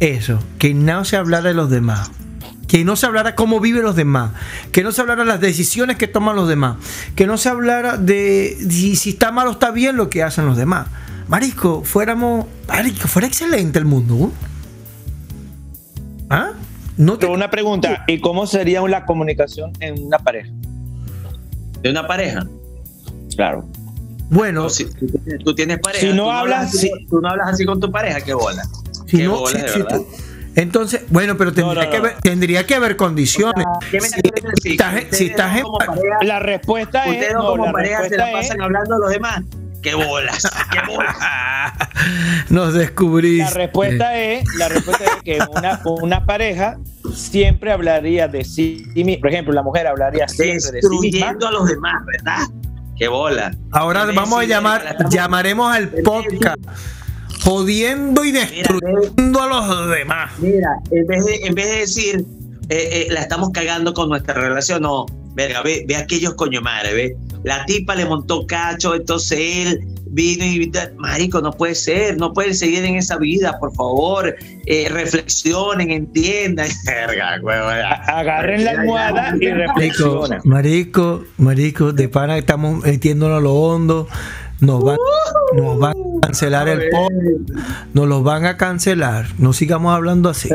eso, 0.00 0.38
que 0.58 0.74
no 0.74 1.04
se 1.04 1.16
hablara 1.16 1.48
de 1.48 1.54
los 1.54 1.70
demás. 1.70 2.10
Que 2.68 2.84
no 2.84 2.96
se 2.96 3.06
hablara 3.06 3.34
cómo 3.34 3.60
viven 3.60 3.82
los 3.82 3.96
demás, 3.96 4.32
que 4.72 4.82
no 4.82 4.92
se 4.92 5.00
hablara 5.00 5.24
las 5.24 5.40
decisiones 5.40 5.96
que 5.96 6.06
toman 6.06 6.36
los 6.36 6.46
demás, 6.48 6.76
que 7.16 7.26
no 7.26 7.38
se 7.38 7.48
hablara 7.48 7.96
de 7.96 8.56
si, 8.70 8.94
si 8.94 9.10
está 9.10 9.32
mal 9.32 9.48
o 9.48 9.52
está 9.52 9.70
bien 9.70 9.96
lo 9.96 10.10
que 10.10 10.22
hacen 10.22 10.44
los 10.46 10.56
demás. 10.58 10.86
Marisco, 11.28 11.82
fuéramos, 11.82 12.46
Marisco, 12.68 13.08
fuera 13.08 13.26
excelente 13.26 13.78
el 13.78 13.86
mundo. 13.86 14.30
¿Ah? 16.30 16.50
No 16.98 17.14
te 17.14 17.20
Pero 17.20 17.32
una 17.32 17.50
pregunta, 17.50 18.04
¿y 18.08 18.20
cómo 18.20 18.46
sería 18.46 18.82
la 18.86 19.06
comunicación 19.06 19.72
en 19.80 20.04
una 20.06 20.18
pareja? 20.18 20.50
De 21.80 21.90
una 21.90 22.06
pareja. 22.06 22.44
Claro. 23.36 23.64
bueno, 24.30 24.64
No, 24.64 24.68
si 24.70 24.84
tú 25.44 25.54
tienes- 25.54 25.78
pareja. 25.78 26.00
Si 26.06 26.12
no 26.12 26.24
tú 26.24 26.30
hablas- 26.30 26.74
así, 26.74 26.90
tú 27.08 27.20
no 27.20 27.28
hablas 27.30 27.48
así 27.50 27.64
con 27.64 27.78
tu 27.80 27.90
pareja, 27.90 28.20
qué 28.20 28.34
bola. 28.34 28.62
si 29.06 29.16
qué 29.18 29.24
no, 29.24 29.38
bola, 29.38 29.50
si- 29.58 29.62
de 29.62 29.68
si 29.68 29.78
verdad. 29.78 29.96
tú- 29.98 30.06
entonces, 30.56 31.02
bueno, 31.08 31.36
pero 31.38 31.52
tendría, 31.52 31.84
no, 31.84 31.90
que, 31.90 31.98
no. 31.98 32.04
haber, 32.04 32.18
tendría 32.20 32.66
que 32.66 32.74
haber 32.74 32.96
condiciones. 32.96 33.64
¿Qué 33.90 34.00
me 34.00 34.08
Si- 34.08 34.20
si 34.60 34.70
estás- 34.72 35.04
si 35.12 35.26
estás 35.26 35.56
en 35.58 35.64
pareja, 35.86 36.18
La 36.24 36.40
respuesta 36.40 37.04
es, 37.06 37.12
ustedes 37.12 37.32
no, 37.34 37.46
como 37.46 37.66
la 37.66 37.72
pareja 37.72 38.02
se 38.08 38.16
la 38.16 38.24
respuesta 38.24 38.40
es, 38.40 38.48
pasan 38.48 38.60
hablando 38.62 38.96
a 38.96 38.98
los 38.98 39.10
demás. 39.10 39.42
Qué 39.82 39.94
bolas, 39.94 40.50
qué 40.72 40.80
bolas. 40.86 41.16
Nos 42.50 42.74
descubriste. 42.74 43.44
la 43.44 43.50
respuesta 43.50 44.18
es, 44.18 44.44
la 44.56 44.68
respuesta 44.68 45.04
es 45.04 45.22
que 45.22 45.38
una, 45.56 45.80
una 45.84 46.26
pareja 46.26 46.78
siempre 47.14 47.72
hablaría 47.72 48.28
de 48.28 48.44
sí 48.44 48.84
misma. 48.94 49.20
Por 49.20 49.30
ejemplo, 49.30 49.52
la 49.54 49.62
mujer 49.62 49.86
hablaría 49.86 50.26
siempre 50.28 50.72
de 50.72 50.82
sí 50.82 50.88
misma. 50.88 51.00
Destruyendo 51.02 51.48
a 51.48 51.52
los 51.52 51.68
demás, 51.68 51.94
¿verdad? 52.06 52.38
Qué 52.96 53.08
bola. 53.08 53.54
Ahora 53.70 54.06
vamos 54.06 54.40
a 54.40 54.44
llamar, 54.44 54.96
llamaremos 55.10 55.72
al 55.72 55.88
podcast 55.88 56.58
jodiendo 57.42 58.24
y 58.24 58.32
destruyendo 58.32 59.40
a 59.40 59.46
los 59.46 59.90
demás. 59.90 60.32
Mira, 60.38 60.68
en 60.90 61.06
vez 61.06 61.24
de, 61.24 61.34
en 61.46 61.54
vez 61.54 61.70
de 61.70 61.78
decir, 61.78 62.24
eh, 62.68 63.06
eh, 63.06 63.06
la 63.10 63.20
estamos 63.20 63.50
cagando 63.50 63.94
con 63.94 64.08
nuestra 64.08 64.34
relación, 64.34 64.82
no, 64.82 65.06
verga, 65.34 65.62
ve, 65.62 65.84
ve 65.86 65.96
aquellos 65.96 66.34
coño 66.34 66.60
madre, 66.60 66.92
ve. 66.92 67.16
La 67.44 67.64
tipa 67.66 67.94
le 67.94 68.04
montó 68.04 68.46
cacho, 68.46 68.94
entonces 68.94 69.38
él 69.40 69.80
vino 70.10 70.44
y 70.44 70.70
marico, 70.96 71.40
no 71.40 71.52
puede 71.52 71.74
ser, 71.74 72.16
no 72.16 72.32
pueden 72.32 72.54
seguir 72.54 72.84
en 72.84 72.96
esa 72.96 73.16
vida, 73.18 73.58
por 73.58 73.74
favor, 73.74 74.34
eh, 74.66 74.88
reflexionen, 74.90 75.90
entiendan. 75.90 76.68
Agarren 78.06 78.64
la 78.64 78.70
almohada 78.72 79.34
y 79.40 79.46
Marico, 79.46 79.54
reflexionen. 79.56 80.40
marico, 80.44 81.24
marico, 81.36 81.92
de 81.92 82.08
pana 82.08 82.38
estamos 82.38 82.82
metiéndonos 82.84 83.38
a 83.38 83.40
lo 83.40 83.54
hondo. 83.54 84.08
Nos 84.60 84.82
van, 84.82 84.96
nos 85.54 85.78
van 85.78 85.92
a 85.92 86.07
cancelar 86.28 86.68
el 86.68 86.90
podcast. 86.90 87.66
Nos 87.94 88.06
los 88.08 88.22
van 88.22 88.44
a 88.46 88.56
cancelar. 88.56 89.26
No 89.38 89.52
sigamos 89.52 89.94
hablando 89.94 90.28
así. 90.28 90.48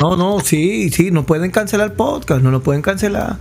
No, 0.00 0.16
no, 0.16 0.40
sí, 0.40 0.90
sí, 0.90 1.10
nos 1.10 1.24
pueden 1.24 1.50
cancelar 1.50 1.88
el 1.88 1.92
podcast, 1.94 2.42
no 2.42 2.50
lo 2.50 2.62
pueden 2.62 2.82
cancelar. 2.82 3.36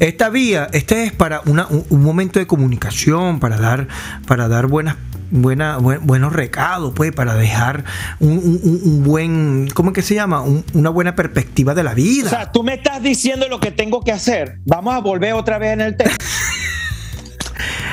Esta 0.00 0.28
vía, 0.28 0.68
este 0.72 1.04
es 1.04 1.12
para 1.12 1.40
una- 1.46 1.66
un, 1.68 1.84
un 1.88 2.02
momento 2.02 2.38
de 2.38 2.46
comunicación, 2.46 3.38
para 3.40 3.56
dar, 3.58 3.86
para 4.26 4.48
dar 4.48 4.66
buenas, 4.66 4.96
buena, 5.30 5.78
buen- 5.78 6.04
buenos 6.06 6.32
recados, 6.32 6.92
pues, 6.94 7.12
para 7.12 7.34
dejar 7.34 7.84
un, 8.20 8.32
un- 8.38 8.60
un- 8.62 8.80
un 8.84 9.02
buen, 9.04 9.68
¿cómo 9.74 9.90
es 9.90 9.94
que 9.94 10.02
se 10.02 10.14
llama? 10.14 10.40
Un- 10.42 10.64
una 10.74 10.90
buena 10.90 11.14
perspectiva 11.14 11.74
de 11.74 11.82
la 11.84 11.94
vida. 11.94 12.26
O 12.26 12.30
sea, 12.30 12.52
tú 12.52 12.62
me 12.62 12.74
estás 12.74 13.02
diciendo 13.02 13.46
lo 13.48 13.60
que 13.60 13.70
tengo 13.70 14.02
que 14.02 14.12
hacer. 14.12 14.58
Vamos 14.66 14.94
a 14.94 14.98
volver 14.98 15.32
otra 15.34 15.58
vez 15.58 15.72
en 15.74 15.80
el 15.80 15.96
tema. 15.96 16.10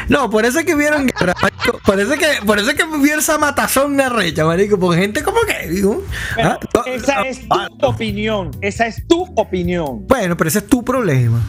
No, 0.07 0.29
por 0.29 0.45
eso 0.45 0.59
es 0.59 0.65
que 0.65 0.75
vieron 0.75 1.07
guerra, 1.07 1.33
marico. 1.41 1.79
Por 1.85 1.99
eso 1.99 2.13
es 2.13 2.19
que, 2.19 2.45
por 2.45 2.59
eso 2.59 2.71
es 2.71 2.75
que 2.75 2.85
vieron 2.97 3.19
esa 3.19 3.37
matazón 3.37 3.95
de 3.97 4.09
recha, 4.09 4.45
marico. 4.45 4.79
Porque 4.79 5.01
gente 5.01 5.23
como 5.23 5.41
que, 5.41 5.67
digo, 5.67 6.03
ah, 6.37 6.57
no, 6.73 6.85
esa 6.85 7.19
ah, 7.19 7.27
es 7.27 7.41
ah, 7.49 7.67
tu 7.79 7.85
opinión. 7.85 8.51
Esa 8.61 8.87
es 8.87 9.07
tu 9.07 9.23
opinión. 9.35 10.07
Bueno, 10.07 10.35
pero 10.35 10.47
ese 10.47 10.59
es 10.59 10.67
tu 10.67 10.83
problema. 10.83 11.41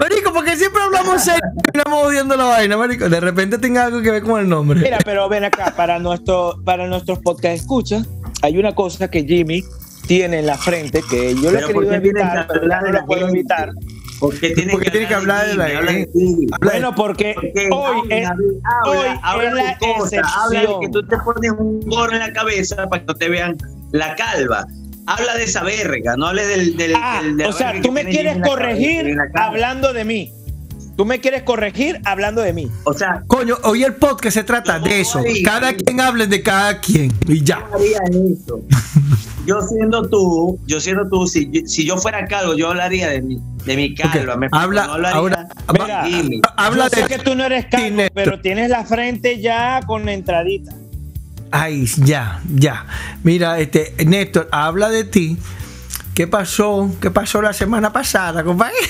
Marico, 0.00 0.32
porque 0.32 0.56
siempre 0.56 0.82
hablamos 0.82 1.22
serio 1.22 1.40
y 1.56 1.78
estamos 1.78 2.04
odiando 2.06 2.36
la 2.36 2.44
vaina, 2.44 2.76
marico. 2.76 3.08
De 3.08 3.20
repente 3.20 3.58
tenga 3.58 3.84
algo 3.84 4.02
que 4.02 4.10
ver 4.10 4.22
con 4.22 4.40
el 4.40 4.48
nombre. 4.48 4.80
Mira, 4.80 4.98
pero 5.04 5.28
ven 5.28 5.44
acá, 5.44 5.74
para, 5.76 5.98
nuestro, 5.98 6.60
para 6.64 6.86
nuestros 6.86 7.18
podcast 7.20 7.56
escucha, 7.56 8.02
hay 8.42 8.58
una 8.58 8.74
cosa 8.74 9.10
que 9.10 9.24
Jimmy 9.24 9.64
tiene 10.16 10.38
en 10.40 10.46
la 10.46 10.58
frente 10.58 11.02
que 11.08 11.34
yo 11.34 11.50
le 11.50 11.58
he 11.58 11.62
Pero 11.62 11.72
¿por 11.72 11.84
querido 11.88 11.94
evitar, 11.94 12.46
que 12.46 12.52
pero 12.54 12.66
no 12.68 12.82
de 12.86 12.92
lo 12.92 13.06
puedo 13.06 13.20
gente? 13.26 13.38
evitar. 13.40 13.70
¿Por 14.20 14.38
qué 14.38 14.50
tienes 14.50 14.72
Porque 14.74 14.90
tiene 14.90 15.08
que 15.08 15.14
hablar 15.14 15.46
de 15.48 15.54
la 15.56 15.68
gente. 15.68 16.10
Bueno, 16.60 16.94
porque 16.94 17.32
Porque 17.34 17.68
hoy 17.72 17.98
habla, 18.00 18.16
es, 18.16 18.28
habla, 18.28 18.40
hoy 18.84 19.18
habla 19.22 19.48
es 19.48 19.54
la 19.66 19.78
cosa, 19.78 20.20
habla 20.36 20.60
de 20.60 20.66
que 20.80 20.88
tú 20.90 21.02
te 21.02 21.16
pones 21.18 21.50
un 21.58 21.80
gorro 21.80 22.12
en 22.12 22.18
la 22.20 22.32
cabeza 22.32 22.86
para 22.88 23.00
que 23.02 23.06
no 23.06 23.14
te 23.14 23.28
vean 23.28 23.56
la 23.90 24.14
calva. 24.14 24.66
Habla 25.06 25.34
de 25.36 25.42
esa 25.44 25.64
verga, 25.64 26.16
no 26.16 26.26
hables 26.28 26.46
del. 26.48 26.76
del, 26.76 26.92
Ah, 26.94 27.20
del- 27.22 27.36
de 27.38 27.42
la 27.44 27.48
o 27.50 27.52
sea, 27.52 27.72
tú 27.82 27.88
que 27.88 27.90
me 27.90 28.04
quieres 28.04 28.34
cabeza, 28.34 28.48
corregir 28.48 29.16
cara. 29.32 29.46
hablando 29.46 29.92
de 29.92 30.04
mí. 30.04 30.32
Tú 30.96 31.06
me 31.06 31.20
quieres 31.20 31.42
corregir 31.42 32.00
hablando 32.04 32.42
de 32.42 32.52
mí. 32.52 32.70
O 32.84 32.92
sea, 32.92 33.24
Coño, 33.26 33.56
hoy 33.64 33.82
el 33.82 33.94
podcast 33.94 34.34
se 34.34 34.44
trata 34.44 34.78
de 34.78 35.00
eso. 35.00 35.20
Cada 35.42 35.72
quien 35.72 36.00
hable 36.00 36.26
de 36.28 36.42
cada 36.42 36.78
quien. 36.80 37.10
Y 37.26 37.42
ya. 37.42 37.58
yo 37.70 37.76
haría 37.76 37.98
eso. 38.34 38.60
Yo 39.46 39.60
siendo 39.62 40.08
tú, 40.08 40.58
yo 40.66 40.80
siendo 40.80 41.08
tú, 41.08 41.26
si, 41.26 41.50
si 41.66 41.84
yo 41.84 41.96
fuera 41.96 42.26
calvo, 42.26 42.54
yo 42.54 42.68
hablaría 42.70 43.08
de 43.08 43.22
mi, 43.22 43.40
de 43.64 43.76
mi 43.76 43.94
calva. 43.94 44.34
Ok, 44.34 44.38
me- 44.40 44.48
habla- 44.52 44.86
no 44.86 44.92
ahora- 45.08 45.48
de 45.72 45.78
Mira. 45.80 46.40
Habla 46.56 46.84
Yo 46.84 46.90
sé 46.90 47.02
de. 47.02 47.08
que 47.08 47.18
tú 47.18 47.34
no 47.34 47.44
eres 47.44 47.66
calvo, 47.66 48.02
pero 48.14 48.40
tienes 48.40 48.70
la 48.70 48.84
frente 48.84 49.40
ya 49.40 49.80
con 49.86 50.04
la 50.06 50.12
entradita. 50.12 50.72
Ay, 51.50 51.86
ya, 52.04 52.40
ya. 52.54 52.86
Mira, 53.24 53.58
este, 53.58 53.94
Néstor, 54.06 54.48
habla 54.52 54.88
de 54.90 55.04
ti. 55.04 55.36
¿Qué 56.14 56.26
pasó? 56.26 56.90
¿Qué 57.00 57.10
pasó 57.10 57.42
la 57.42 57.52
semana 57.52 57.92
pasada, 57.92 58.44
compadre? 58.44 58.74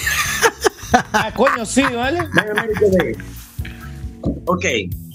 Ah, 1.14 1.32
coño, 1.34 1.64
sí, 1.64 1.80
¿vale? 1.82 2.18
Venga, 2.34 2.52
Américo, 2.60 2.84
ve. 2.98 3.16
Ok, 4.44 4.64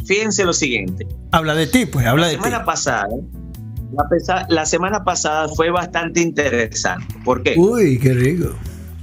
fíjense 0.08 0.44
lo 0.44 0.52
siguiente. 0.52 1.06
habla 1.32 1.54
de 1.54 1.68
ti, 1.68 1.86
pues, 1.86 2.04
habla 2.08 2.24
La 2.24 2.28
de 2.30 2.38
ti. 2.38 2.44
semana 2.44 2.66
pasada, 2.66 3.08
la, 3.94 4.04
pesa- 4.10 4.46
la 4.50 4.66
semana 4.66 5.04
pasada 5.04 5.48
fue 5.50 5.70
bastante 5.70 6.22
interesante. 6.22 7.06
¿Por 7.24 7.44
qué? 7.44 7.56
Uy, 7.58 8.00
qué 8.00 8.14
rico. 8.14 8.50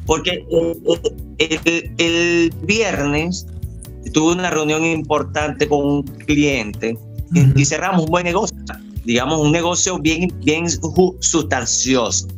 Porque 0.06 0.44
el, 0.50 1.60
el- 1.64 1.90
el 1.98 2.52
viernes 2.62 3.46
tuve 4.12 4.32
una 4.34 4.50
reunión 4.50 4.84
importante 4.84 5.66
con 5.68 5.84
un 5.86 6.02
cliente 6.02 6.96
y, 7.56 7.64
cerramos 7.64 8.04
un 8.04 8.10
buen 8.10 8.24
negocio, 8.24 8.56
digamos 9.04 9.40
un 9.40 9.50
negocio 9.50 9.98
bien, 9.98 10.30
sustancioso. 11.20 12.28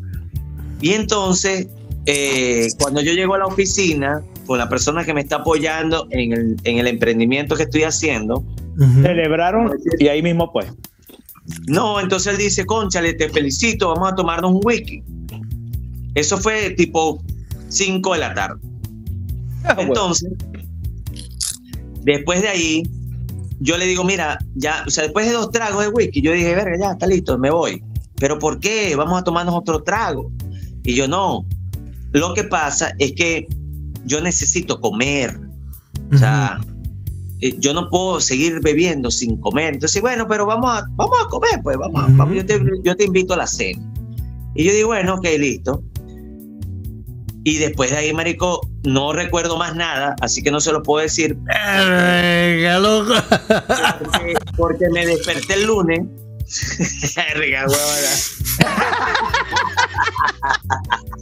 Y 0.81 0.93
entonces, 0.93 1.67
eh, 2.07 2.69
cuando 2.79 3.01
yo 3.01 3.13
llego 3.13 3.35
a 3.35 3.39
la 3.39 3.47
oficina 3.47 4.23
con 4.47 4.59
la 4.59 4.69
persona 4.69 5.05
que 5.05 5.13
me 5.13 5.21
está 5.23 5.37
apoyando 5.37 6.07
en 6.11 6.33
el, 6.33 6.57
en 6.65 6.79
el 6.79 6.87
emprendimiento 6.87 7.57
que 7.57 7.65
estoy 7.65 7.83
haciendo. 7.83 8.45
Celebraron 9.03 9.73
y 9.99 10.07
ahí 10.09 10.23
mismo 10.23 10.53
pues. 10.53 10.67
No, 11.67 12.01
entonces 12.01 12.33
él 12.33 12.39
dice, 12.39 12.65
conchale, 12.65 13.15
te 13.15 13.29
felicito, 13.29 13.89
vamos 13.89 14.13
a 14.13 14.15
tomarnos 14.15 14.53
un 14.53 14.61
whisky. 14.65 15.03
Eso 16.15 16.39
fue 16.39 16.71
tipo 16.71 17.23
5 17.69 18.13
de 18.15 18.19
la 18.19 18.35
tarde. 18.35 18.61
Ah, 19.65 19.75
bueno. 19.75 19.91
Entonces, 19.91 20.33
después 22.03 22.43
de 22.43 22.49
ahí, 22.49 22.83
yo 23.61 23.77
le 23.77 23.87
digo, 23.87 24.05
mira, 24.05 24.39
ya, 24.55 24.85
o 24.87 24.91
sea, 24.91 25.05
después 25.05 25.27
de 25.27 25.33
dos 25.33 25.51
tragos 25.51 25.85
de 25.85 25.91
whisky, 25.91 26.21
yo 26.21 26.33
dije, 26.33 26.55
verga, 26.55 26.77
ya, 26.79 26.93
está 26.93 27.07
listo, 27.07 27.39
me 27.39 27.51
voy. 27.51 27.83
Pero 28.19 28.39
¿por 28.39 28.61
qué? 28.61 28.95
Vamos 28.97 29.21
a 29.21 29.25
tomarnos 29.25 29.55
otro 29.55 29.83
trago. 29.83 30.31
Y 30.85 30.95
yo, 30.95 31.07
no. 31.09 31.45
Lo 32.13 32.33
que 32.35 32.45
pasa 32.45 32.95
es 32.99 33.13
que 33.13 33.47
yo 34.05 34.21
necesito 34.21 34.81
comer. 34.81 35.39
O 36.13 36.19
sea, 36.19 36.61
eh, 37.41 37.55
yo 37.59 37.75
no 37.75 37.89
puedo 37.91 38.21
seguir 38.21 38.61
bebiendo 38.63 39.11
sin 39.11 39.37
comer. 39.41 39.75
Entonces, 39.75 40.01
bueno, 40.03 40.27
pero 40.29 40.47
vamos 40.47 40.71
a, 40.71 40.87
vamos 40.97 41.17
a 41.25 41.29
comer, 41.29 41.61
pues, 41.63 41.77
vamos, 41.77 42.03
a- 42.03 42.07
Ujú. 42.07 42.17
vamos, 42.17 42.37
yo, 42.37 42.47
te, 42.47 42.61
yo 42.83 42.97
te 42.97 43.05
invito 43.05 43.35
a 43.35 43.39
la 43.39 43.47
cena. 43.47 43.83
Y 44.55 44.65
yo 44.65 44.73
digo, 44.73 44.89
bueno, 44.89 45.15
ok, 45.15 45.27
listo. 45.39 45.83
Y 47.45 47.59
después 47.59 47.91
de 47.93 47.99
ahí, 47.99 48.13
marico, 48.13 48.61
no 48.85 49.13
recuerdo 49.13 49.57
más 49.57 49.77
nada, 49.77 50.17
así 50.21 50.43
que 50.43 50.51
no 50.51 50.59
se 50.61 50.73
lo 50.73 50.83
puedo 50.83 51.03
decir 51.03 51.37
Verga, 51.43 52.79
loco. 52.81 53.13
porque, 54.03 54.35
porque 54.57 54.89
me 54.91 55.07
desperté 55.07 55.55
el 55.55 55.65
lunes. 55.67 56.03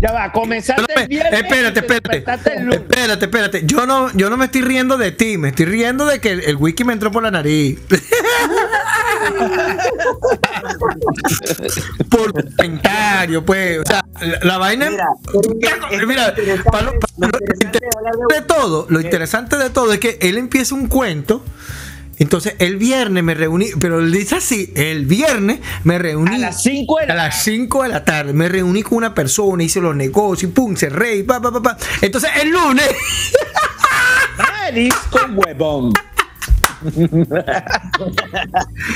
Ya 0.00 0.12
va, 0.12 0.32
comenzaste 0.32 0.82
Espérate, 0.82 1.02
el 1.02 1.08
viernes. 1.08 1.40
espérate, 1.42 1.80
espérate. 1.80 2.08
despertaste 2.16 2.54
el 2.56 2.62
lunes. 2.64 2.80
Espérate, 2.80 3.24
espérate. 3.24 3.62
Yo 3.66 3.86
no, 3.86 4.10
yo 4.12 4.30
no 4.30 4.36
me 4.36 4.44
estoy 4.46 4.62
riendo 4.62 4.96
de 4.96 5.12
ti, 5.12 5.36
me 5.38 5.48
estoy 5.48 5.66
riendo 5.66 6.06
de 6.06 6.20
que 6.20 6.30
el, 6.32 6.40
el 6.40 6.56
wiki 6.56 6.84
me 6.84 6.92
entró 6.92 7.10
por 7.10 7.22
la 7.22 7.30
nariz. 7.30 7.78
por 12.10 12.32
comentario, 12.32 13.44
pues. 13.44 13.80
O 13.80 13.84
sea, 13.84 14.04
la, 14.20 14.38
la 14.42 14.58
vaina. 14.58 14.90
Mira, 14.90 15.06
pero 15.90 16.06
Mira, 16.06 16.28
es 16.28 16.32
que 16.34 16.52
es 16.54 16.62
para 16.62 16.82
lo- 16.82 16.92
interesante- 16.94 17.14
para 17.20 17.32
lo- 17.32 17.38
lo 17.38 17.64
interesante 17.64 18.34
de 18.34 18.40
todo, 18.42 18.86
lo 18.88 19.00
interesante 19.00 19.56
de 19.56 19.70
todo 19.70 19.92
es 19.92 19.98
que 20.00 20.18
él 20.20 20.38
empieza 20.38 20.74
un 20.74 20.88
cuento. 20.88 21.42
Entonces, 22.18 22.54
el 22.58 22.76
viernes 22.76 23.22
me 23.22 23.34
reuní, 23.34 23.68
pero 23.80 24.00
él 24.00 24.10
dice 24.12 24.36
así: 24.36 24.72
el 24.76 25.06
viernes 25.06 25.60
me 25.84 25.98
reuní. 25.98 26.36
A 26.36 26.38
las 26.38 26.62
5 26.62 26.98
de 26.98 27.04
A 27.04 27.08
la 27.08 27.14
las 27.14 27.42
5 27.42 27.82
de 27.84 27.88
la 27.88 28.04
tarde 28.04 28.32
me 28.32 28.48
reuní 28.48 28.82
con 28.82 28.98
una 28.98 29.14
persona, 29.14 29.62
hice 29.62 29.80
los 29.80 29.94
negocios, 29.94 30.52
pum, 30.52 30.76
cerré, 30.76 31.16
y 31.16 31.22
pa, 31.22 31.40
pa, 31.40 31.52
pa, 31.52 31.62
pa. 31.62 31.76
Entonces 32.00 32.30
el 32.42 32.50
lunes, 32.50 32.88
Marisco 34.38 35.18
huevón. 35.34 35.92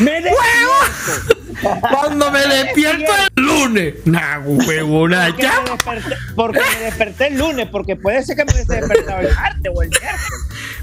me 0.01 0.21
despierto. 0.21 1.81
cuando 1.81 2.31
me 2.33 2.41
despierto 2.47 3.13
el 3.37 3.45
lunes, 3.45 3.95
nah, 4.05 4.39
huevona, 4.39 5.27
Porque 5.27 5.43
ya. 5.43 5.61
me, 5.63 5.71
desperté, 5.71 6.17
porque 6.37 6.61
me 6.61 6.85
desperté 6.85 7.27
el 7.27 7.39
lunes, 7.39 7.69
porque 7.71 7.97
puede 7.97 8.23
ser 8.23 8.37
que 8.37 8.45
me 8.45 8.53
hubiese 8.53 8.75
despertado 8.77 9.21
el 9.21 9.35
martes 9.35 9.73
o 9.75 9.83
el 9.83 9.89
miércoles. 9.91 10.21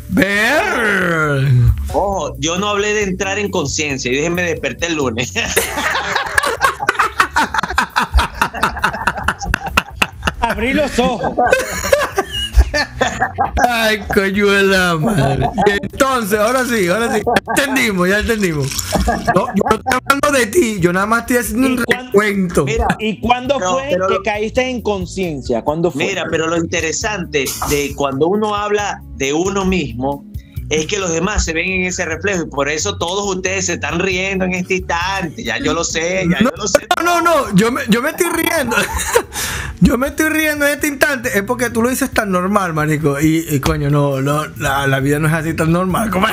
Ver. 0.09 1.47
Ojo, 1.93 2.35
yo 2.39 2.57
no 2.57 2.69
hablé 2.69 2.93
de 2.93 3.03
entrar 3.03 3.37
en 3.39 3.49
conciencia, 3.51 4.11
yo 4.11 4.17
dije 4.17 4.29
me 4.29 4.41
desperté 4.43 4.87
el 4.87 4.95
lunes. 4.95 5.33
Abrí 10.41 10.73
los 10.73 10.97
ojos. 10.97 11.37
Ay, 13.69 13.99
coño 14.13 14.47
de 14.49 14.63
la 14.63 14.95
madre. 14.97 15.49
Entonces, 15.81 16.39
ahora 16.39 16.65
sí, 16.65 16.87
ahora 16.87 17.13
sí. 17.15 17.21
Ya 17.57 17.63
entendimos, 17.63 18.07
ya 18.09 18.19
entendimos. 18.19 18.67
No, 19.35 19.47
yo 19.47 19.63
no 19.69 19.75
estoy 19.75 19.99
hablando 20.05 20.31
de 20.39 20.45
ti, 20.47 20.79
yo 20.79 20.93
nada 20.93 21.05
más 21.05 21.21
estoy 21.21 21.37
haciendo 21.37 21.67
¿Y 21.67 21.71
un 21.71 21.83
cuándo- 21.83 22.05
recuento. 22.11 22.65
Mira, 22.65 22.87
¿Y 22.99 23.19
cuándo 23.19 23.59
No, 23.59 23.71
fue 23.73 23.89
que 24.09 24.17
caíste 24.23 24.61
en 24.69 24.81
conciencia? 24.81 25.61
¿Cuándo 25.63 25.91
fue? 25.91 26.05
Mira, 26.05 26.25
pero 26.29 26.47
lo 26.47 26.57
interesante 26.57 27.45
de 27.69 27.93
cuando 27.95 28.27
uno 28.27 28.55
habla 28.55 29.01
de 29.15 29.33
uno 29.33 29.65
mismo 29.65 30.25
es 30.69 30.85
que 30.85 30.99
los 30.99 31.11
demás 31.11 31.43
se 31.45 31.51
ven 31.53 31.67
en 31.71 31.85
ese 31.85 32.05
reflejo 32.05 32.43
y 32.43 32.49
por 32.49 32.69
eso 32.69 32.95
todos 32.99 33.35
ustedes 33.35 33.65
se 33.65 33.73
están 33.73 33.99
riendo 33.99 34.45
en 34.45 34.53
este 34.53 34.75
instante. 34.75 35.43
Ya 35.43 35.57
yo 35.57 35.73
lo 35.73 35.83
sé, 35.83 36.27
ya 36.29 36.39
No, 36.41 36.51
yo 36.51 36.57
lo 36.57 36.67
sé. 36.67 36.85
no, 37.03 37.21
no, 37.21 37.55
yo 37.55 37.71
me, 37.71 37.81
yo 37.89 38.01
me 38.03 38.11
estoy 38.11 38.27
riendo. 38.29 38.75
Yo 39.81 39.97
me 39.97 40.07
estoy 40.07 40.29
riendo 40.29 40.65
en 40.65 40.73
este 40.73 40.87
instante. 40.87 41.29
Es 41.37 41.43
porque 41.43 41.69
tú 41.69 41.81
lo 41.81 41.89
dices 41.89 42.11
tan 42.11 42.31
normal, 42.31 42.73
marico. 42.73 43.19
Y, 43.19 43.45
y, 43.49 43.59
coño, 43.59 43.89
no, 43.89 44.21
no 44.21 44.45
la, 44.57 44.87
la 44.87 44.99
vida 44.99 45.19
no 45.19 45.27
es 45.27 45.33
así 45.33 45.53
tan 45.53 45.71
normal. 45.71 46.11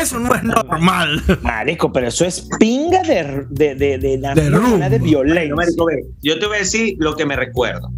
Eso 0.00 0.18
no 0.18 0.34
es 0.34 0.42
normal. 0.42 1.22
Marico, 1.42 1.90
pero 1.92 2.08
eso 2.08 2.24
es 2.26 2.46
pinga 2.58 3.02
de, 3.02 3.46
de, 3.48 3.74
de, 3.74 3.96
de, 3.98 4.18
la 4.18 4.34
De 4.34 4.50
rumbo. 4.50 4.76
de 4.76 4.98
violencia. 4.98 5.48
No, 5.48 5.56
marico, 5.56 5.86
ve, 5.86 6.04
yo 6.20 6.38
te 6.38 6.46
voy 6.46 6.56
a 6.56 6.58
decir 6.60 6.96
lo 6.98 7.16
que 7.16 7.24
me 7.24 7.36
recuerdo. 7.36 7.88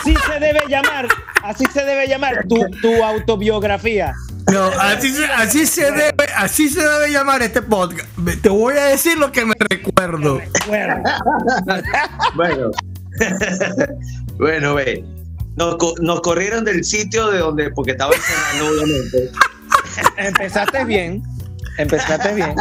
Así 0.00 0.14
se 0.14 0.40
debe 0.40 0.60
llamar, 0.68 1.08
así 1.42 1.64
se 1.72 1.84
debe 1.84 2.06
llamar 2.06 2.46
tu, 2.48 2.60
tu 2.80 3.02
autobiografía. 3.02 4.14
No, 4.52 4.64
así 4.80 5.12
se, 5.12 5.24
así 5.26 5.66
se 5.66 5.90
debe, 5.90 6.24
así 6.36 6.68
se 6.68 6.80
debe 6.82 7.10
llamar 7.12 7.42
este 7.42 7.60
podcast. 7.62 8.08
Te 8.42 8.48
voy 8.48 8.76
a 8.76 8.86
decir 8.86 9.18
lo 9.18 9.30
que 9.30 9.44
me 9.44 9.54
recuerdo. 9.58 10.40
Bueno, 10.66 11.02
Bueno, 12.34 12.70
bueno, 14.38 14.74
ve. 14.74 15.04
Nos 15.56 16.20
corrieron 16.20 16.64
del 16.64 16.84
sitio 16.84 17.30
de 17.30 17.38
donde, 17.38 17.70
porque 17.70 17.90
estaba 17.92 18.12
cenando, 18.12 18.70
obviamente. 18.82 19.30
empezaste 20.16 20.84
bien, 20.84 21.22
empezaste 21.78 22.34
bien. 22.34 22.54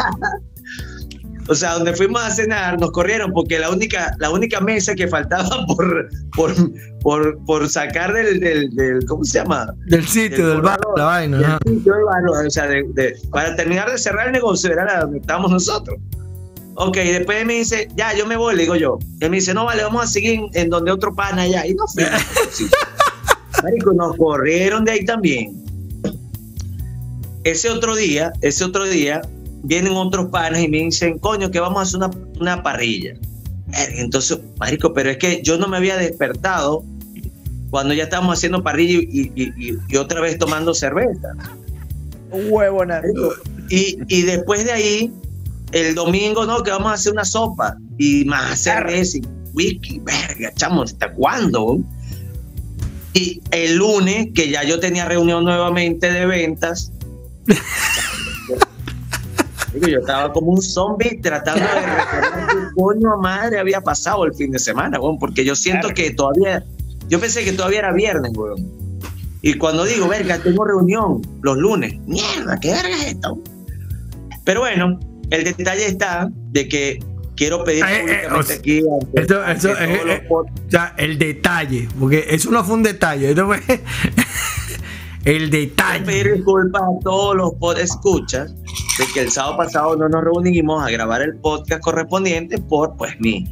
O 1.50 1.56
sea, 1.56 1.76
donde 1.76 1.94
fuimos 1.96 2.22
a 2.22 2.30
cenar, 2.32 2.80
nos 2.80 2.92
corrieron 2.92 3.32
porque 3.32 3.58
la 3.58 3.70
única, 3.70 4.14
la 4.20 4.30
única 4.30 4.60
mesa 4.60 4.94
que 4.96 5.08
faltaba 5.08 5.66
por, 5.68 6.10
por, 6.36 6.54
por, 7.02 7.46
por 7.46 7.70
sacar 7.70 8.14
del, 8.14 8.40
del, 8.40 8.76
del- 8.76 9.06
¿cómo 9.06 9.24
se 9.24 9.40
llama? 9.40 9.74
Del 9.86 10.06
sitio, 10.08 10.48
del 10.50 10.62
bar, 10.62 10.80
la 10.98 11.04
vaina. 11.06 11.38
Del 11.64 11.76
sitio 11.78 11.94
del 11.94 12.04
bar, 12.04 12.46
o 12.46 12.50
sea, 12.50 12.68
de- 12.68 12.86
de- 12.94 13.16
para 13.32 13.56
terminar 13.56 13.90
de 13.90 13.98
cerrar 13.98 14.28
el 14.28 14.34
negocio 14.34 14.72
era 14.72 14.84
la 14.86 15.00
donde 15.02 15.20
estábamos 15.20 15.52
nosotros. 15.52 15.98
Ok, 16.76 16.96
después 16.98 17.44
me 17.46 17.54
dice, 17.54 17.88
ya, 17.96 18.14
yo 18.14 18.28
me 18.28 18.36
voy, 18.38 18.56
le 18.56 18.62
digo 18.64 18.76
yo. 18.76 19.00
Él 19.22 19.30
me 19.32 19.38
dice, 19.38 19.54
no, 19.54 19.66
vale, 19.66 19.82
vamos 19.84 20.04
a 20.04 20.08
seguir 20.08 20.42
en 20.54 20.70
donde 20.70 20.92
otro 20.92 21.16
pana 21.16 21.44
allá. 21.44 21.66
Y 21.66 21.74
no. 21.74 21.86
Sí. 22.52 22.68
Marico, 23.64 23.94
nos 23.94 24.16
corrieron 24.18 24.86
de 24.86 24.92
ahí 24.92 25.06
también. 25.06 25.64
Ese 27.44 27.70
otro 27.70 27.96
día, 27.96 28.32
ese 28.42 28.64
otro 28.66 28.84
día, 28.84 29.22
vienen 29.64 29.94
otros 29.94 30.30
panas 30.30 30.62
y 30.62 30.68
me 30.68 30.78
dicen, 30.80 31.20
coño, 31.20 31.52
que 31.52 31.60
vamos 31.60 31.80
a 31.80 31.82
hacer 31.84 31.98
una, 31.98 32.10
una 32.40 32.64
parrilla. 32.64 33.14
Entonces, 33.98 34.40
marico, 34.60 34.94
pero 34.94 35.10
es 35.10 35.18
que 35.18 35.42
yo 35.44 35.58
no 35.58 35.68
me 35.68 35.78
había 35.78 35.98
despertado 35.98 36.84
cuando 37.70 37.94
ya 37.94 38.04
estábamos 38.04 38.38
haciendo 38.38 38.64
parrilla 38.64 39.00
y, 39.10 39.32
y- 39.36 39.54
y- 39.58 39.78
y 39.90 39.96
otra 39.98 40.22
vez 40.22 40.38
tomando 40.38 40.74
cerveza. 40.74 41.34
Huevona. 42.32 43.02
Y, 43.70 43.98
y 44.08 44.22
después 44.22 44.64
de 44.66 44.72
ahí, 44.72 45.14
el 45.74 45.96
domingo, 45.96 46.46
no, 46.46 46.64
que 46.64 46.72
vamos 46.72 46.92
a 46.92 46.94
hacer 46.94 47.12
una 47.12 47.26
sopa 47.26 47.76
y 47.98 48.24
más 48.26 48.60
cerveza 48.60 49.18
y 49.18 49.22
whisky, 49.54 50.00
verga, 50.00 50.52
chamo, 50.56 50.84
¿hasta 50.84 51.12
cuándo? 51.14 51.80
Y 53.14 53.42
el 53.52 53.76
lunes, 53.76 54.28
que 54.34 54.50
ya 54.50 54.64
yo 54.64 54.80
tenía 54.80 55.06
reunión 55.06 55.44
nuevamente 55.44 56.10
de 56.12 56.26
ventas, 56.26 56.92
yo 59.86 60.00
estaba 60.00 60.32
como 60.34 60.52
un 60.52 60.62
zombie 60.62 61.20
tratando 61.22 61.62
de 61.64 61.68
recordar 61.82 62.48
qué 62.48 62.56
coño 62.76 63.14
a 63.14 63.18
madre 63.18 63.60
había 63.60 63.82
pasado 63.82 64.26
el 64.26 64.34
fin 64.34 64.52
de 64.52 64.60
semana, 64.60 65.00
weón, 65.00 65.20
porque 65.20 65.46
yo 65.46 65.56
siento 65.56 65.90
Claro. 65.90 65.96
que 65.96 66.12
todavía, 66.12 66.64
yo 67.10 67.20
pensé 67.20 67.44
que 67.44 67.52
todavía 67.54 67.80
era 67.80 67.94
viernes, 67.94 68.32
weón. 68.36 68.66
Y 69.42 69.54
cuando 69.54 69.86
digo, 69.86 70.08
verga, 70.08 70.40
tengo 70.40 70.66
reunión 70.66 71.22
los 71.42 71.58
lunes, 71.58 71.94
mierda, 72.08 72.58
¿qué 72.60 72.72
verga 72.72 72.90
es 72.90 73.06
esto? 73.14 73.38
Pero 74.44 74.62
bueno, 74.62 75.00
el 75.30 75.44
detalle 75.44 75.86
está 75.86 76.30
de 76.52 76.68
que 76.68 77.00
quiero 77.36 77.64
pedir 77.64 77.84
Eh, 77.86 77.88
eh, 77.88 78.00
públicamente 78.02 78.40
o 78.40 78.44
sea, 78.44 78.56
aquí 78.56 78.82
esto- 79.14 79.46
eso, 79.46 79.70
eh, 79.78 80.02
los 80.04 80.16
eh, 80.16 80.28
O 80.30 80.46
sea, 80.72 80.96
el 80.98 81.18
detalle, 81.20 81.88
porque 82.00 82.26
eso 82.30 82.50
no 82.50 82.64
fue 82.64 82.76
un 82.76 82.84
detalle, 82.84 83.30
esto 83.30 83.46
fue 83.46 83.60
el 85.36 85.50
detalle. 85.50 86.06
pedir 86.06 86.34
disculpas 86.36 86.82
a 86.82 87.04
todos 87.04 87.36
los 87.36 87.54
pod 87.56 87.78
escuchas 87.78 88.54
de 88.56 89.06
que 89.14 89.22
el 89.22 89.32
sábado 89.32 89.58
pasado 89.58 89.96
no 89.96 90.08
nos 90.10 90.24
reunimos 90.24 90.84
a 90.86 90.90
grabar 90.90 91.22
el 91.22 91.36
podcast 91.38 91.82
correspondiente 91.82 92.58
por 92.58 92.96
pues 92.98 93.20
mi 93.20 93.46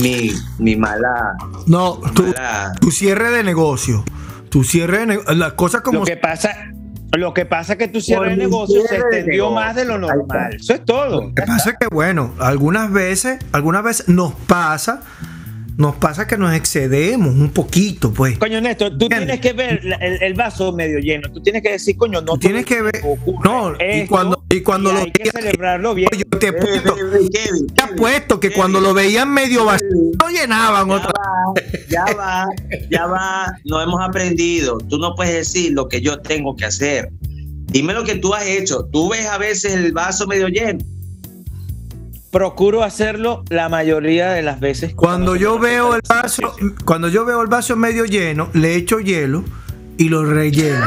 mi, 0.00 0.30
mi 0.58 0.76
mala, 0.76 1.36
No, 1.66 1.98
tu, 2.14 2.24
mala 2.24 2.72
tu 2.80 2.90
cierre 2.90 3.30
de 3.30 3.42
negocio, 3.42 4.04
tu 4.48 4.64
cierre 4.64 4.98
de 4.98 5.06
negocio, 5.06 5.34
las 5.34 5.54
cosas 5.54 5.80
como 5.82 6.00
Lo 6.00 6.04
que 6.04 6.16
pasa, 6.16 6.72
lo 7.12 7.34
que 7.34 7.44
pasa 7.46 7.72
es 7.74 7.78
que 7.78 7.88
tu 7.88 8.00
cierre 8.00 8.30
de 8.30 8.30
Por 8.30 8.38
mi 8.38 8.44
negocio 8.44 8.80
se 8.88 8.96
extendió 8.96 9.44
negocio. 9.50 9.50
más 9.50 9.74
de 9.74 9.84
lo 9.84 9.98
normal. 9.98 10.54
Eso 10.54 10.74
es 10.74 10.84
todo. 10.84 11.22
Lo 11.22 11.34
que 11.34 11.42
pasa 11.42 11.70
es 11.70 11.76
que, 11.78 11.88
bueno, 11.92 12.32
algunas 12.38 12.90
veces, 12.92 13.38
algunas 13.52 13.82
veces 13.82 14.08
nos 14.08 14.32
pasa, 14.32 15.02
nos 15.76 15.96
pasa 15.96 16.26
que 16.26 16.36
nos 16.36 16.54
excedemos 16.54 17.34
un 17.34 17.50
poquito, 17.50 18.12
pues. 18.12 18.38
Coño, 18.38 18.60
Néstor, 18.60 18.90
tú 18.98 19.06
¿Entiendes? 19.06 19.40
tienes 19.40 19.40
que 19.40 19.52
ver 19.52 19.84
la- 19.84 19.96
el, 19.96 20.22
el 20.22 20.34
vaso 20.34 20.72
medio 20.72 20.98
lleno. 20.98 21.30
Tú 21.32 21.42
tienes 21.42 21.62
que 21.62 21.72
decir, 21.72 21.96
coño, 21.96 22.20
no. 22.20 22.34
Tú 22.34 22.38
tienes 22.40 22.64
que 22.66 22.82
ver- 22.82 23.00
ocurre 23.02 23.38
no, 23.44 23.72
y 23.80 24.06
cuando- 24.06 24.44
y 24.50 24.60
cuando 24.60 24.92
lo 24.92 24.98
hay 25.00 25.10
que 25.10 25.30
celebrarlo 25.30 25.94
bien. 25.94 26.08
Yo 26.16 26.38
te 26.38 26.48
apuesto, 26.48 26.96
eh, 26.96 27.28
eh, 27.34 27.48
te 27.74 27.82
apuesto 27.82 28.38
que 28.40 28.48
Kevin, 28.48 28.58
cuando 28.60 28.80
lo 28.80 28.92
veían 28.94 29.32
medio 29.32 29.64
vacío, 29.64 29.88
Kevin, 29.88 30.10
lo 30.20 30.28
llenaban 30.28 30.88
ya 30.88 30.94
otra 30.94 31.12
va, 31.12 31.62
ya 31.88 32.04
va, 32.16 32.46
ya 32.90 33.06
va, 33.06 33.56
no 33.64 33.80
hemos 33.80 34.00
aprendido. 34.02 34.78
Tú 34.78 34.98
no 34.98 35.14
puedes 35.14 35.34
decir 35.34 35.72
lo 35.72 35.88
que 35.88 36.00
yo 36.00 36.18
tengo 36.20 36.54
que 36.56 36.66
hacer. 36.66 37.08
Dime 37.66 37.94
lo 37.94 38.04
que 38.04 38.16
tú 38.16 38.34
has 38.34 38.46
hecho. 38.46 38.84
Tú 38.92 39.08
ves 39.10 39.26
a 39.26 39.38
veces 39.38 39.72
el 39.72 39.92
vaso 39.92 40.26
medio 40.26 40.48
lleno. 40.48 40.80
Procuro 42.32 42.82
hacerlo 42.82 43.44
la 43.50 43.68
mayoría 43.68 44.30
de 44.30 44.40
las 44.40 44.58
veces. 44.58 44.94
Cuando 44.94 45.36
yo 45.36 45.58
veo 45.58 45.94
el 45.94 46.00
vaso, 46.08 46.54
cuando 46.86 47.08
yo 47.08 47.26
veo 47.26 47.42
el 47.42 47.48
vaso 47.48 47.76
medio 47.76 48.06
lleno, 48.06 48.48
le 48.54 48.74
echo 48.74 49.00
hielo 49.00 49.44
y 49.98 50.08
lo 50.08 50.24
relleno. 50.24 50.82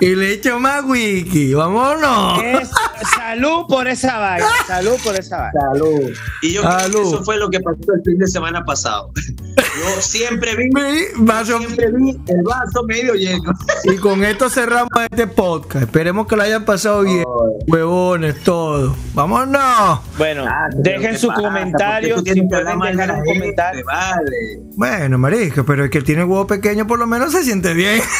Y 0.00 0.14
le 0.14 0.32
echo 0.32 0.58
más 0.60 0.84
wiki. 0.84 1.54
Vámonos. 1.54 2.42
Es 2.42 2.70
salud 3.14 3.66
por 3.68 3.86
esa 3.88 4.18
vaina. 4.18 4.46
Salud 4.66 4.96
por 5.04 5.14
esa 5.16 5.38
vaina. 5.38 5.60
Salud. 5.72 6.10
Y 6.42 6.52
yo 6.52 6.62
creo 6.62 6.76
que 7.02 7.08
eso 7.08 7.24
fue 7.24 7.36
lo 7.38 7.48
que 7.50 7.60
pasó 7.60 7.78
el 7.94 8.02
fin 8.04 8.18
de 8.18 8.26
semana 8.26 8.64
pasado. 8.64 9.10
Yo 9.56 10.00
siempre 10.00 10.54
vi, 10.56 10.64
Mi 10.70 11.26
vaso- 11.26 11.58
siempre 11.58 11.90
vi 11.92 12.10
el 12.28 12.42
vaso 12.42 12.82
medio 12.86 13.14
lleno. 13.14 13.52
Y 13.84 13.96
con 13.96 14.24
esto 14.24 14.48
cerramos 14.48 14.88
este 15.10 15.26
podcast. 15.26 15.84
Esperemos 15.84 16.26
que 16.26 16.36
lo 16.36 16.42
hayan 16.42 16.64
pasado 16.64 17.02
bien. 17.02 17.24
Oh. 17.26 17.58
Huevones, 17.66 18.42
todo. 18.42 18.96
Vámonos. 19.14 20.00
Bueno, 20.16 20.44
Ah, 20.46 20.68
dejen 20.76 21.12
¿qué 21.12 21.18
su 21.18 21.28
pasa? 21.28 21.42
comentario. 21.42 22.14
¿Por 22.16 22.24
qué 22.24 22.30
tú 22.34 22.40
Si 22.42 22.48
pueden 22.48 22.78
dejar 22.80 23.16
un 23.18 23.24
comentario. 23.24 23.84
Vale. 23.86 24.60
Bueno, 24.76 25.18
marisco, 25.18 25.64
pero 25.64 25.84
el 25.84 25.90
que 25.90 26.00
tiene 26.02 26.24
huevo 26.24 26.46
pequeño 26.46 26.86
por 26.86 26.98
lo 26.98 27.06
menos 27.06 27.32
se 27.32 27.42
siente 27.42 27.74
bien. 27.74 28.00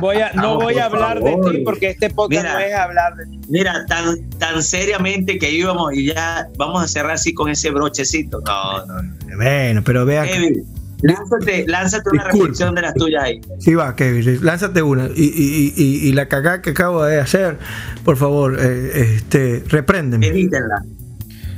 Voy 0.00 0.16
a, 0.16 0.32
no 0.34 0.42
No, 0.42 0.60
voy 0.60 0.78
a 0.78 0.86
hablar 0.86 1.18
favor. 1.20 1.52
de 1.52 1.58
ti 1.58 1.64
porque 1.64 1.90
este 1.90 2.10
podcast 2.10 2.42
Mira. 2.44 2.54
no 2.54 2.60
es 2.60 2.74
hablar 2.74 3.14
de 3.16 3.26
ti. 3.26 3.40
Mira, 3.48 3.84
tan, 3.86 4.28
tan 4.38 4.62
seriamente 4.62 5.38
que 5.38 5.50
íbamos 5.50 5.92
y 5.94 6.06
ya 6.06 6.48
vamos 6.56 6.82
a 6.82 6.88
cerrar 6.88 7.12
así 7.12 7.32
con 7.34 7.48
ese 7.50 7.70
brochecito. 7.70 8.40
No, 8.46 8.86
no. 8.86 9.02
no. 9.02 9.36
Bueno, 9.36 9.82
pero 9.84 10.04
vea. 10.04 10.24
Kevin, 10.24 10.62
lánzate, 11.02 11.64
lánzate 11.66 12.10
una 12.10 12.22
Disculpa. 12.24 12.44
reflexión 12.46 12.74
de 12.74 12.82
las 12.82 12.94
tuyas 12.94 13.24
ahí. 13.24 13.40
Sí, 13.58 13.74
va, 13.74 13.94
Kevin, 13.96 14.44
lánzate 14.44 14.82
una. 14.82 15.06
Y, 15.14 15.24
y- 15.24 15.72
y- 15.76 16.08
y 16.08 16.12
la 16.12 16.28
cagada 16.28 16.62
que 16.62 16.70
acabo 16.70 17.02
de 17.04 17.18
hacer, 17.20 17.58
por 18.04 18.16
favor, 18.16 18.56
eh, 18.60 19.14
este, 19.16 19.62
repréndeme. 19.68 20.26
Evítenla. 20.28 20.82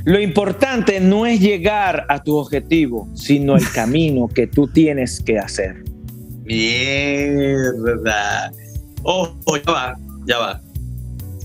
Lo 0.05 0.19
importante 0.19 0.99
no 0.99 1.25
es 1.25 1.39
llegar 1.39 2.05
a 2.09 2.21
tu 2.23 2.37
objetivo, 2.37 3.09
sino 3.15 3.55
el 3.57 3.63
camino 3.73 4.27
que 4.27 4.45
tú 4.47 4.67
tienes 4.67 5.19
que 5.19 5.39
hacer. 5.39 5.83
Mierda. 6.45 8.51
Ojo, 9.03 9.35
ya 9.65 9.71
va, 9.71 9.95
ya 10.25 10.37
va. 10.39 10.61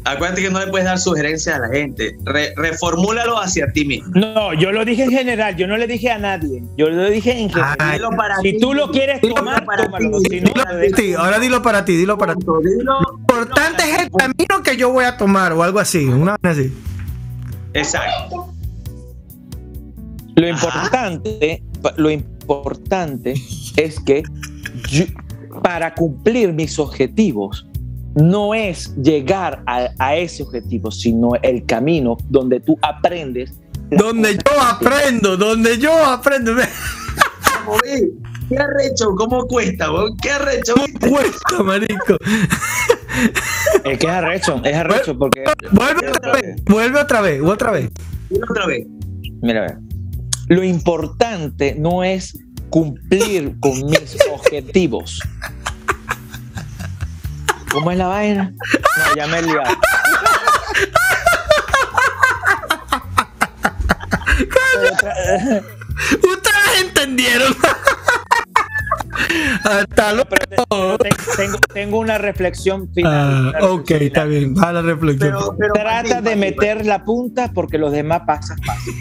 Acuérdate 0.06 0.40
que 0.42 0.50
no 0.50 0.60
le 0.60 0.68
puedes 0.68 0.86
dar 0.86 0.98
sugerencias 0.98 1.56
a 1.56 1.58
la 1.58 1.68
gente. 1.68 2.16
Re- 2.24 2.54
reformúlalo 2.56 3.38
hacia 3.38 3.70
ti 3.72 3.84
mismo. 3.84 4.10
No, 4.14 4.54
yo 4.54 4.72
lo 4.72 4.82
dije 4.84 5.04
en 5.04 5.10
general, 5.10 5.56
yo 5.56 5.66
no 5.66 5.76
le 5.76 5.86
dije 5.86 6.10
a 6.10 6.18
nadie, 6.18 6.62
yo 6.78 6.88
lo 6.88 7.10
dije 7.10 7.32
en 7.38 7.50
general. 7.50 7.76
Ay, 7.78 7.98
Dilo 7.98 8.10
para 8.10 8.36
si 8.38 8.58
tú 8.58 8.72
lo 8.72 8.90
quieres 8.90 9.20
Dilo 9.20 9.34
tomar, 9.34 9.64
para 9.66 9.84
tómalo. 9.84 10.20
Si 10.20 10.40
no, 10.40 10.52
Dilo 10.80 11.20
ahora 11.20 11.38
dilo 11.38 11.62
para 11.62 11.84
ti, 11.84 11.96
dilo 11.96 12.16
para 12.16 12.34
ti. 12.34 12.46
Lo 12.46 12.98
importante 13.18 13.82
es 13.90 13.98
el 14.04 14.10
camino 14.10 14.62
que 14.64 14.76
yo 14.78 14.90
voy 14.90 15.04
a 15.04 15.18
tomar 15.18 15.52
o 15.52 15.62
algo 15.62 15.78
así, 15.78 16.06
una 16.06 16.36
vaina 16.40 16.58
así. 16.58 16.72
Exacto. 17.74 18.54
Lo 20.34 20.48
importante, 20.48 21.62
lo 21.96 22.10
importante 22.10 23.34
es 23.76 24.00
que 24.00 24.22
yo- 24.88 25.04
para 25.62 25.94
cumplir 25.94 26.52
mis 26.52 26.78
objetivos 26.78 27.66
no 28.14 28.54
es 28.54 28.94
llegar 28.96 29.62
a, 29.66 29.88
a 29.98 30.16
ese 30.16 30.42
objetivo, 30.42 30.90
sino 30.90 31.30
el 31.42 31.64
camino 31.66 32.16
donde 32.28 32.60
tú 32.60 32.76
aprendes. 32.82 33.52
Donde 33.90 34.34
yo 34.34 34.60
aprendo, 34.62 35.36
donde 35.36 35.78
yo 35.78 35.92
aprendo. 36.04 36.54
¿Qué 38.48 38.56
arrecho? 38.58 39.14
¿Cómo 39.16 39.46
cuesta? 39.46 39.90
vos? 39.90 40.10
¿Qué 40.22 40.30
arrecho? 40.30 40.74
viste? 40.74 41.08
Cuesta, 41.08 41.62
marico. 41.62 42.16
Es 43.84 43.98
que 43.98 44.06
es 44.06 44.12
arrecho, 44.12 44.60
es 44.64 44.74
arrecho 44.76 45.16
porque. 45.16 45.44
Vuelve 45.70 46.08
otra 46.08 46.32
vez, 46.32 46.64
vuelve 46.64 47.00
otra 47.00 47.20
vez, 47.20 47.42
otra 47.42 47.70
vez. 47.70 47.90
Dilo 48.28 48.46
otra 48.50 48.66
vez. 48.66 48.86
Mira, 49.42 49.60
a 49.60 49.66
ver. 49.66 49.78
Lo 50.48 50.64
importante 50.64 51.76
no 51.78 52.02
es 52.02 52.36
cumplir 52.70 53.54
con 53.60 53.84
mis 53.86 54.16
objetivos. 54.32 55.20
¿Cómo 57.72 57.90
es 57.92 57.98
la 57.98 58.06
vaina? 58.08 58.52
No, 58.52 59.16
ya 59.16 59.26
me 59.26 59.38
he 59.38 59.42
liado. 59.42 59.76
Ustedes 66.22 66.80
entendieron. 66.82 67.54
Hasta 69.64 70.12
luego. 70.12 70.28
pero 70.30 70.46
te- 70.46 70.56
pero 70.68 70.98
te- 70.98 71.10
tengo, 71.36 71.58
tengo 71.72 71.98
una 71.98 72.18
reflexión 72.18 72.92
final. 72.92 73.12
Ah, 73.12 73.28
una 73.28 73.52
reflexión 73.52 73.80
ok, 73.80 73.90
está 73.90 74.22
final. 74.22 74.28
bien. 74.28 74.54
Va 74.56 74.72
la 74.72 74.82
reflexión. 74.82 75.34
Pero, 75.58 75.72
Trata 75.72 76.20
de 76.22 76.36
meter 76.36 76.86
la 76.86 77.04
punta 77.04 77.50
porque 77.52 77.78
los 77.78 77.92
demás 77.92 78.22
pasan 78.26 78.58
fácil. 78.62 78.94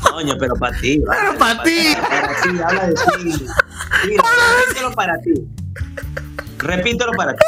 Coño, 0.00 0.34
pero 0.38 0.54
para 0.56 0.80
ti. 0.80 1.02
Pero 1.06 1.38
para 1.38 1.62
ti. 1.62 1.94
Para 2.00 2.28
ti, 2.42 2.48
habla 2.64 2.86
de 2.86 2.94
ti. 2.94 3.46
Repítelo 4.02 4.92
para 4.92 5.20
ti. 5.20 5.34
Repítelo 6.58 7.12
para 7.12 7.34
ti. 7.34 7.44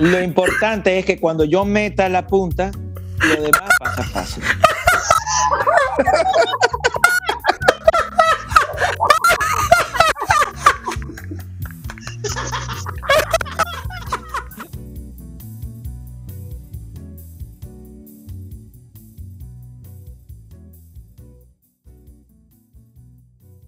Lo 0.00 0.22
importante 0.22 0.98
es 0.98 1.04
que 1.04 1.18
cuando 1.18 1.44
yo 1.44 1.64
meta 1.64 2.08
la 2.08 2.26
punta, 2.26 2.70
lo 3.18 3.42
demás 3.42 3.70
pasa 3.80 4.04
fácil. 4.04 4.44